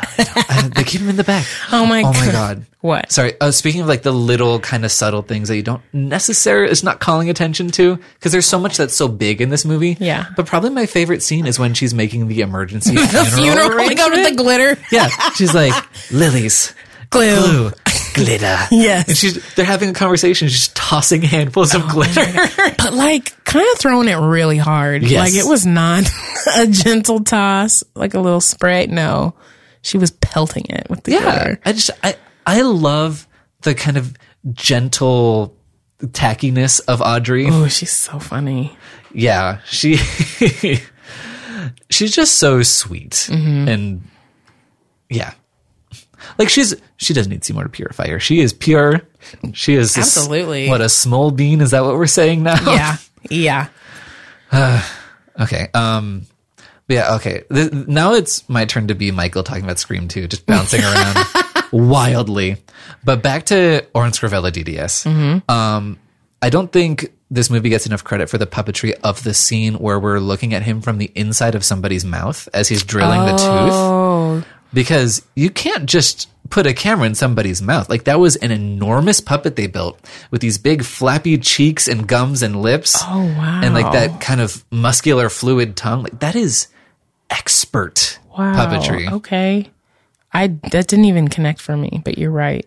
[0.00, 1.44] Uh, they keep them in the back.
[1.72, 2.64] Oh my Oh my god.
[2.80, 3.10] What?
[3.12, 3.34] Sorry.
[3.40, 6.82] Uh, speaking of like the little kind of subtle things that you don't necessarily, it's
[6.84, 9.96] not calling attention to because there's so much that's so big in this movie.
[10.00, 10.26] Yeah.
[10.36, 13.24] But probably my favorite scene is when she's making the emergency The funeral.
[13.66, 13.72] funeral.
[13.72, 14.80] Oh my god, with the glitter.
[14.92, 15.08] yeah.
[15.34, 15.74] She's like,
[16.12, 16.72] lilies,
[17.10, 17.40] Glue.
[17.40, 17.70] glue,
[18.14, 18.56] glitter.
[18.70, 19.08] Yes.
[19.08, 20.48] And she's, they're having a conversation.
[20.48, 22.24] She's tossing handfuls Oh of glitter.
[22.78, 25.02] but like kind of throwing it really hard.
[25.02, 25.20] Yes.
[25.20, 26.04] Like it was not
[26.56, 28.86] a gentle toss, like a little spray.
[28.86, 29.34] No,
[29.82, 31.20] she was pelting it with the yeah.
[31.22, 31.60] glitter.
[31.64, 33.26] I just, I, I love
[33.62, 34.16] the kind of
[34.52, 35.56] gentle
[36.02, 37.46] tackiness of Audrey.
[37.48, 38.76] Oh, she's so funny.
[39.12, 39.96] yeah, she
[41.90, 43.68] she's just so sweet Mm-hmm.
[43.68, 44.02] and
[45.08, 45.34] yeah.
[46.38, 48.20] Like she's she doesn't need Seymour to purify her.
[48.20, 49.02] She is pure.
[49.52, 50.68] She is a Absolutely.
[50.68, 51.60] what a small bean.
[51.60, 52.60] Is that what we're saying now?
[52.64, 52.96] Yeah,
[54.52, 54.84] yeah.
[55.40, 55.68] okay.
[55.74, 56.26] Um.
[56.88, 57.14] Yeah.
[57.16, 57.42] Okay.
[57.52, 61.16] Th- now it's my turn to be Michael talking about Scream 2, just bouncing around
[61.72, 62.56] wildly.
[63.04, 65.06] But back to Orin Scrivello DDS.
[65.06, 65.50] Mm-hmm.
[65.50, 65.98] Um.
[66.42, 70.00] I don't think this movie gets enough credit for the puppetry of the scene where
[70.00, 74.46] we're looking at him from the inside of somebody's mouth as he's drilling the tooth.
[74.72, 77.88] Because you can't just put a camera in somebody's mouth.
[77.88, 79.98] Like that was an enormous puppet they built
[80.30, 82.96] with these big flappy cheeks and gums and lips.
[83.02, 83.60] Oh, wow.
[83.62, 86.02] And like that kind of muscular fluid tongue.
[86.02, 86.68] Like that is
[87.30, 88.54] expert wow.
[88.54, 89.10] puppetry.
[89.12, 89.70] Okay,
[90.32, 92.66] I that didn't even connect for me, but you're right.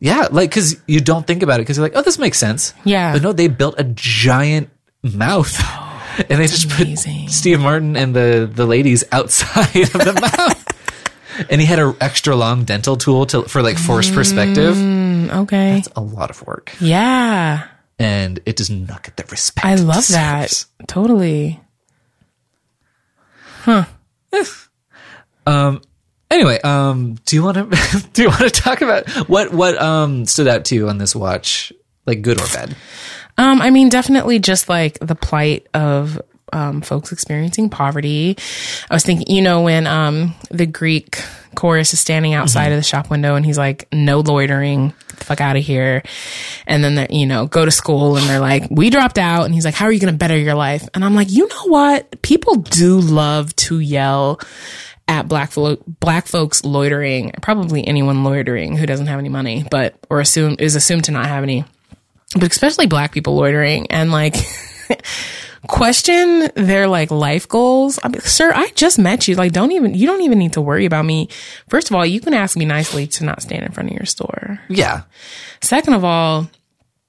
[0.00, 2.74] Yeah, like cuz you don't think about it cuz you're like, "Oh, this makes sense."
[2.84, 3.12] Yeah.
[3.12, 4.70] But no, they built a giant
[5.02, 5.62] mouth.
[6.28, 7.26] and they just amazing.
[7.26, 10.59] put Steve Martin and the the ladies outside of the mouth.
[11.48, 14.74] And he had an extra long dental tool to for like forced perspective.
[14.76, 16.74] Mm, okay, That's a lot of work.
[16.80, 17.66] Yeah,
[17.98, 20.64] and it does not get the respect I love that.
[20.86, 21.60] Totally.
[26.30, 30.24] anyway um do you want to do you want to talk about what what um
[30.24, 31.72] stood out to you on this watch?
[32.06, 32.74] Like good or bad?
[33.40, 36.20] Um, I mean, definitely just like the plight of
[36.52, 38.36] um, folks experiencing poverty.
[38.90, 41.22] I was thinking, you know, when um, the Greek
[41.54, 45.24] chorus is standing outside of the shop window and he's like, no loitering, get the
[45.24, 46.02] fuck out of here.
[46.66, 49.44] And then, they're, you know, go to school and they're like, we dropped out.
[49.44, 50.88] And he's like, how are you going to better your life?
[50.94, 52.22] And I'm like, you know what?
[52.22, 54.40] People do love to yell
[55.08, 59.94] at black fo- black folks loitering, probably anyone loitering who doesn't have any money, but
[60.08, 61.64] or assume is assumed to not have any
[62.34, 64.36] but especially black people loitering and like
[65.66, 67.98] question their like life goals.
[68.02, 69.34] I mean, sir, I just met you.
[69.34, 71.28] Like, don't even, you don't even need to worry about me.
[71.68, 74.06] First of all, you can ask me nicely to not stand in front of your
[74.06, 74.60] store.
[74.68, 75.02] yeah
[75.60, 76.48] Second of all,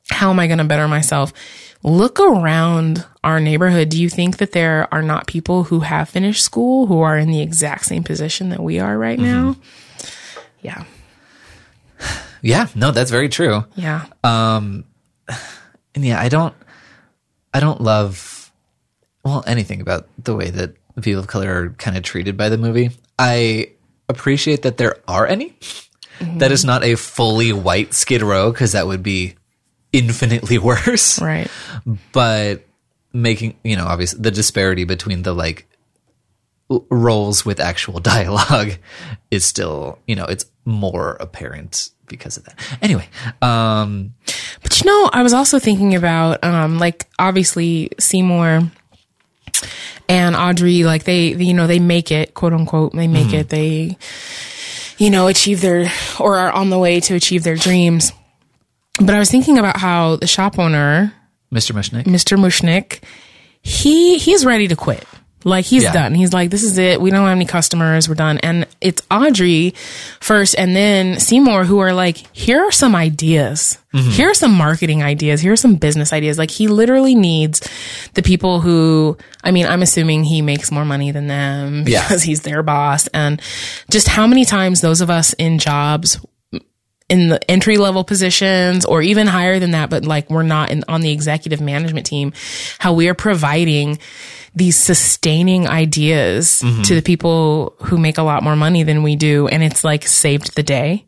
[0.09, 1.31] how am I going to better myself?
[1.83, 3.89] Look around our neighborhood.
[3.89, 7.31] Do you think that there are not people who have finished school who are in
[7.31, 9.55] the exact same position that we are right now?
[10.61, 10.83] Yeah.
[12.43, 14.05] yeah no that's very true Yeah.
[14.23, 14.83] Um
[15.95, 16.53] and yeah i don't
[17.53, 18.40] i don't love
[19.23, 22.57] well anything about the way that people of color are kind of treated by the
[22.57, 22.91] movie.
[23.17, 23.71] I
[24.09, 25.55] appreciate that there are any.
[26.37, 29.35] That is not a fully white skid row because that would be
[29.91, 31.19] infinitely worse.
[31.21, 31.49] Right.
[32.11, 32.63] but
[33.13, 35.67] making you know obviously the disparity between the like
[36.89, 38.71] roles with actual dialogue
[39.31, 42.59] is still you know it's more apparent because of that.
[42.81, 43.07] Anyway
[43.41, 44.13] um
[44.61, 48.71] But you know, I was also thinking about, um, like obviously Seymour
[50.07, 53.47] and Audrey, like they, you know, they make it, quote unquote, they make it.
[53.47, 53.55] Mm-hmm.
[53.55, 53.97] They,
[54.97, 58.11] you know, achieve their or are on the way to achieve their dreams.
[58.99, 61.13] But I was thinking about how the shop owner,
[61.51, 61.71] Mr.
[61.71, 62.03] Mushnik.
[62.03, 62.37] Mr.
[62.37, 62.99] Mushnik,
[63.61, 65.05] he he's ready to quit.
[65.43, 65.91] Like he's Yeah.
[65.93, 66.13] done.
[66.13, 67.01] He's like, this is it.
[67.01, 68.07] We don't have any customers.
[68.07, 68.37] We're done.
[68.39, 69.73] And it's Audrey
[70.19, 73.77] first, and then Seymour who are like, here are some ideas.
[73.93, 74.09] Mm-hmm.
[74.11, 75.41] Here are some marketing ideas.
[75.41, 76.37] Here are some business ideas.
[76.37, 77.61] Like he literally needs
[78.13, 79.17] the people who.
[79.43, 82.03] I mean, I'm assuming he makes more money than them Yeah.
[82.03, 83.07] because he's their boss.
[83.07, 83.41] And
[83.89, 86.19] just how many times those of us in jobs
[87.09, 90.85] in the entry level positions or even higher than that, but like we're not in,
[90.87, 92.31] on the executive management team,
[92.79, 93.99] how we are providing
[94.53, 96.81] these sustaining ideas mm-hmm.
[96.83, 99.47] to the people who make a lot more money than we do.
[99.47, 101.05] And it's like saved the day.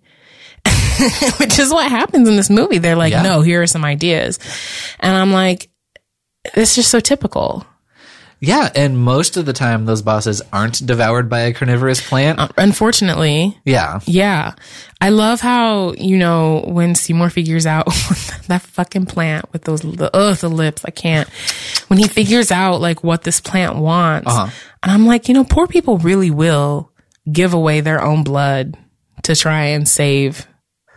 [1.38, 2.78] Which is what happens in this movie.
[2.78, 3.22] They're like, Yeah.
[3.22, 4.40] no, here are some ideas.
[5.00, 5.70] And I'm like,
[6.56, 7.66] it's just so typical.
[8.46, 12.40] Yeah, and most of the time those bosses aren't devoured by a carnivorous plant.
[12.58, 14.02] Unfortunately, yeah.
[14.06, 14.56] Yeah.
[15.00, 17.86] I love how, you know, when Seymour figures out
[18.48, 21.30] that fucking plant with those, the, ugh, the lips, I can't.
[21.88, 24.28] When he figures out like what this plant wants.
[24.28, 24.50] Uh-huh.
[24.84, 26.92] And I'm like, you know, poor people really will
[27.32, 28.78] give away their own blood
[29.24, 30.46] to try and save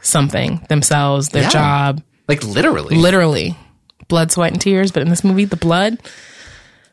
[0.00, 1.50] something themselves, their Yeah.
[1.50, 2.96] job, Like literally.
[2.96, 3.56] literally
[4.08, 4.90] blood, sweat and tears.
[4.90, 5.98] But in this movie, the blood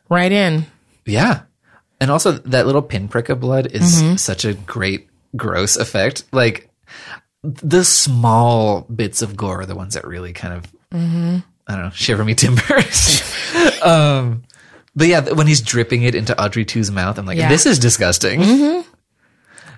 [0.08, 0.66] right in.
[1.06, 1.42] Yeah.
[2.00, 4.16] And also that little pinprick of blood is Mm-hmm.
[4.16, 6.24] such a great gross effect.
[6.32, 6.68] Like
[7.42, 11.38] the small bits of gore are the ones that really kind of Mm-hmm.
[11.66, 13.22] I don't know, shiver me timbers.
[13.82, 14.42] um
[14.96, 17.48] but yeah, when he's dripping it into Audrey 2's mouth, I'm like, Yeah.
[17.48, 18.40] this is disgusting.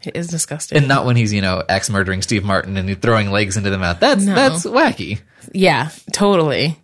[0.04, 0.76] It is disgusting.
[0.78, 3.78] And not when he's, you know, axe murdering Steve Martin and throwing legs into the
[3.78, 3.98] mouth.
[3.98, 5.20] That's that's wacky.
[5.52, 6.78] Yeah, totally.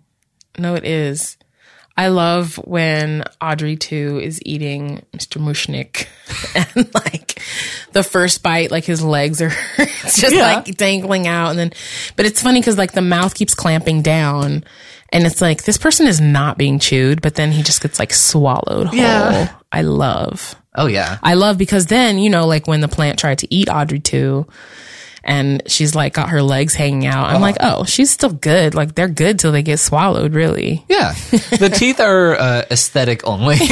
[0.59, 1.37] No, it is.
[1.97, 5.41] I love when Audrey too is eating Mr.
[5.41, 6.07] Mushnik
[6.77, 7.41] and like
[7.93, 10.57] the first bite, like his legs are just Yeah.
[10.65, 11.51] like dangling out.
[11.51, 11.73] And then,
[12.17, 14.65] but it's funny because like the mouth keeps clamping down
[15.13, 18.15] and it's like this person is not being chewed, but then he just gets like
[18.15, 18.97] swallowed whole.
[18.99, 19.55] Yeah.
[19.71, 20.55] I love.
[20.75, 21.19] Oh yeah.
[21.23, 24.47] I love because then, you know, like when the plant tried to eat Audrey too,
[25.25, 27.31] and she's like got her legs hanging out.
[27.31, 28.75] I'm like, oh, she's still good.
[28.75, 30.85] Like they're good till they get swallowed, really.
[30.89, 31.13] Yeah.
[31.31, 33.57] The teeth are uh, aesthetic only.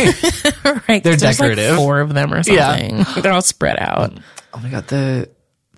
[0.89, 1.03] Right.
[1.03, 1.77] They're There's, like, decorative.
[1.77, 2.99] four of them or something.
[2.99, 3.05] Yeah.
[3.21, 4.13] They're all spread out.
[4.53, 5.29] Oh my god, the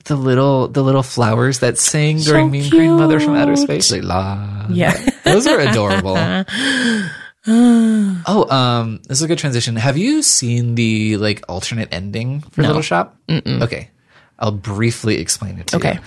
[0.04, 3.56] the little the little flowers that sing during Mean Green Mother from Outer.
[3.56, 3.92] Space.
[3.92, 4.66] Like la.
[4.70, 4.92] Yeah.
[5.24, 6.16] Those are adorable.
[7.46, 9.76] oh, um, this is a good transition.
[9.76, 13.16] Have you seen the like alternate ending for Little Shop?
[13.28, 13.62] Mm-mm.
[13.62, 13.90] Okay,
[14.42, 15.92] I'll briefly explain it to Okay.
[15.94, 15.98] you.
[15.98, 16.02] Okay.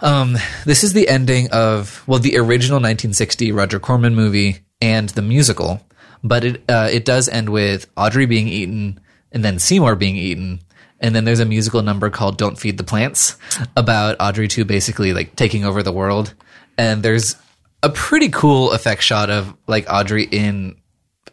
[0.00, 5.22] Um, this is the ending of well, the original 1960 Roger Corman movie and the
[5.22, 5.80] musical,
[6.22, 9.00] but it uh, it does end with Audrey being eaten
[9.32, 10.60] and then Seymour being eaten.
[11.00, 13.36] And then there's a musical number called "Don't Feed the Plants"
[13.76, 16.34] about Audrey two basically like taking over the world.
[16.78, 17.36] And there's
[17.82, 20.76] a pretty cool effect shot of like Audrey in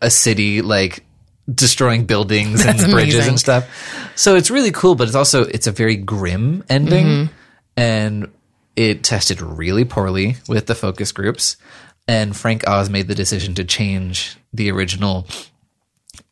[0.01, 1.03] a city, like
[1.51, 3.29] destroying buildings and That's bridges amazing.
[3.29, 4.11] and stuff.
[4.15, 7.33] So it's really cool, but it's also it's a very grim ending, mm-hmm.
[7.77, 8.31] and
[8.75, 11.57] it tested really poorly with the focus groups.
[12.07, 15.25] And Frank Oz made the decision to change the original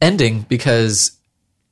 [0.01, 1.17] ending because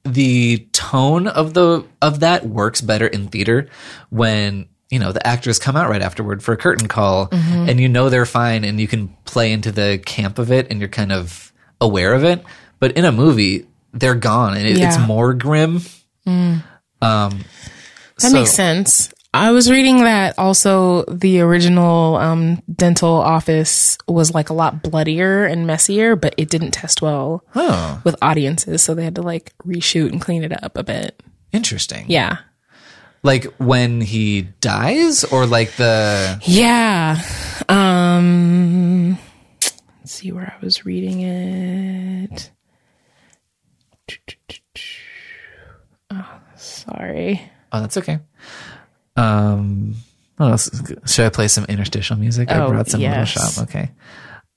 [0.04, 3.70] the tone of the of that works better in theater
[4.10, 7.70] when you know the actors come out right afterward for a curtain call mm-hmm.
[7.70, 10.80] and you know they're fine and you can play into the camp of it and
[10.80, 12.44] you're kind of aware of it
[12.80, 15.82] but in a movie they're gone and it, it's more grim
[16.26, 16.60] um
[17.02, 19.14] That makes sense.
[19.34, 25.46] I was reading that also the original um, dental office was like a lot bloodier
[25.46, 29.54] and messier, but it didn't test well oh with audiences, so they had to like
[29.66, 31.22] reshoot and clean it up a bit.
[31.52, 32.38] interesting Yeah.
[33.24, 37.22] like when he dies or like the Yeah.
[37.70, 39.18] Um
[40.02, 42.52] let's see where I was reading it.
[46.12, 47.42] Oh, sorry.
[47.72, 48.20] oh that's okay
[49.16, 49.96] um
[50.38, 50.70] what else
[51.06, 53.30] should i play some interstitial music i Oh, brought some little yes.
[53.30, 53.92] shop okay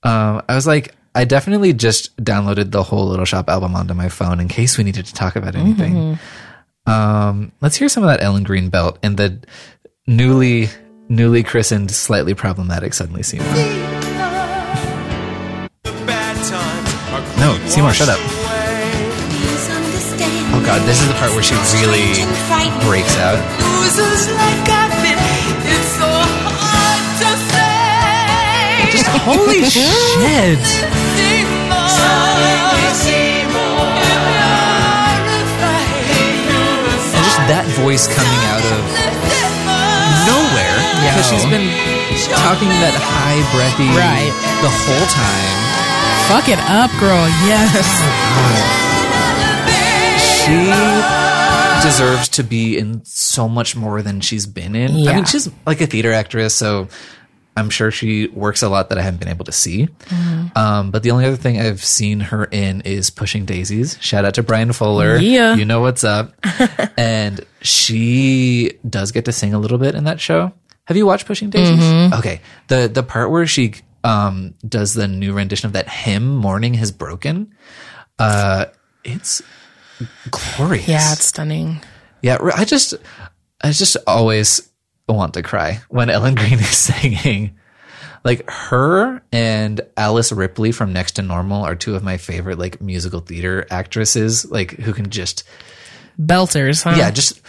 [0.03, 4.09] um i was like i definitely just downloaded the whole little shop album onto my
[4.09, 6.91] phone in case we needed to talk about anything Mm-hmm.
[6.91, 9.39] um let's hear some of that ellen greene belt and the
[10.07, 10.69] newly
[11.09, 13.47] newly christened slightly problematic suddenly seymour
[15.83, 18.19] Bad times are No, Seymour, shut up
[20.65, 22.23] god, this is the part where she really
[22.87, 23.39] breaks out.
[28.91, 30.59] Just holy shit!
[37.13, 38.81] And just that voice coming out of
[40.27, 41.67] nowhere because she's been
[42.43, 44.31] talking that high breathy Right.
[44.63, 45.57] the whole time.
[46.31, 47.27] Fuck it up, girl.
[47.47, 47.83] Yes.
[47.83, 48.92] Oh,
[50.45, 55.07] she deserves to be in so much more than she's been in.
[55.07, 56.87] I mean, she's like a theater actress, so
[57.55, 59.87] I'm sure she works a lot that I haven't been able to see.
[59.87, 60.57] Mm-hmm.
[60.57, 63.97] Um, but the only other thing I've seen her in is Pushing Daisies.
[64.01, 65.17] Shout out to Bryan Fuller.
[65.17, 65.55] Yeah.
[65.55, 66.33] You know what's up.
[66.97, 70.51] and she does get to sing a little bit in that show.
[70.85, 71.79] Have you watched Pushing Daisies?
[71.79, 72.13] Mm-hmm.
[72.15, 72.41] Okay.
[72.67, 76.91] The the part where she um, does the new rendition of that hymn, Morning Has
[76.91, 77.55] Broken,
[78.19, 78.65] uh,
[79.03, 79.41] it's
[80.31, 80.87] glorious.
[80.87, 81.81] Yeah, it's stunning.
[82.21, 82.95] Yeah, I just,
[83.61, 84.69] I just always
[85.07, 87.57] want to cry when Ellen Greene is singing.
[88.23, 92.79] Like her and Alice Ripley from Next to Normal are two of my favorite like
[92.81, 95.43] musical theater actresses, like who can just
[96.17, 96.95] Belters, huh?
[96.97, 97.41] yeah, just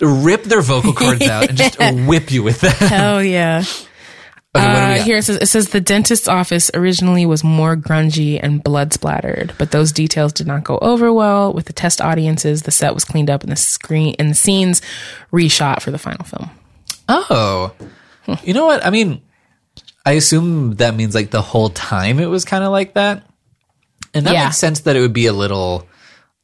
[0.00, 2.72] rip their vocal cords out and just whip you with them.
[2.72, 3.64] Hell yeah.
[4.56, 7.42] Okay, what do we Uh, here it says, it says the dentist's office originally was
[7.44, 11.72] more grungy and blood splattered, but those details did not go over well with the
[11.72, 12.62] test audiences.
[12.62, 14.82] The set was cleaned up and the screen and the scenes
[15.32, 16.50] reshot for the final film.
[17.08, 17.72] Oh,
[18.42, 18.84] you know what?
[18.84, 19.22] I mean,
[20.04, 23.22] I assume that means like the whole time it was kind of like that.
[24.14, 24.44] And that Yeah.
[24.44, 25.86] makes sense that it would be a little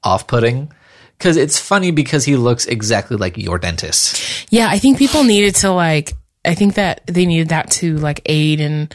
[0.04, 0.70] off putting
[1.16, 4.20] because it's funny because he looks exactly like your dentist.
[4.50, 6.12] Yeah, I think people needed to like.
[6.44, 8.88] I think that they needed that to like aid in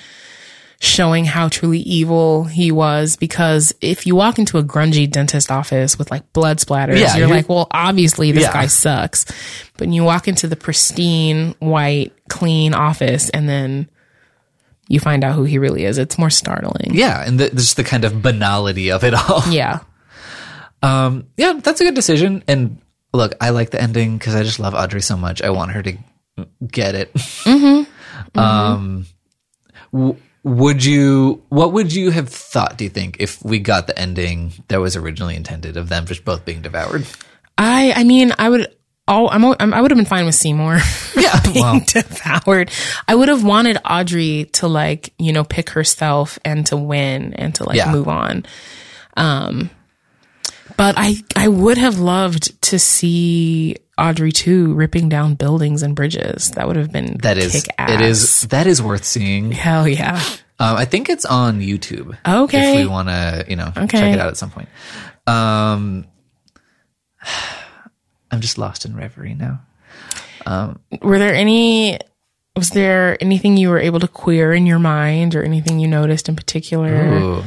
[0.79, 3.15] showing how truly evil he was.
[3.15, 7.27] Because if you walk into a grungy dentist office with like blood splatters, Yeah, you're
[7.27, 8.53] you're- like, well, obviously this Yeah.
[8.53, 9.25] guy sucks.
[9.73, 13.89] But when you walk into the pristine, white, clean office, and then
[14.89, 16.91] you find out who he really is, it's more startling.
[16.93, 17.23] Yeah.
[17.25, 19.43] And the, just the kind of banality of it all.
[19.49, 19.79] Yeah.
[20.83, 22.43] Um, yeah, that's a good decision.
[22.47, 22.79] And
[23.13, 25.41] look, I like the ending because I just love Audrey so much.
[25.41, 25.97] I want her to
[26.67, 27.11] get it.
[28.35, 29.05] Um,
[29.93, 31.43] w- would you?
[31.49, 32.77] What would you have thought?
[32.77, 36.25] Do you think if we got the ending that was originally intended of them just
[36.25, 37.05] both being devoured?
[37.57, 38.73] I, I mean, I would.
[39.07, 40.79] Oh, I'm, I'm, I would have been fine with Seymour
[41.15, 42.71] Yeah, being devoured.
[43.07, 47.55] I would have wanted Audrey to like, you know, pick herself and to win and
[47.55, 47.91] to like Yeah.
[47.91, 48.45] move on.
[49.15, 49.69] Um,
[50.78, 56.51] but I, I would have loved to see Audrey too ripping down buildings and bridges.
[56.51, 57.89] That would have been that is kick-ass.
[57.91, 59.51] it is that is worth seeing.
[59.51, 60.21] hell yeah.
[60.59, 62.17] Um, I think it's on YouTube.
[62.28, 62.73] Okay.
[62.73, 63.99] if we want to, you know, Okay.
[63.99, 64.69] check it out at some point.
[65.28, 66.05] Um,
[68.32, 69.61] I'm just lost in reverie now.
[71.01, 71.99] Were there any?
[72.55, 76.28] Was there anything you were able to queer in your mind, or anything you noticed
[76.30, 77.43] in particular Ooh.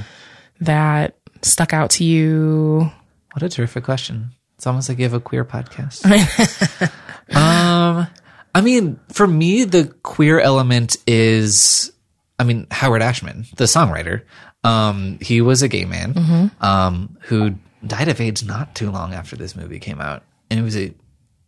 [0.60, 2.90] that stuck out to you?
[3.32, 4.32] What a terrific question.
[4.56, 6.04] It's almost like you have a queer podcast.
[7.34, 8.06] um,
[8.54, 11.92] I mean, for me, the queer element is,
[12.38, 14.22] I mean, Howard Ashman, the songwriter.
[14.64, 17.54] Um, he was a gay man, um, who
[17.86, 20.24] died of AIDS not too long after this movie came out.
[20.50, 20.92] And it was a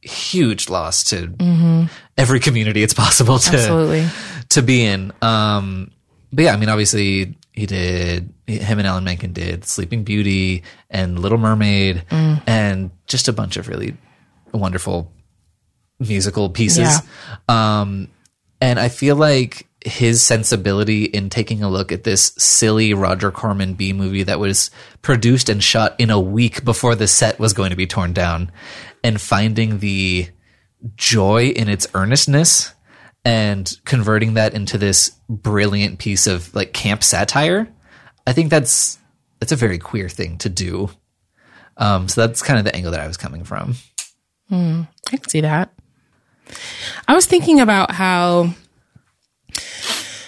[0.00, 4.06] huge loss to every community it's possible to, Absolutely.
[4.50, 5.12] to be in.
[5.20, 5.90] Um,
[6.32, 11.18] but yeah, I mean, obviously he did, him and Alan Menken did Sleeping Beauty and
[11.18, 12.04] Little Mermaid
[12.46, 13.96] and just a bunch of really
[14.52, 15.12] wonderful
[15.98, 17.00] musical pieces.
[17.48, 18.08] Um,
[18.60, 23.74] and I feel like his sensibility in taking a look at this silly Roger Corman
[23.74, 24.70] B movie that was
[25.02, 28.52] produced and shot in a week before the set was going to be torn down
[29.02, 30.28] and finding the
[30.96, 32.72] joy in its earnestness
[33.24, 37.68] and converting that into this brilliant piece of like camp satire.
[38.26, 38.98] I think that's
[39.40, 40.90] that's a very queer thing to do.
[41.76, 43.76] Um, so that's kind of the angle that I was coming from.
[45.06, 45.72] I can see that.
[47.08, 48.50] I was thinking about how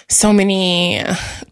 [0.09, 1.03] so many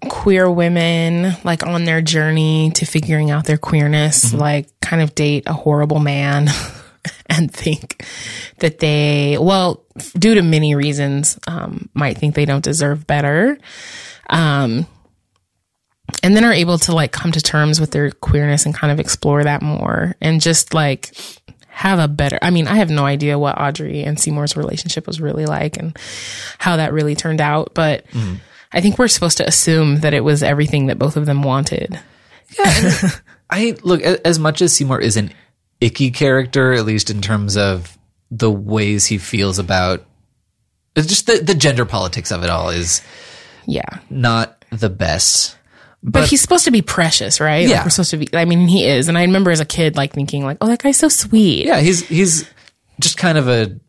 [0.10, 5.44] queer women, like on their journey to figuring out their queerness, like kind of date
[5.48, 6.48] a horrible man
[7.30, 8.06] and think
[8.60, 9.86] that they, well,
[10.18, 13.58] due to many reasons, um, might think they don't deserve better.
[14.30, 14.88] Um,
[16.24, 18.99] and then are able to like come to terms with their queerness and kind of
[18.99, 21.13] explore that more and just like
[21.67, 25.19] have a better I mean, I have no idea what Audrey and Seymour's relationship was
[25.19, 25.95] really like and
[26.57, 28.36] how that really turned out, but mm-hmm.
[28.71, 31.99] I think we're supposed to assume that it was everything that both of them wanted.
[32.57, 33.09] Yeah.
[33.49, 35.32] I look as much as Seymour is an
[35.80, 37.97] icky character, at least in terms of
[38.32, 40.05] the ways he feels about
[40.95, 43.01] just the, the gender politics of it all is
[43.65, 43.99] Yeah.
[44.09, 45.55] not the best.
[46.06, 47.68] But, he's supposed to be precious, right?
[47.68, 47.78] Yeah.
[47.78, 49.08] Like we're supposed to be I mean, he is.
[49.08, 51.80] And I remember as a kid like thinking like, "Oh, that guy's so sweet." Yeah,
[51.80, 52.49] he's he's
[52.99, 53.80] just kind of a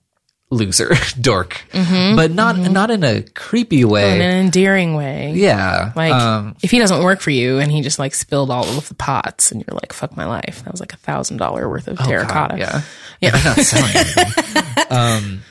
[0.51, 4.15] loser dork, but not not in a creepy way.
[4.15, 5.33] in an endearing way.
[5.35, 8.65] yeah, Like um, if he doesn't work for you and he just like spilled all
[8.65, 10.63] of the pots and you're like, fuck my life.
[10.65, 12.59] That was like a thousand dollar worth of oh, God, terracotta.
[12.59, 12.83] yeah,
[13.21, 13.31] Yeah.
[13.31, 14.85] They're not selling anything.
[14.91, 15.43] um,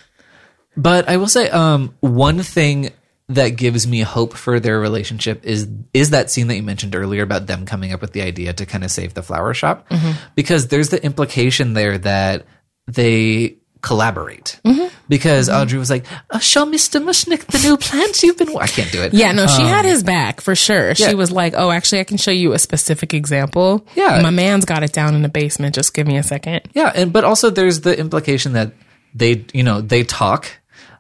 [0.78, 2.92] but I will say, um, one thing
[3.36, 7.24] that gives me hope for their relationship is is that scene that you mentioned earlier
[7.24, 10.12] about them coming up with the idea to kind of save the flower shop, Mm-hmm.
[10.36, 12.46] because there's the implication there that
[12.88, 14.60] they collaborate.
[14.66, 14.88] Mm-hmm.
[15.10, 18.90] Because Audrey was like, oh, "Show Mister Mushnik the new plants you've been." I can't
[18.92, 19.14] do it.
[19.14, 20.92] Yeah, no, she had his back for sure.
[20.92, 21.10] Um, yeah.
[21.10, 23.86] She was like, "Oh, actually, I can show you a specific example.
[23.96, 24.22] Yeah.
[24.22, 25.76] my man's got it down in the basement.
[25.76, 26.62] Just give me a second.
[26.74, 28.72] Yeah, and but also there's the implication that
[29.14, 30.48] they, you know, they talk.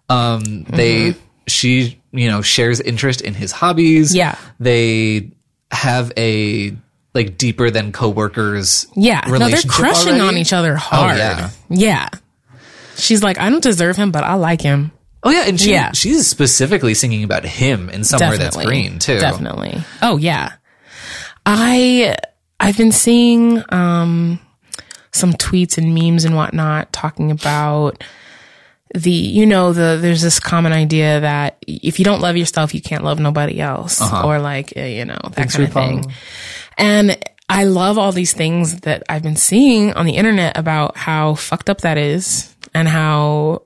[0.09, 1.15] Um, they
[1.47, 4.15] she, you know, shares interest in his hobbies.
[4.15, 4.37] Yeah.
[4.59, 5.31] they
[5.71, 6.75] have a
[7.13, 8.87] like deeper than coworkers.
[8.95, 10.27] Yeah, no, they're crushing already.
[10.27, 11.17] on each other hard.
[11.17, 11.49] yeah.
[11.69, 12.09] yeah.
[12.95, 14.91] She's like, I don't deserve him, but I like him.
[15.23, 15.91] Oh yeah, and she, Yeah.
[15.93, 19.19] she's specifically singing about him in somewhere that's green too.
[19.19, 19.81] Definitely.
[20.01, 20.53] Oh yeah.
[21.45, 22.15] I
[22.59, 24.39] I've been seeing um
[25.11, 28.03] some tweets and memes and whatnot talking about
[28.93, 32.81] the you know the there's this common idea that if you don't love yourself you
[32.81, 36.13] can't love nobody else or like uh, you know that kind of thing.
[36.77, 37.17] and
[37.49, 41.69] i love all these things that i've been seeing on the internet about how fucked
[41.69, 43.63] up that is and how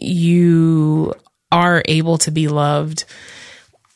[0.00, 1.14] you
[1.52, 3.04] are able to be loved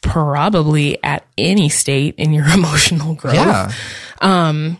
[0.03, 3.34] probably at any state in your emotional growth.
[3.34, 3.72] Yeah,
[4.20, 4.78] um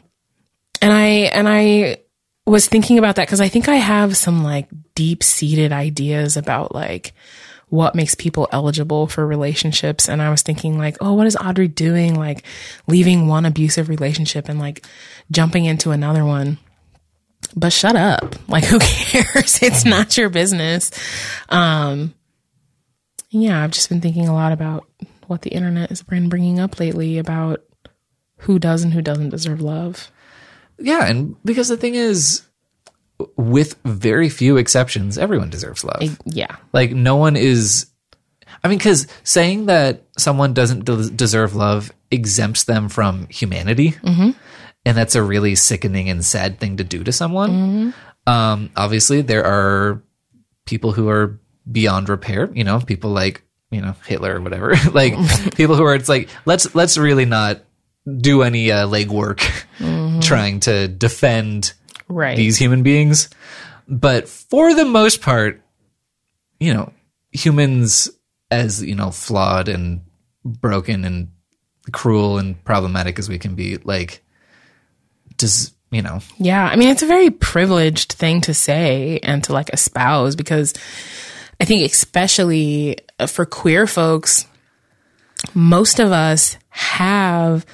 [0.81, 1.99] and I and I
[2.47, 6.75] was thinking about that because I think I have some like deep seated ideas about
[6.75, 7.13] like
[7.69, 10.09] what makes people eligible for relationships.
[10.09, 12.15] And I was thinking like, oh, what is Audrey doing?
[12.15, 12.45] Like
[12.87, 14.87] leaving one abusive relationship and like
[15.31, 16.59] jumping into another one.
[17.55, 18.37] But shut up.
[18.49, 19.59] Like who cares?
[19.63, 20.93] It's not your business.
[21.49, 22.15] Um,
[23.31, 24.87] yeah, I've just been thinking a lot about
[25.27, 27.61] what the internet has been bringing up lately about
[28.39, 30.11] who does and who doesn't deserve love.
[30.79, 32.43] Yeah, and because the thing is,
[33.37, 36.19] with very few exceptions, everyone deserves love.
[36.27, 36.57] Yeah.
[36.73, 37.87] Like no one is.
[38.65, 44.31] I mean, because saying that someone doesn't de- deserve love exempts them from humanity, Mm-hmm.
[44.85, 47.51] and that's a really sickening and sad thing to do to someone.
[47.51, 48.31] Mm-hmm.
[48.31, 50.03] Um, obviously, there are
[50.65, 51.39] people who are
[51.71, 52.51] beyond repair.
[52.53, 54.75] You know, people like you know Hitler or whatever.
[54.93, 55.15] like
[55.55, 55.95] people who are.
[55.95, 57.61] It's like let's let's really not
[58.21, 59.41] do any uh, legwork
[60.27, 60.29] Mm.
[60.29, 61.73] trying to defend.
[62.09, 62.37] Right.
[62.37, 63.29] these human beings.
[63.89, 65.61] But for the most part,
[66.61, 66.93] you know,
[67.33, 68.09] humans
[68.49, 70.03] as, you know, flawed and
[70.45, 71.33] broken and
[71.91, 74.23] cruel and problematic as we can be, like,
[75.37, 76.65] does, you know, Yeah.
[76.65, 80.73] I mean, it's a very privileged thing to say and to like espouse because
[81.61, 84.47] I think, especially for queer folks,
[85.55, 87.67] most of us have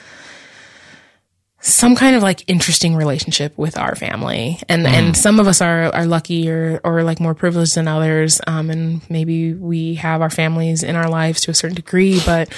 [1.63, 4.59] some kind of like interesting relationship with our family.
[4.69, 8.41] And and some of us are are lucky or or like more privileged than others
[8.47, 12.53] um and maybe we have our families in our lives to a certain degree but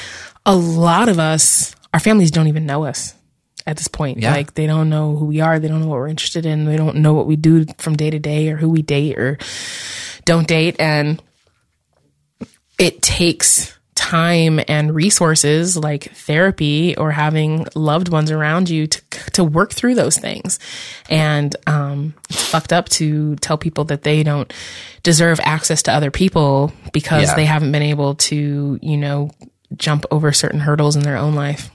[0.46, 3.14] a lot of us our families don't even know us
[3.66, 4.18] at this point.
[4.18, 4.32] Yeah.
[4.32, 5.58] like they don't know who we are.
[5.58, 6.64] They don't know what we're interested in.
[6.64, 9.38] They don't know what we do from day to day or who we date or
[10.24, 10.76] don't date.
[10.78, 11.22] And
[12.78, 13.76] it takes
[14.08, 19.00] time and resources like therapy or having loved ones around you to
[19.32, 20.58] to work through those things.
[21.08, 24.52] And um, it's fucked up to tell people that they don't
[25.02, 27.34] deserve access to other people because Yeah.
[27.36, 29.30] they haven't been able to, you know,
[29.76, 31.70] jump over certain hurdles in their own life.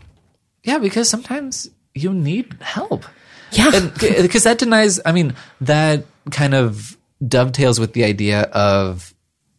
[0.64, 3.06] yeah, because sometimes you need help.
[3.52, 3.90] Yeah.
[4.00, 6.96] because that denies i mean that kind of
[7.28, 9.12] dovetails with the idea of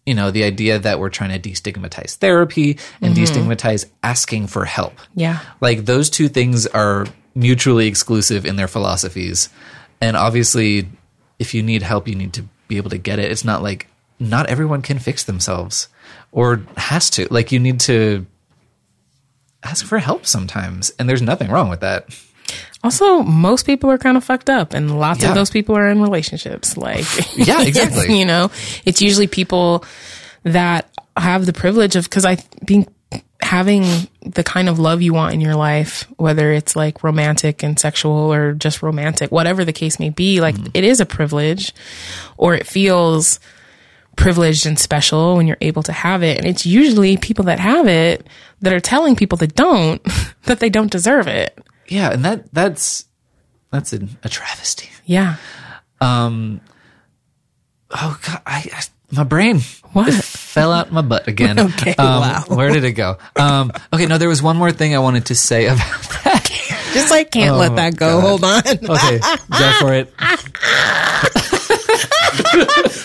[0.07, 3.23] you know the idea that we're trying to destigmatize therapy and mm-hmm.
[3.25, 4.95] destigmatize asking for help.
[5.15, 5.41] Yeah.
[5.61, 9.49] like those two things are mutually exclusive in their philosophies.
[10.01, 10.89] And obviously
[11.39, 13.31] if you need help you need to be able to get it.
[13.31, 13.89] It's not like
[14.19, 15.89] not everyone can fix themselves
[16.33, 17.27] or has to.
[17.31, 18.27] Like you need to
[19.63, 20.91] ask for help sometimes.
[20.99, 22.13] And there's nothing wrong with that
[22.83, 25.31] Also, most people are kind of fucked up, and lots Yeah.
[25.31, 26.77] of those people are in relationships.
[26.77, 27.05] Like,
[27.37, 28.19] Yeah, exactly.
[28.19, 28.51] you know,
[28.85, 29.85] it's usually people
[30.45, 32.87] that have the privilege of because I being
[33.43, 33.85] having
[34.23, 38.33] the kind of love you want in your life, whether it's like romantic and sexual
[38.33, 40.69] or just romantic, whatever the case may be, like mm-hmm.
[40.75, 41.75] it is a privilege,
[42.37, 43.41] or it feels
[44.17, 46.39] privileged and special when you're able to have it.
[46.39, 48.27] And it's usually people that have it
[48.61, 50.03] that are telling people that don't
[50.45, 51.59] that they don't deserve it.
[51.91, 53.05] Yeah, and that that's
[53.71, 54.89] that's a, a travesty.
[55.05, 55.37] Yeah.
[56.01, 56.61] Um.
[57.91, 58.83] oh god, I, I
[59.13, 59.59] my brain
[59.93, 60.15] What?
[60.15, 61.59] Fell out my butt again.
[61.75, 62.45] Okay, Um, wow.
[62.49, 63.19] Where did it go?
[63.37, 65.79] Um, okay, no, there was one more thing I wanted to say about
[66.25, 66.47] that.
[66.95, 68.21] Just like can't let that go.
[68.21, 68.59] Hold on.
[68.67, 70.13] Okay, go for it.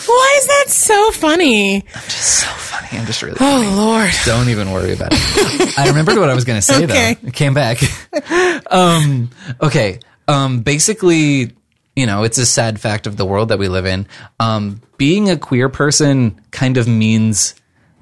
[0.07, 1.75] Why is that so funny?
[1.77, 2.64] I'm just so funny.
[2.97, 3.37] I'm just really.
[3.39, 4.09] Oh Lord.
[4.25, 5.77] Don't even worry about it.
[5.77, 7.13] I remembered what I was going to say Okay.
[7.15, 7.27] though.
[7.27, 7.79] It came back.
[8.71, 9.29] um,
[9.61, 9.99] okay.
[10.27, 11.51] Um, basically,
[11.95, 14.07] you know, it's a sad fact of the world that we live in.
[14.39, 17.55] Um, being a queer person kind of means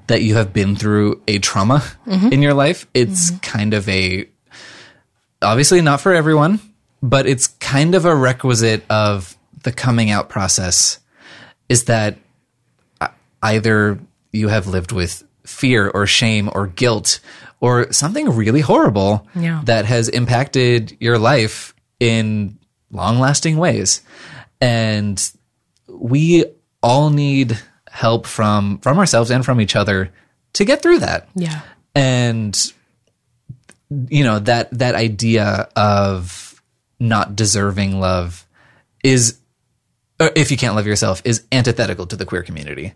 [0.06, 2.86] that you have been through a trauma in your life.
[2.92, 4.28] It's kind of a,
[5.40, 6.60] obviously not for everyone,
[7.02, 10.98] but it's kind of a requisite of the coming out process
[11.70, 12.18] is that
[13.42, 13.98] either
[14.34, 17.20] you have lived with fear or shame or guilt
[17.60, 19.62] or something really horrible Yeah.
[19.64, 22.58] that has impacted your life in
[22.90, 24.02] long lasting ways.
[24.60, 25.22] And
[25.88, 26.44] we
[26.82, 27.58] all need
[27.90, 30.10] help from from ourselves and from each other
[30.54, 31.60] to get through that Yeah.
[31.94, 32.72] and
[34.08, 36.60] you know that that idea of
[36.98, 38.46] not deserving love
[39.04, 39.38] is
[40.18, 42.94] if you can't love yourself is antithetical to the queer community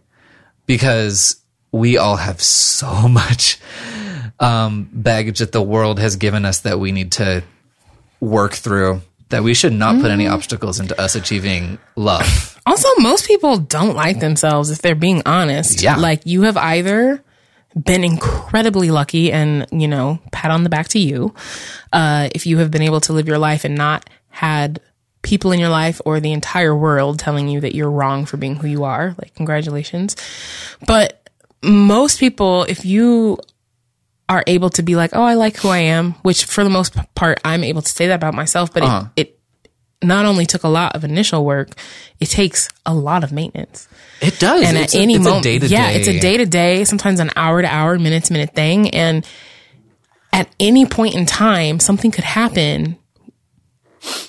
[0.68, 1.42] because
[1.72, 3.58] we all have so much
[4.38, 7.42] um, baggage that the world has given us that we need to
[8.20, 9.00] work through
[9.30, 13.96] that we should not put any obstacles into us achieving love Also, most people don't
[13.96, 15.80] like themselves if they're being honest.
[15.80, 15.96] Yeah.
[15.96, 17.24] Like you have either
[17.74, 21.34] been incredibly lucky and, you know, pat on the back to you.
[21.94, 24.82] Uh, if you have been able to live your life and not had
[25.22, 28.56] people in your life or the entire world telling you that you're wrong for being
[28.56, 30.16] who you are, like congratulations.
[30.86, 31.28] But
[31.62, 33.38] most people, if you
[34.28, 36.94] are able to be like, oh, I like who I am, which for the most
[37.14, 39.06] part, I'm able to say that about myself, but Uh-huh.
[39.16, 39.70] it, it
[40.06, 41.70] not only took a lot of initial work,
[42.20, 43.88] it takes a lot of maintenance.
[44.20, 47.18] it does And it's at a, any moment, yeah, it's a day to day, sometimes
[47.20, 48.90] an hour to hour, minute to minute thing.
[48.90, 49.26] And
[50.32, 52.98] at any point in time, something could happen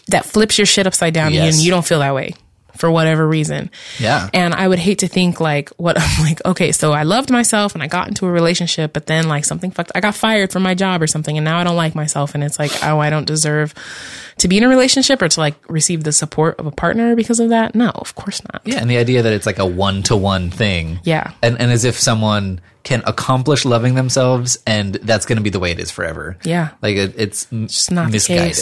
[0.07, 1.55] that flips your shit upside down Yes.
[1.55, 2.33] and you don't feel that way
[2.77, 3.69] for whatever reason.
[3.99, 4.29] Yeah.
[4.33, 7.73] And I would hate to think like what I'm like, okay, so I loved myself
[7.73, 10.63] and I got into a relationship, but then like something fucked, I got fired from
[10.63, 12.35] my job or something and now I don't like myself.
[12.35, 13.73] And it's like, oh, I don't deserve
[14.37, 17.41] to be in a relationship or to like receive the support of a partner because
[17.41, 17.75] of that.
[17.75, 18.61] No, of course not.
[18.63, 21.01] Yeah, and the idea that it's like a one to one thing.
[21.03, 21.33] Yeah.
[21.43, 25.59] And and as if someone can accomplish loving themselves and that's going to be the
[25.59, 26.37] way it is forever.
[26.45, 26.69] Yeah.
[26.81, 28.55] Like it, it's just not misguided.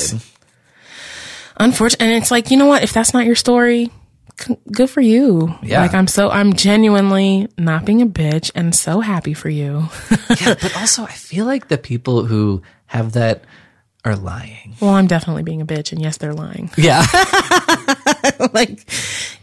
[1.57, 1.65] Case.
[1.65, 2.83] Unfortunately, and it's like, you know what?
[2.83, 3.89] If that's not your story,
[4.39, 5.55] c- good for you.
[5.61, 5.81] Yeah.
[5.81, 9.87] Like I'm so, I'm genuinely not being a bitch and so happy for you.
[10.41, 13.43] yeah, but also I feel like the people who have that
[14.05, 14.75] are lying.
[14.79, 16.69] well, I'm definitely being a bitch and yes, they're lying.
[16.77, 17.05] Yeah.
[18.53, 18.89] like,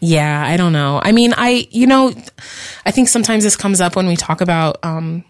[0.01, 1.01] yeah, I don't know.
[1.03, 2.15] I mean, I, you know,
[2.87, 5.25] I think sometimes this comes up when we talk about, um,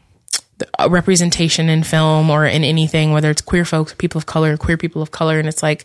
[0.79, 4.77] uh, representation in film or in anything, whether it's queer folks, people of color, queer
[4.77, 5.41] people of color.
[5.41, 5.85] And it's like,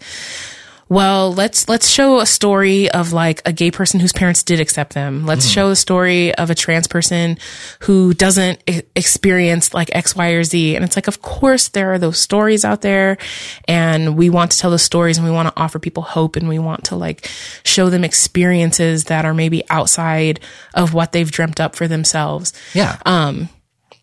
[0.89, 4.93] well, let's, let's show a story of like a gay person whose parents did accept
[4.93, 5.27] them.
[5.27, 5.51] Let's hmm.
[5.51, 7.37] show a story of a trans person
[7.81, 10.75] who doesn't e- experience like X, Y, or Z.
[10.75, 13.19] And it's like, of course there are those stories out there
[13.67, 16.49] and we want to tell the stories and we want to offer people hope and
[16.49, 17.29] we want to like
[17.63, 20.39] show them experiences that are maybe outside
[20.73, 22.51] of what they've dreamt up for themselves.
[22.73, 22.97] Yeah.
[23.05, 23.47] Um,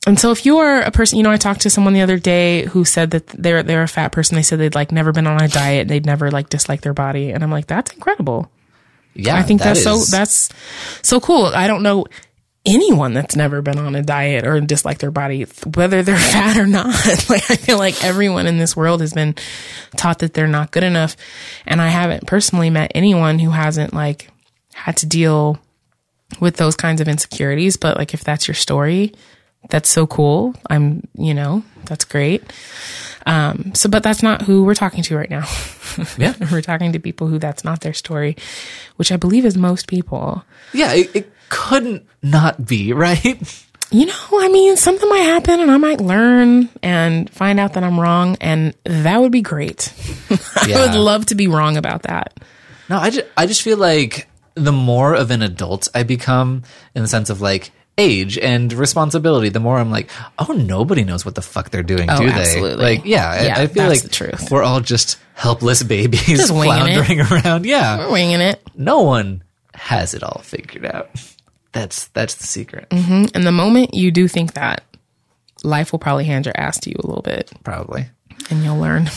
[0.06, 2.18] And so if you are a person, you know, I talked to someone the other
[2.18, 4.36] day who said that they're they're a fat person.
[4.36, 5.88] They said they'd like never been on a diet.
[5.88, 7.32] They'd never like disliked their body.
[7.32, 8.50] And I'm like, that's incredible.
[9.14, 9.36] yeah.
[9.36, 10.48] I think that that's is- so that's
[11.02, 11.46] so cool.
[11.46, 12.06] I don't know
[12.64, 15.44] anyone that's never been on a diet or disliked their body,
[15.74, 16.86] whether they're fat or not.
[17.28, 19.34] like I feel like everyone in this world has been
[19.96, 21.16] taught that they're not good enough.
[21.66, 24.30] And I haven't personally met anyone who hasn't like
[24.74, 25.58] had to deal
[26.40, 27.76] with those kinds of insecurities.
[27.76, 29.12] But like if that's your story,
[29.68, 30.54] that's so cool.
[30.70, 32.42] I'm, you know, that's great.
[33.26, 35.44] Um, so, but that's not who we're talking to right now.
[36.18, 36.34] Yeah.
[36.52, 38.36] we're talking to people who that's not their story,
[38.96, 40.44] which I believe is most people.
[40.74, 43.64] Yeah, it, it couldn't not be, right?
[43.90, 47.82] You know, I mean, something might happen and I might learn and find out that
[47.84, 49.90] I'm wrong, and that would be great.
[50.30, 52.38] I would love to be wrong about that.
[52.90, 56.62] No, I just, I just feel like the more of an adult I become
[56.94, 61.24] in the sense of like age and responsibility, the more I'm like, oh, nobody knows
[61.24, 62.40] what the fuck they're doing, Oh, do they?
[62.40, 62.84] absolutely.
[62.84, 64.50] Like, yeah, I- Yeah, I, feel like the truth.
[64.50, 67.04] we're all just helpless babies Just winging it.
[67.04, 67.64] floundering around.
[67.66, 67.98] Yeah.
[67.98, 68.60] We're winging it.
[68.74, 69.42] No one
[69.74, 71.10] has it all figured out.
[71.72, 72.88] That's, that's the secret.
[72.88, 73.26] Mm-hmm.
[73.34, 74.82] And the moment you do think that,
[75.62, 78.06] life will probably hand your ass to you a little bit Probably.
[78.48, 79.10] and you'll learn.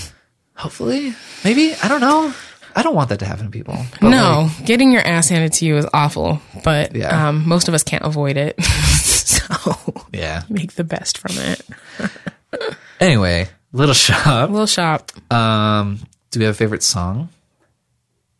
[0.55, 1.13] Hopefully.
[1.45, 1.73] Maybe.
[1.81, 2.33] I don't know.
[2.79, 3.77] I don't want that to happen to people.
[4.01, 7.27] No, like, getting your ass handed to you is awful, but Yeah.
[7.29, 8.61] um, most of us can't avoid it.
[8.63, 9.75] so
[10.13, 10.43] yeah.
[10.49, 11.61] make the best from it.
[12.99, 14.49] Anyway, Little Shop.
[14.49, 15.11] Little shop.
[15.31, 15.99] Um,
[16.31, 17.29] do we have a favorite song?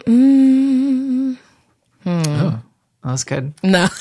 [0.05, 1.33] Hmm.
[2.05, 2.59] Oh,
[3.03, 3.53] that was good.
[3.63, 3.87] No.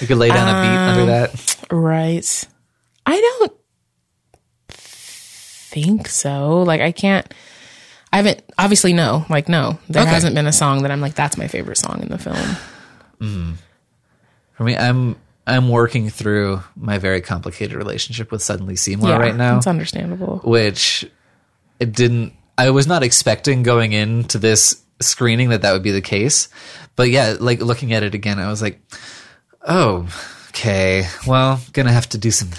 [0.00, 1.56] We could lay down a beat Um, under that.
[1.70, 2.44] right.
[3.06, 3.52] I don't
[4.68, 6.62] think so.
[6.62, 7.32] Like, I can't.
[8.12, 9.24] I haven't, obviously, no.
[9.30, 9.78] Like, no.
[9.88, 10.10] There Okay.
[10.10, 12.36] hasn't been a song that I'm like, that's my favorite song in the film.
[13.18, 13.52] Hmm.
[14.54, 15.16] For me, I'm
[15.46, 19.16] I'm working through my very complicated relationship with Suddenly Seymour yeah.
[19.16, 20.40] right now, It's understandable.
[20.44, 21.04] which
[21.80, 22.32] it didn't.
[22.58, 26.48] I was not expecting going into this screening that that would be the case,
[26.94, 28.80] but yeah, like looking at it again, I was like,
[29.66, 30.06] oh,
[30.50, 32.50] okay, well, gonna have to do some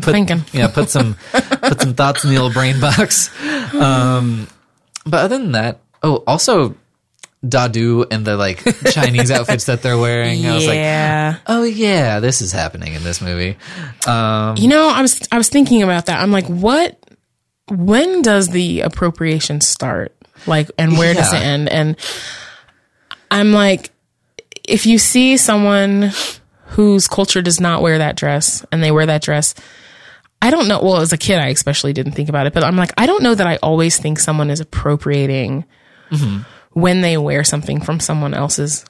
[0.00, 0.44] put, thinking.
[0.52, 3.30] yeah, put some put some thoughts in the old brain box.
[3.74, 4.48] Um,
[5.04, 6.74] but other than that, oh, also
[7.46, 10.44] Da-Doo and the like Chinese outfits that they're wearing.
[10.46, 13.56] I was like, oh yeah, this is happening in this movie.
[14.06, 16.20] Um, You know, I was I was thinking about that.
[16.22, 16.98] I'm like, what?
[17.68, 20.14] When does the appropriation start?
[20.46, 21.68] Like, and where does it end?
[21.68, 21.96] And
[23.30, 23.90] I'm like,
[24.64, 26.10] if you see someone
[26.70, 29.54] whose culture does not wear that dress and they wear that dress,
[30.42, 30.80] I don't know.
[30.82, 33.22] Well, as a kid, I especially didn't think about it, but I'm like, I don't
[33.22, 35.64] know that I always think someone is appropriating
[36.72, 38.84] when they wear something from someone else's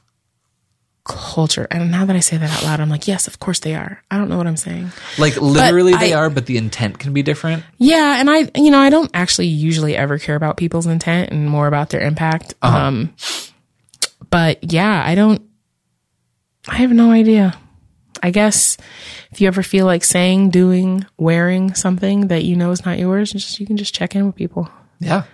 [1.04, 1.66] culture.
[1.70, 4.02] And now that I say that out loud, I'm like, yes, of course they are.
[4.10, 4.92] I don't know what I'm saying.
[5.18, 7.64] like literally they I- are, but the intent can be different.
[7.78, 11.48] Yeah, and I, you know, I don't actually usually ever care about people's intent and
[11.48, 12.54] more about their impact.
[12.62, 13.14] Um,
[14.30, 15.42] but yeah, I don't.
[16.68, 17.58] I have no idea.
[18.22, 18.76] I guess
[19.30, 23.32] if you ever feel like saying, doing, wearing something that you know is not yours,
[23.32, 24.68] just you can just check in with people.
[24.98, 25.24] Yeah.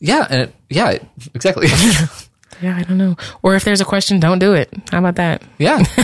[0.00, 0.98] Yeah, and it, yeah,
[1.34, 1.68] exactly.
[2.62, 3.16] Yeah, I don't know.
[3.42, 4.72] Or if there's a question, don't do it.
[4.90, 5.42] How about that?
[5.58, 5.82] yeah.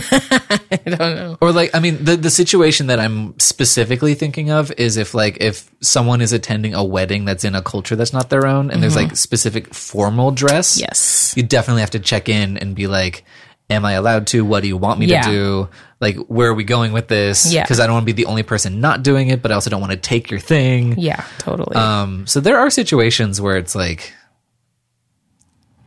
[0.71, 1.37] I don't know.
[1.41, 5.37] Or like, I mean, the the situation that I'm specifically thinking of is if like
[5.39, 8.81] if someone is attending a wedding that's in a culture that's not their own, and
[8.81, 10.73] there's like specific formal dress.
[10.73, 10.81] Mm-hmm.
[10.81, 11.33] Yes.
[11.37, 13.23] you definitely have to check in and be like,
[13.71, 14.43] "Am I allowed to?
[14.45, 15.21] What do you want me Yeah.
[15.23, 15.69] to do?
[15.99, 17.51] Like, where are we going with this?
[17.53, 17.63] Yeah.
[17.63, 19.69] because I don't want to be the only person not doing it, but I also
[19.69, 20.95] don't want to take your thing.
[20.99, 21.75] Yeah, totally.
[21.75, 24.13] Um, so there are situations where it's like,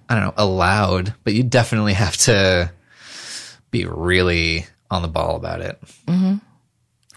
[0.08, 2.70] I don't know, allowed, but you definitely have to
[3.70, 5.78] be really on the ball about it.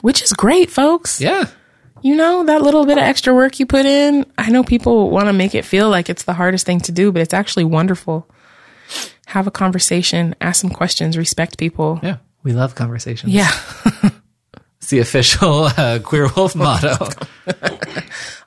[0.02, 1.20] Which is great, folks.
[1.22, 1.46] Yeah.
[2.02, 4.26] you know, that little bit of extra work you put in.
[4.38, 7.12] I know people want to make it feel like it's the hardest thing to do,
[7.12, 8.28] but it's actually wonderful.
[9.28, 12.00] Have a conversation, ask some questions, respect people.
[12.04, 12.18] Yeah.
[12.44, 13.34] We love conversations.
[13.34, 13.52] Yeah.
[14.80, 16.96] It's the official uh, Queer Wolf motto.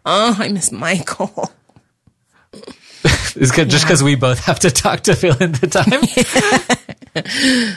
[0.07, 1.53] Oh, I miss Michael.
[3.35, 6.01] It's good just because we both have to talk to fill in the time.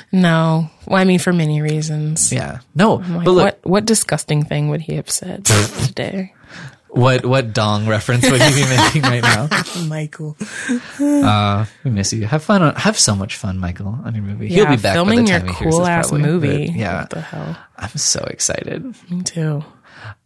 [0.12, 0.70] No.
[0.86, 2.32] Well, I mean, for many reasons.
[2.32, 2.60] yeah.
[2.76, 6.34] No, Like, but look, what, what disgusting thing would he have said today?
[6.94, 9.50] What what dong reference would you be making right now?
[9.88, 10.38] Michael.
[11.00, 12.26] Uh, we miss you.
[12.26, 12.62] Have fun.
[12.62, 14.48] On, have so much fun, Michael, on your movie.
[14.48, 16.72] He'll be back filming by the your time he hears cool ass probably, movie.
[16.76, 17.58] yeah, What the hell?
[17.78, 18.84] I'm so excited.
[19.10, 19.64] Me too.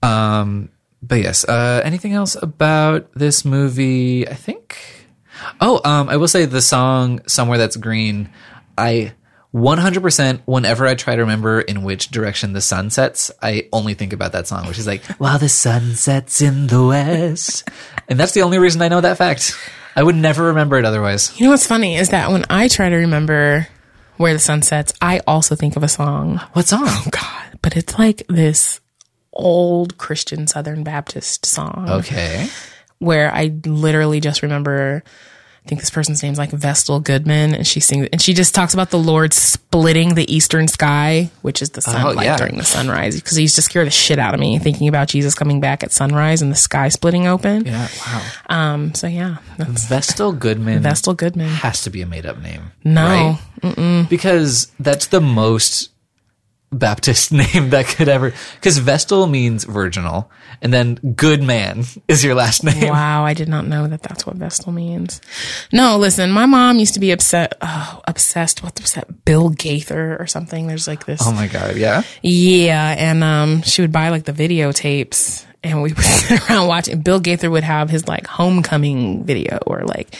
[0.03, 0.69] Um,
[1.01, 1.45] but yes.
[1.47, 4.27] Uh, anything else about this movie?
[4.27, 4.77] I think.
[5.61, 8.29] Oh, um, I will say the song "Somewhere That's Green."
[8.77, 9.13] I
[9.53, 14.13] 100% whenever I try to remember in which direction the sun sets, I only think
[14.13, 17.67] about that song, which is like, while the sun sets in the west.
[18.07, 19.57] And that's the only reason I know that fact.
[19.95, 21.37] I would never remember it otherwise.
[21.39, 23.67] You know what's funny is that when I try to remember
[24.17, 26.39] where the sun sets, I also think of a song.
[26.53, 26.83] What song?
[26.85, 28.79] Oh, God, but it's like this
[29.33, 32.47] old Christian Southern Baptist song Okay.
[32.99, 35.03] where I literally just remember.
[35.67, 38.73] I think this person's name's like Vestal Goodman, and she sings, and she just talks
[38.73, 42.37] about the Lord splitting the eastern sky, which is the sunlight yeah.
[42.37, 45.09] during the sunrise, because he used to scare the shit out of me thinking about
[45.09, 47.65] Jesus coming back at sunrise and the sky splitting open.
[47.65, 47.89] Yeah.
[48.07, 48.21] Wow.
[48.47, 51.49] Um, so yeah, Vestal Goodman Vestal Goodman.
[51.49, 52.71] has to be a made up name.
[52.85, 54.07] No, right?
[54.09, 55.89] because that's the most
[56.71, 58.33] Baptist name that could ever.
[58.55, 60.29] Because Vestal means virginal,
[60.61, 62.89] and then good man is your last name.
[62.89, 65.21] Wow, I did not know that that's what Vestal means.
[65.71, 70.27] No, listen, my mom used to be upset, oh, obsessed with that Bill Gaither or
[70.27, 70.67] something.
[70.67, 72.03] There's like this, Oh my god, yeah.
[72.21, 77.01] yeah, and um, she would buy like the videotapes, and we would sit around watching.
[77.01, 80.15] Bill Gaither would have his like homecoming video or like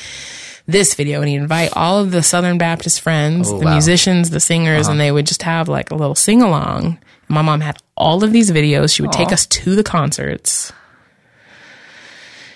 [0.67, 3.73] this video, and he'd invite all of the Southern Baptist friends, Oh, the wow.
[3.73, 5.05] musicians, the singers, and uh-huh.
[5.05, 6.99] they would just have like a little sing along.
[7.29, 8.93] My mom had all of these videos.
[8.95, 10.71] She would take us to the concerts.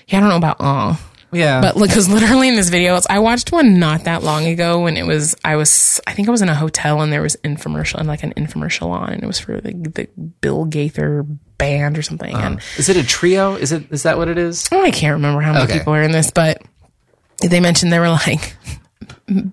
[0.08, 0.98] Yeah, I don't know about all.
[1.34, 1.62] Yeah.
[1.62, 4.98] But look, because literally in this video, I watched one not that long ago when
[4.98, 7.96] it was I was I think I was in a hotel and there was infomercial
[8.00, 10.08] and like an infomercial on and it was for the, the
[10.42, 11.24] Bill Gaither
[11.58, 12.34] band or something.
[12.36, 13.56] And uh, is it a trio?
[13.56, 14.68] Is it is that what it is?
[14.74, 15.78] oh, I can't remember how many Okay.
[15.80, 16.62] people are in this, but
[17.42, 18.56] they mentioned they were like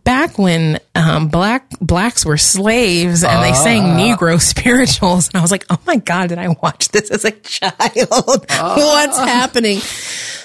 [0.04, 3.96] back when um, black blacks were slaves and they sang Ah.
[3.98, 7.30] Negro spirituals, and I was like, oh my god, did I watch this as a
[7.30, 8.46] child?
[8.50, 8.74] Ah.
[8.76, 9.78] What's happening?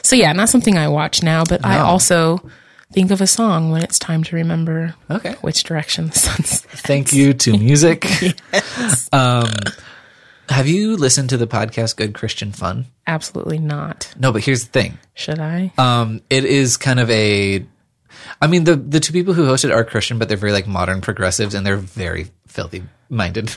[0.04, 2.48] So yeah, not something I watch now, but I also
[2.92, 5.34] think of a song when it's time to remember Okay.
[5.42, 6.62] which direction the sun's.
[6.62, 8.06] Thank you to music.
[9.12, 9.50] Um
[10.54, 12.86] have you listened to the podcast Good Christian Fun?
[13.08, 14.14] Absolutely not.
[14.18, 15.00] No, but here's the thing.
[15.14, 15.74] Should I?
[15.78, 17.66] Um, it is kind of a.
[18.42, 21.02] I mean, the the two people who hosted are Christian, but they're very like modern
[21.02, 23.56] progressives, and they're very filthy minded.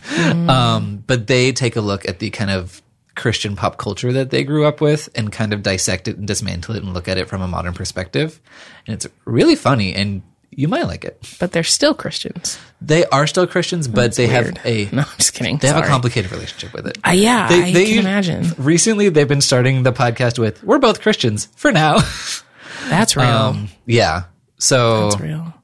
[0.48, 2.82] Um, but they take a look at the kind of
[3.14, 6.76] Christian pop culture that they grew up with, and kind of dissect it and dismantle
[6.76, 8.40] it, and look at it from a modern perspective.
[8.86, 11.18] And it's really funny, and you might like it.
[11.40, 12.58] but they're still Christians.
[12.80, 14.58] They are still Christians, but they Weird.
[14.58, 15.58] have a No, I'm just kidding.
[15.58, 16.98] they have a complicated relationship with it.
[17.06, 18.46] Uh, yeah, I can imagine.
[18.58, 21.98] Recently, they've been starting the podcast with "We're both Christians for now."
[22.88, 23.26] That's real.
[23.26, 24.24] Um, yeah.
[24.58, 25.54] So That's real.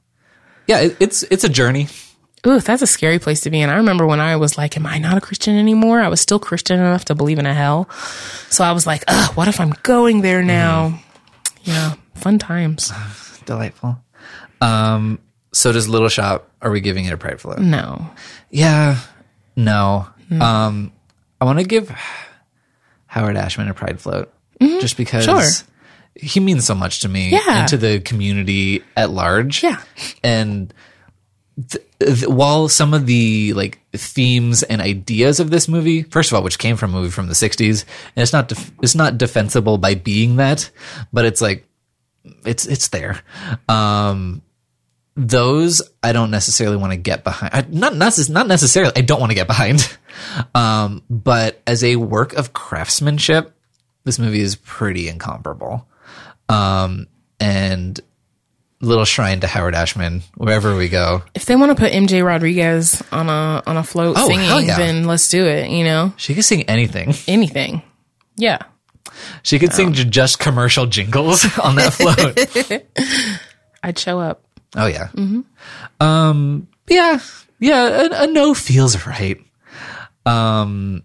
[0.67, 1.89] yeah, it, it's it's a journey.
[2.45, 3.71] Ooh, that's a scary place to be in.
[3.71, 6.01] I remember when I was like, am I not a Christian anymore?
[6.01, 7.89] I was still Christian enough to believe in a hell.
[8.51, 10.99] So I was like, ugh, what if I'm going there now?
[11.63, 12.91] Yeah, fun times.
[13.47, 13.97] Delightful.
[14.63, 15.19] Um.
[15.53, 16.49] So does Little Shop?
[16.63, 17.59] Are we giving it a pride float?
[17.59, 18.09] No.
[18.51, 18.99] Yeah.
[19.57, 20.07] No.
[20.41, 20.93] Um.
[21.41, 21.91] I want to give
[23.07, 25.43] Howard Ashman a pride float just because Sure.
[26.15, 27.41] he means so much to me Yeah.
[27.49, 29.63] and to the community at large.
[29.63, 29.81] Yeah.
[30.23, 30.73] and
[31.69, 36.37] th- th- while some of the like themes and ideas of this movie, first of
[36.37, 37.85] all, which came from a movie from the '60s,
[38.17, 40.71] and it's not def- it's not defensible by being that,
[41.13, 41.67] but it's like
[42.47, 43.21] it's it's there.
[43.69, 44.41] Um,
[45.15, 47.53] those I don't necessarily want to get behind.
[47.55, 48.93] I, not necess- not necessarily.
[48.97, 49.87] I don't want to get behind.
[50.55, 53.55] Um, but as a work of craftsmanship,
[54.05, 55.89] this movie is pretty incomparable.
[56.51, 57.07] Um,
[57.41, 57.99] and
[58.81, 61.23] little shrine to Howard Ashman wherever we go.
[61.35, 64.77] If they want to put MJ Rodriguez on a on a float Oh, singing, yeah.
[64.77, 65.71] then let's do it.
[65.71, 67.15] You know, She could sing anything.
[67.27, 67.83] anything.
[68.37, 68.59] Yeah,
[69.43, 73.39] She could sing just commercial jingles on that float.
[73.83, 74.45] I'd show up.
[74.77, 75.09] Oh yeah.
[76.01, 76.69] Um.
[76.89, 77.21] Yeah.
[77.59, 78.07] Yeah.
[78.07, 79.41] A, a no feels right.
[80.27, 81.03] Um.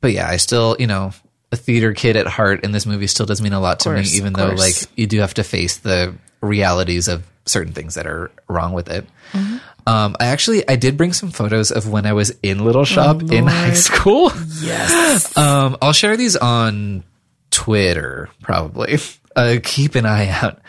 [0.00, 1.12] But yeah, I still, you know,
[1.52, 4.12] a theater kid at heart, and this movie still does mean a lot to course,
[4.12, 8.06] me, even though like you do have to face the realities of certain things that
[8.06, 9.06] are wrong with it.
[9.32, 9.58] Mm-hmm.
[9.86, 13.22] Um, I actually I did bring some photos of when I was in Little Shop
[13.22, 14.32] in high school.
[14.60, 15.36] Yes.
[15.42, 17.04] Um, I'll share these on
[17.50, 18.98] Twitter probably.
[19.34, 20.60] Uh, keep an eye out.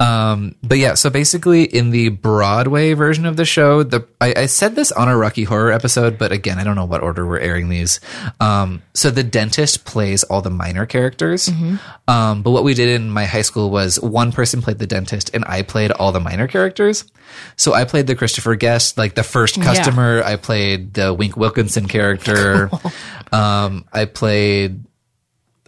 [0.00, 4.46] Um, but yeah, so basically in the Broadway version of the show, the I, I
[4.46, 7.38] said this on a Rocky Horror episode, but again, I don't know what order we're
[7.38, 8.00] airing these.
[8.40, 11.48] Um, so the dentist plays all the minor characters.
[12.08, 15.30] Um, but what we did in my high school was one person played the dentist
[15.34, 17.04] and I played all the minor characters.
[17.56, 20.22] So I played the Christopher Guest, like the first customer.
[20.24, 22.70] I played the Wink Wilkinson character.
[23.32, 24.84] Um, I played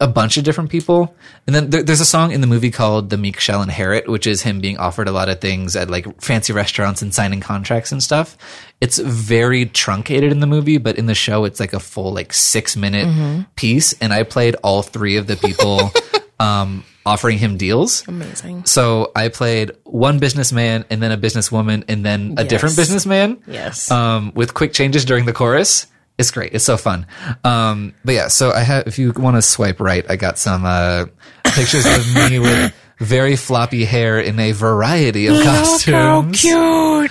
[0.02, 1.14] a bunch of different people.
[1.46, 4.26] And then there, there's a song in the movie called The Meek Shall Inherit, which
[4.26, 7.92] is him being offered a lot of things at like fancy restaurants and signing contracts
[7.92, 8.36] and stuff.
[8.80, 12.32] It's very truncated in the movie, but in the show, it's like a full like
[12.32, 13.92] six minute piece.
[14.00, 15.92] And I played all three of the people,
[16.40, 18.06] um, offering him deals.
[18.08, 18.64] Amazing.
[18.64, 23.90] So I played one businessman and then a businesswoman and then a different businessman Yes.
[23.90, 25.86] um, with quick changes during the chorus.
[26.18, 26.52] It's great.
[26.55, 27.06] It's so fun.
[27.43, 30.64] Um, but yeah, so I have, if you want to swipe right, I got some,
[30.64, 31.06] uh,
[31.44, 36.44] pictures of me with very floppy hair in a variety of costumes.
[36.47, 37.10] Oh cute.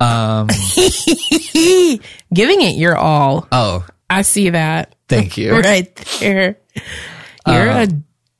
[0.00, 0.46] Um,
[2.32, 3.48] Giving it your all.
[3.52, 5.52] oh, I see that thank you.
[5.58, 6.56] right there.
[7.46, 7.86] You're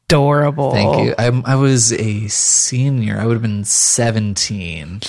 [0.09, 0.73] adorable.
[0.73, 1.15] Thank you.
[1.19, 3.19] I'm, I was a senior.
[3.19, 5.01] I would have been 17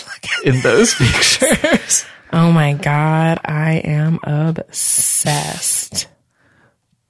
[0.45, 2.06] in those pictures.
[2.31, 6.07] Oh my god, I am obsessed.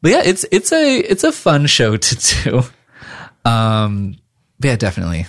[0.02, 2.64] But yeah, it's it's a it's a fun show to do.
[3.50, 4.16] Um,
[4.62, 5.26] yeah, definitely.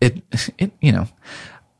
[0.00, 0.22] It
[0.58, 1.08] it you know,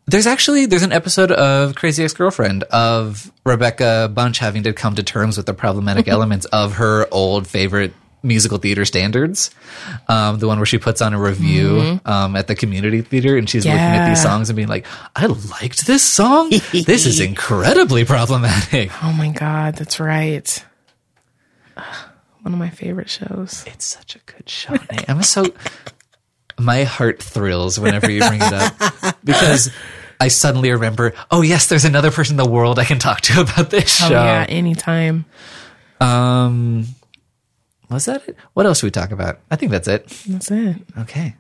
[0.07, 4.95] there's actually there's an episode of Crazy Ex Girlfriend of Rebecca Bunch having to come
[4.95, 7.93] to terms with the problematic elements of her old favorite
[8.23, 9.51] musical theater standards.
[10.09, 13.49] Um, the one where she puts on a review um, at the community theater and
[13.49, 14.87] she's looking at these songs and being like,
[15.17, 16.51] I liked this song.
[16.51, 18.91] this is incredibly problematic.
[19.03, 20.65] Oh my god, that's right.
[22.43, 23.65] One of my favorite shows.
[23.67, 24.73] It's such a good show.
[24.73, 25.09] Nate.
[25.09, 25.45] I'm so.
[26.59, 29.71] my heart thrills whenever you bring it up because
[30.21, 33.41] I suddenly remember, oh yes, there's another person in the world I can talk to
[33.41, 34.23] about this Oh show.
[34.23, 35.25] yeah, anytime.
[36.01, 36.87] Um,
[37.97, 38.37] was that it?
[38.55, 39.41] What else should we talk about?
[39.51, 40.07] I think that's it.
[40.29, 40.77] That's it.
[40.99, 41.35] Okay.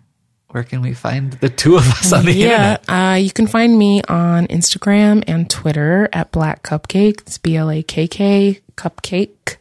[0.48, 2.84] Where can we find the two of us on the Yeah, internet?
[2.88, 7.20] uh, you can find me on Instagram and Twitter at Blakk Cupcake.
[7.20, 9.56] It's B L A K K Cupcake.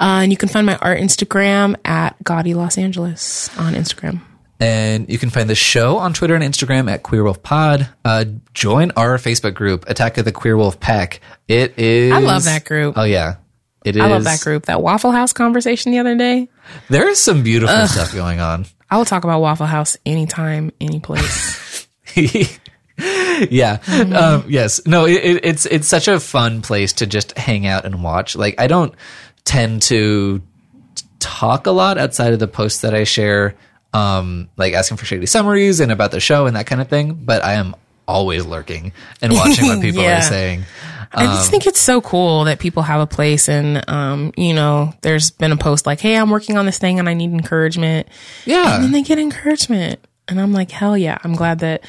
[0.00, 4.22] Uh, and you can find my art Instagram at Gaudy Los Angeles on Instagram.
[4.58, 7.88] And you can find the show on Twitter and Instagram at Queer Wolf Pod.
[8.04, 8.24] Uh,
[8.54, 11.20] join our Facebook group, Attack of the Queer Wolf Pack.
[11.46, 12.12] It is.
[12.12, 12.94] I love that group.
[12.98, 13.36] Oh yeah,
[13.84, 14.02] it is.
[14.02, 14.66] I love that group.
[14.66, 16.48] That Waffle House conversation the other day.
[16.88, 18.66] There is some beautiful stuff going on.
[18.90, 21.86] I will talk about Waffle House anytime, any place.
[23.50, 23.78] yeah.
[24.14, 24.86] Um, yes.
[24.86, 25.04] No.
[25.06, 28.36] It, it, it's it's such a fun place to just hang out and watch.
[28.36, 28.94] Like I don't
[29.44, 30.40] tend to
[31.18, 33.54] talk a lot outside of the posts that I share,
[33.92, 37.14] um, like asking for shady summaries and about the show and that kind of thing.
[37.14, 37.74] But I am
[38.06, 38.92] always lurking
[39.22, 40.18] and watching what people Yeah.
[40.18, 40.64] are saying.
[41.12, 44.92] I just think it's so cool that people have a place and, um, you know,
[45.02, 48.08] there's been a post like, Hey, I'm working on this thing and I need encouragement.
[48.44, 48.74] Yeah.
[48.74, 50.00] And then they get encouragement.
[50.28, 51.18] And I'm like, hell yeah.
[51.22, 51.84] I'm glad that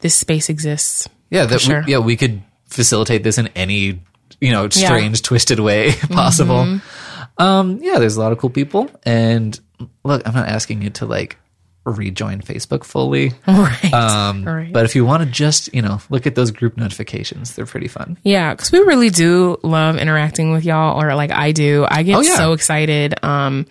[0.00, 1.08] this space exists.
[1.30, 1.82] Yeah, that sure.
[1.86, 4.00] we, yeah, we could facilitate this in any
[4.40, 6.64] you know strange, twisted way possible.
[6.64, 7.42] Mm-hmm.
[7.42, 9.58] Um, yeah, there's a lot of cool people, and
[10.04, 11.38] look, I'm not asking you to like
[11.84, 13.92] rejoin Facebook fully, Right.
[13.92, 14.72] um, Right.
[14.72, 17.88] but if you want to just you know look at those group notifications, they're pretty
[17.88, 18.18] fun.
[18.22, 21.84] Yeah, because we really do love interacting with y'all, or like I do.
[21.88, 22.36] I get Oh, yeah.
[22.36, 23.66] so excited um,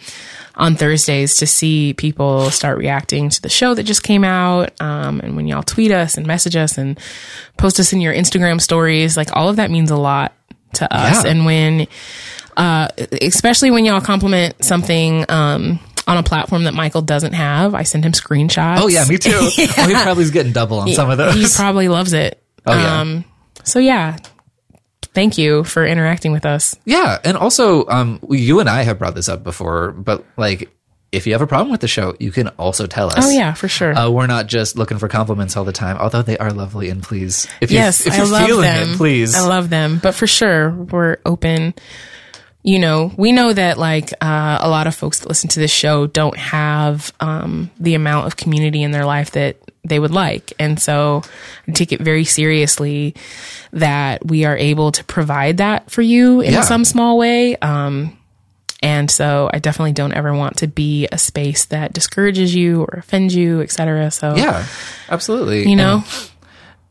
[0.55, 4.79] on Thursdays to see people start reacting to the show that just came out.
[4.81, 6.99] Um, and when y'all tweet us and message us and
[7.57, 10.33] post us in your Instagram stories, like all of that means a lot
[10.73, 11.23] to us.
[11.23, 11.31] Yeah.
[11.31, 11.87] And when,
[12.57, 12.89] uh,
[13.21, 15.79] especially when y'all compliment something, um,
[16.11, 18.79] on a platform that Michael doesn't have, I send him screenshots.
[18.79, 19.31] Oh yeah, me too.
[19.77, 21.35] Oh, he probably is getting double on some of those.
[21.35, 22.41] He probably loves it.
[22.65, 22.99] Oh, yeah.
[23.01, 23.25] Um,
[23.63, 24.17] so yeah,
[25.13, 26.75] thank you for interacting with us.
[26.85, 30.69] Yeah, and also, um, you and I have brought this up before, but like,
[31.11, 33.25] if you have a problem with the show, you can also tell us.
[33.25, 33.93] Oh yeah, for sure.
[33.97, 36.89] Uh, we're not just looking for compliments all the time, although they are lovely.
[36.89, 38.89] And please, if you yes, if I you're love feeling them.
[38.91, 39.35] it, please.
[39.35, 41.73] I love them, but for sure, we're open.
[42.63, 45.71] You know, we know that like uh, a lot of folks that listen to this
[45.71, 50.53] show don't have um, the amount of community in their life that they would like,
[50.59, 51.23] and so
[51.67, 53.15] I take it very seriously
[53.73, 56.61] that we are able to provide that for you in Yeah.
[56.61, 57.55] some small way.
[57.55, 58.15] Um,
[58.83, 62.99] and so I definitely don't ever want to be a space that discourages you or
[62.99, 64.11] offends you, etc.
[64.11, 64.67] So yeah,
[65.09, 65.67] absolutely.
[65.67, 66.29] you know, and,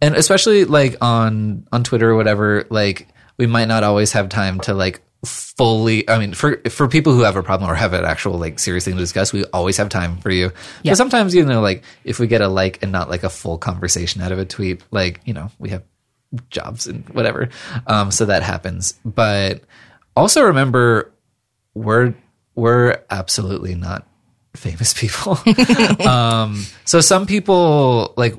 [0.02, 3.06] and especially like on on Twitter or whatever, like
[3.36, 7.20] we might not always have time to like fully i mean for for people who
[7.20, 9.90] have a problem or have an actual like serious thing to discuss we always have
[9.90, 10.50] time for you.
[10.82, 10.92] Yeah.
[10.92, 13.58] but sometimes you know like if we get a like and not like a full
[13.58, 15.82] conversation out of a tweet like you know we have
[16.48, 17.50] jobs and whatever
[17.86, 18.94] um so that happens.
[19.04, 19.62] But
[20.16, 21.12] also remember
[21.74, 22.14] we're
[22.54, 24.06] we're absolutely not
[24.56, 25.38] famous people.
[26.08, 28.34] Um so some people like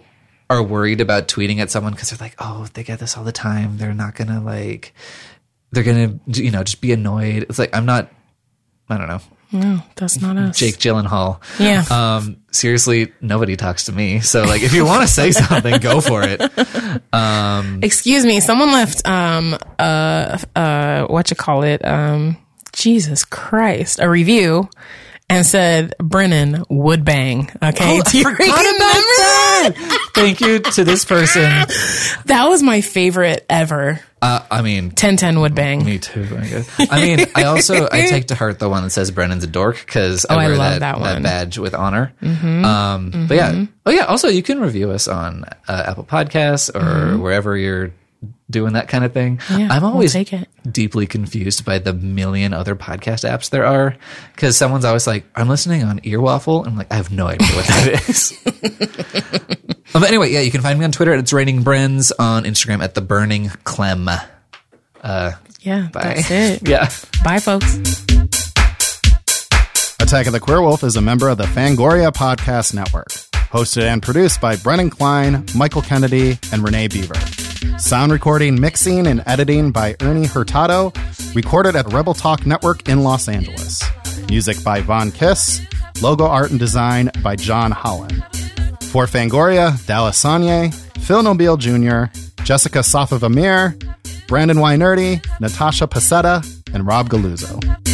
[0.50, 3.32] are worried about tweeting at someone because they're like oh they get this all the
[3.32, 3.78] time.
[3.78, 4.96] They're not gonna like
[5.72, 8.12] they're gonna you know just be annoyed it's like i'm not
[8.90, 9.20] i don't know
[9.54, 10.58] no, that's not us.
[10.58, 11.84] jake gyllenhaal Yeah.
[11.90, 16.00] um seriously nobody talks to me so like if you want to say something go
[16.02, 16.42] for it
[17.84, 22.38] Excuse me, someone left um uh uh what you call it um
[22.74, 24.70] Jesus Christ a review
[25.30, 27.50] and said Brennan would bang.
[27.62, 30.10] Okay, Do you remember that?
[30.14, 31.44] thank you to this person
[32.26, 34.00] That was my favorite ever.
[34.22, 35.84] Uh, i mean 1010 would bang.
[35.84, 36.28] Me too.
[36.38, 36.70] I guess.
[36.92, 39.78] I mean, I also I take to heart the one that says Brennan's a dork
[39.84, 41.24] because I Oh, I wear love that, that one.
[41.24, 42.14] badge with honor.
[42.22, 44.06] Um, But yeah, oh yeah.
[44.06, 47.92] Also, you can review us on uh, Apple Podcasts or wherever you're
[48.52, 49.40] doing that kind of thing.
[49.50, 50.48] Yeah, I'm we'll always take it.
[50.70, 53.96] deeply confused by the million other podcast apps there are
[54.36, 57.48] because someone's always like, "I'm listening on Earwaffle." And I'm like, I have no idea
[57.56, 59.58] what that is.
[59.94, 62.46] Um, but anyway, yeah, you can find me on Twitter at It's Raining Brens, on
[62.46, 64.06] Instagram at The Burning Clem.
[64.08, 65.34] Yeah,
[65.64, 65.90] Bye.
[65.92, 66.62] that's it.
[66.66, 66.90] Yeah.
[67.26, 67.76] Bye, folks.
[70.00, 73.10] Attack of the Queer Wolf is a member of the Fangoria Podcast Network.
[73.52, 77.16] Hosted and produced by Brennan Klein, Michael Kennedy, and Renee Beaver.
[77.78, 80.94] Sound recording, mixing, and editing by Ernie Hurtado.
[81.34, 83.84] Recorded at Rebel Talk Network in Los Angeles.
[84.30, 85.62] Music by Von Kiss.
[86.02, 88.24] Logo art and design by John Holland.
[88.84, 92.06] For Fangoria, Dallas Sonnier, Phil Nobile Jr.,
[92.44, 93.78] Jessica Safavimehr,
[94.28, 97.91] Brandon Weinerty, Natasha Pasetta, and Rob Galluzzo.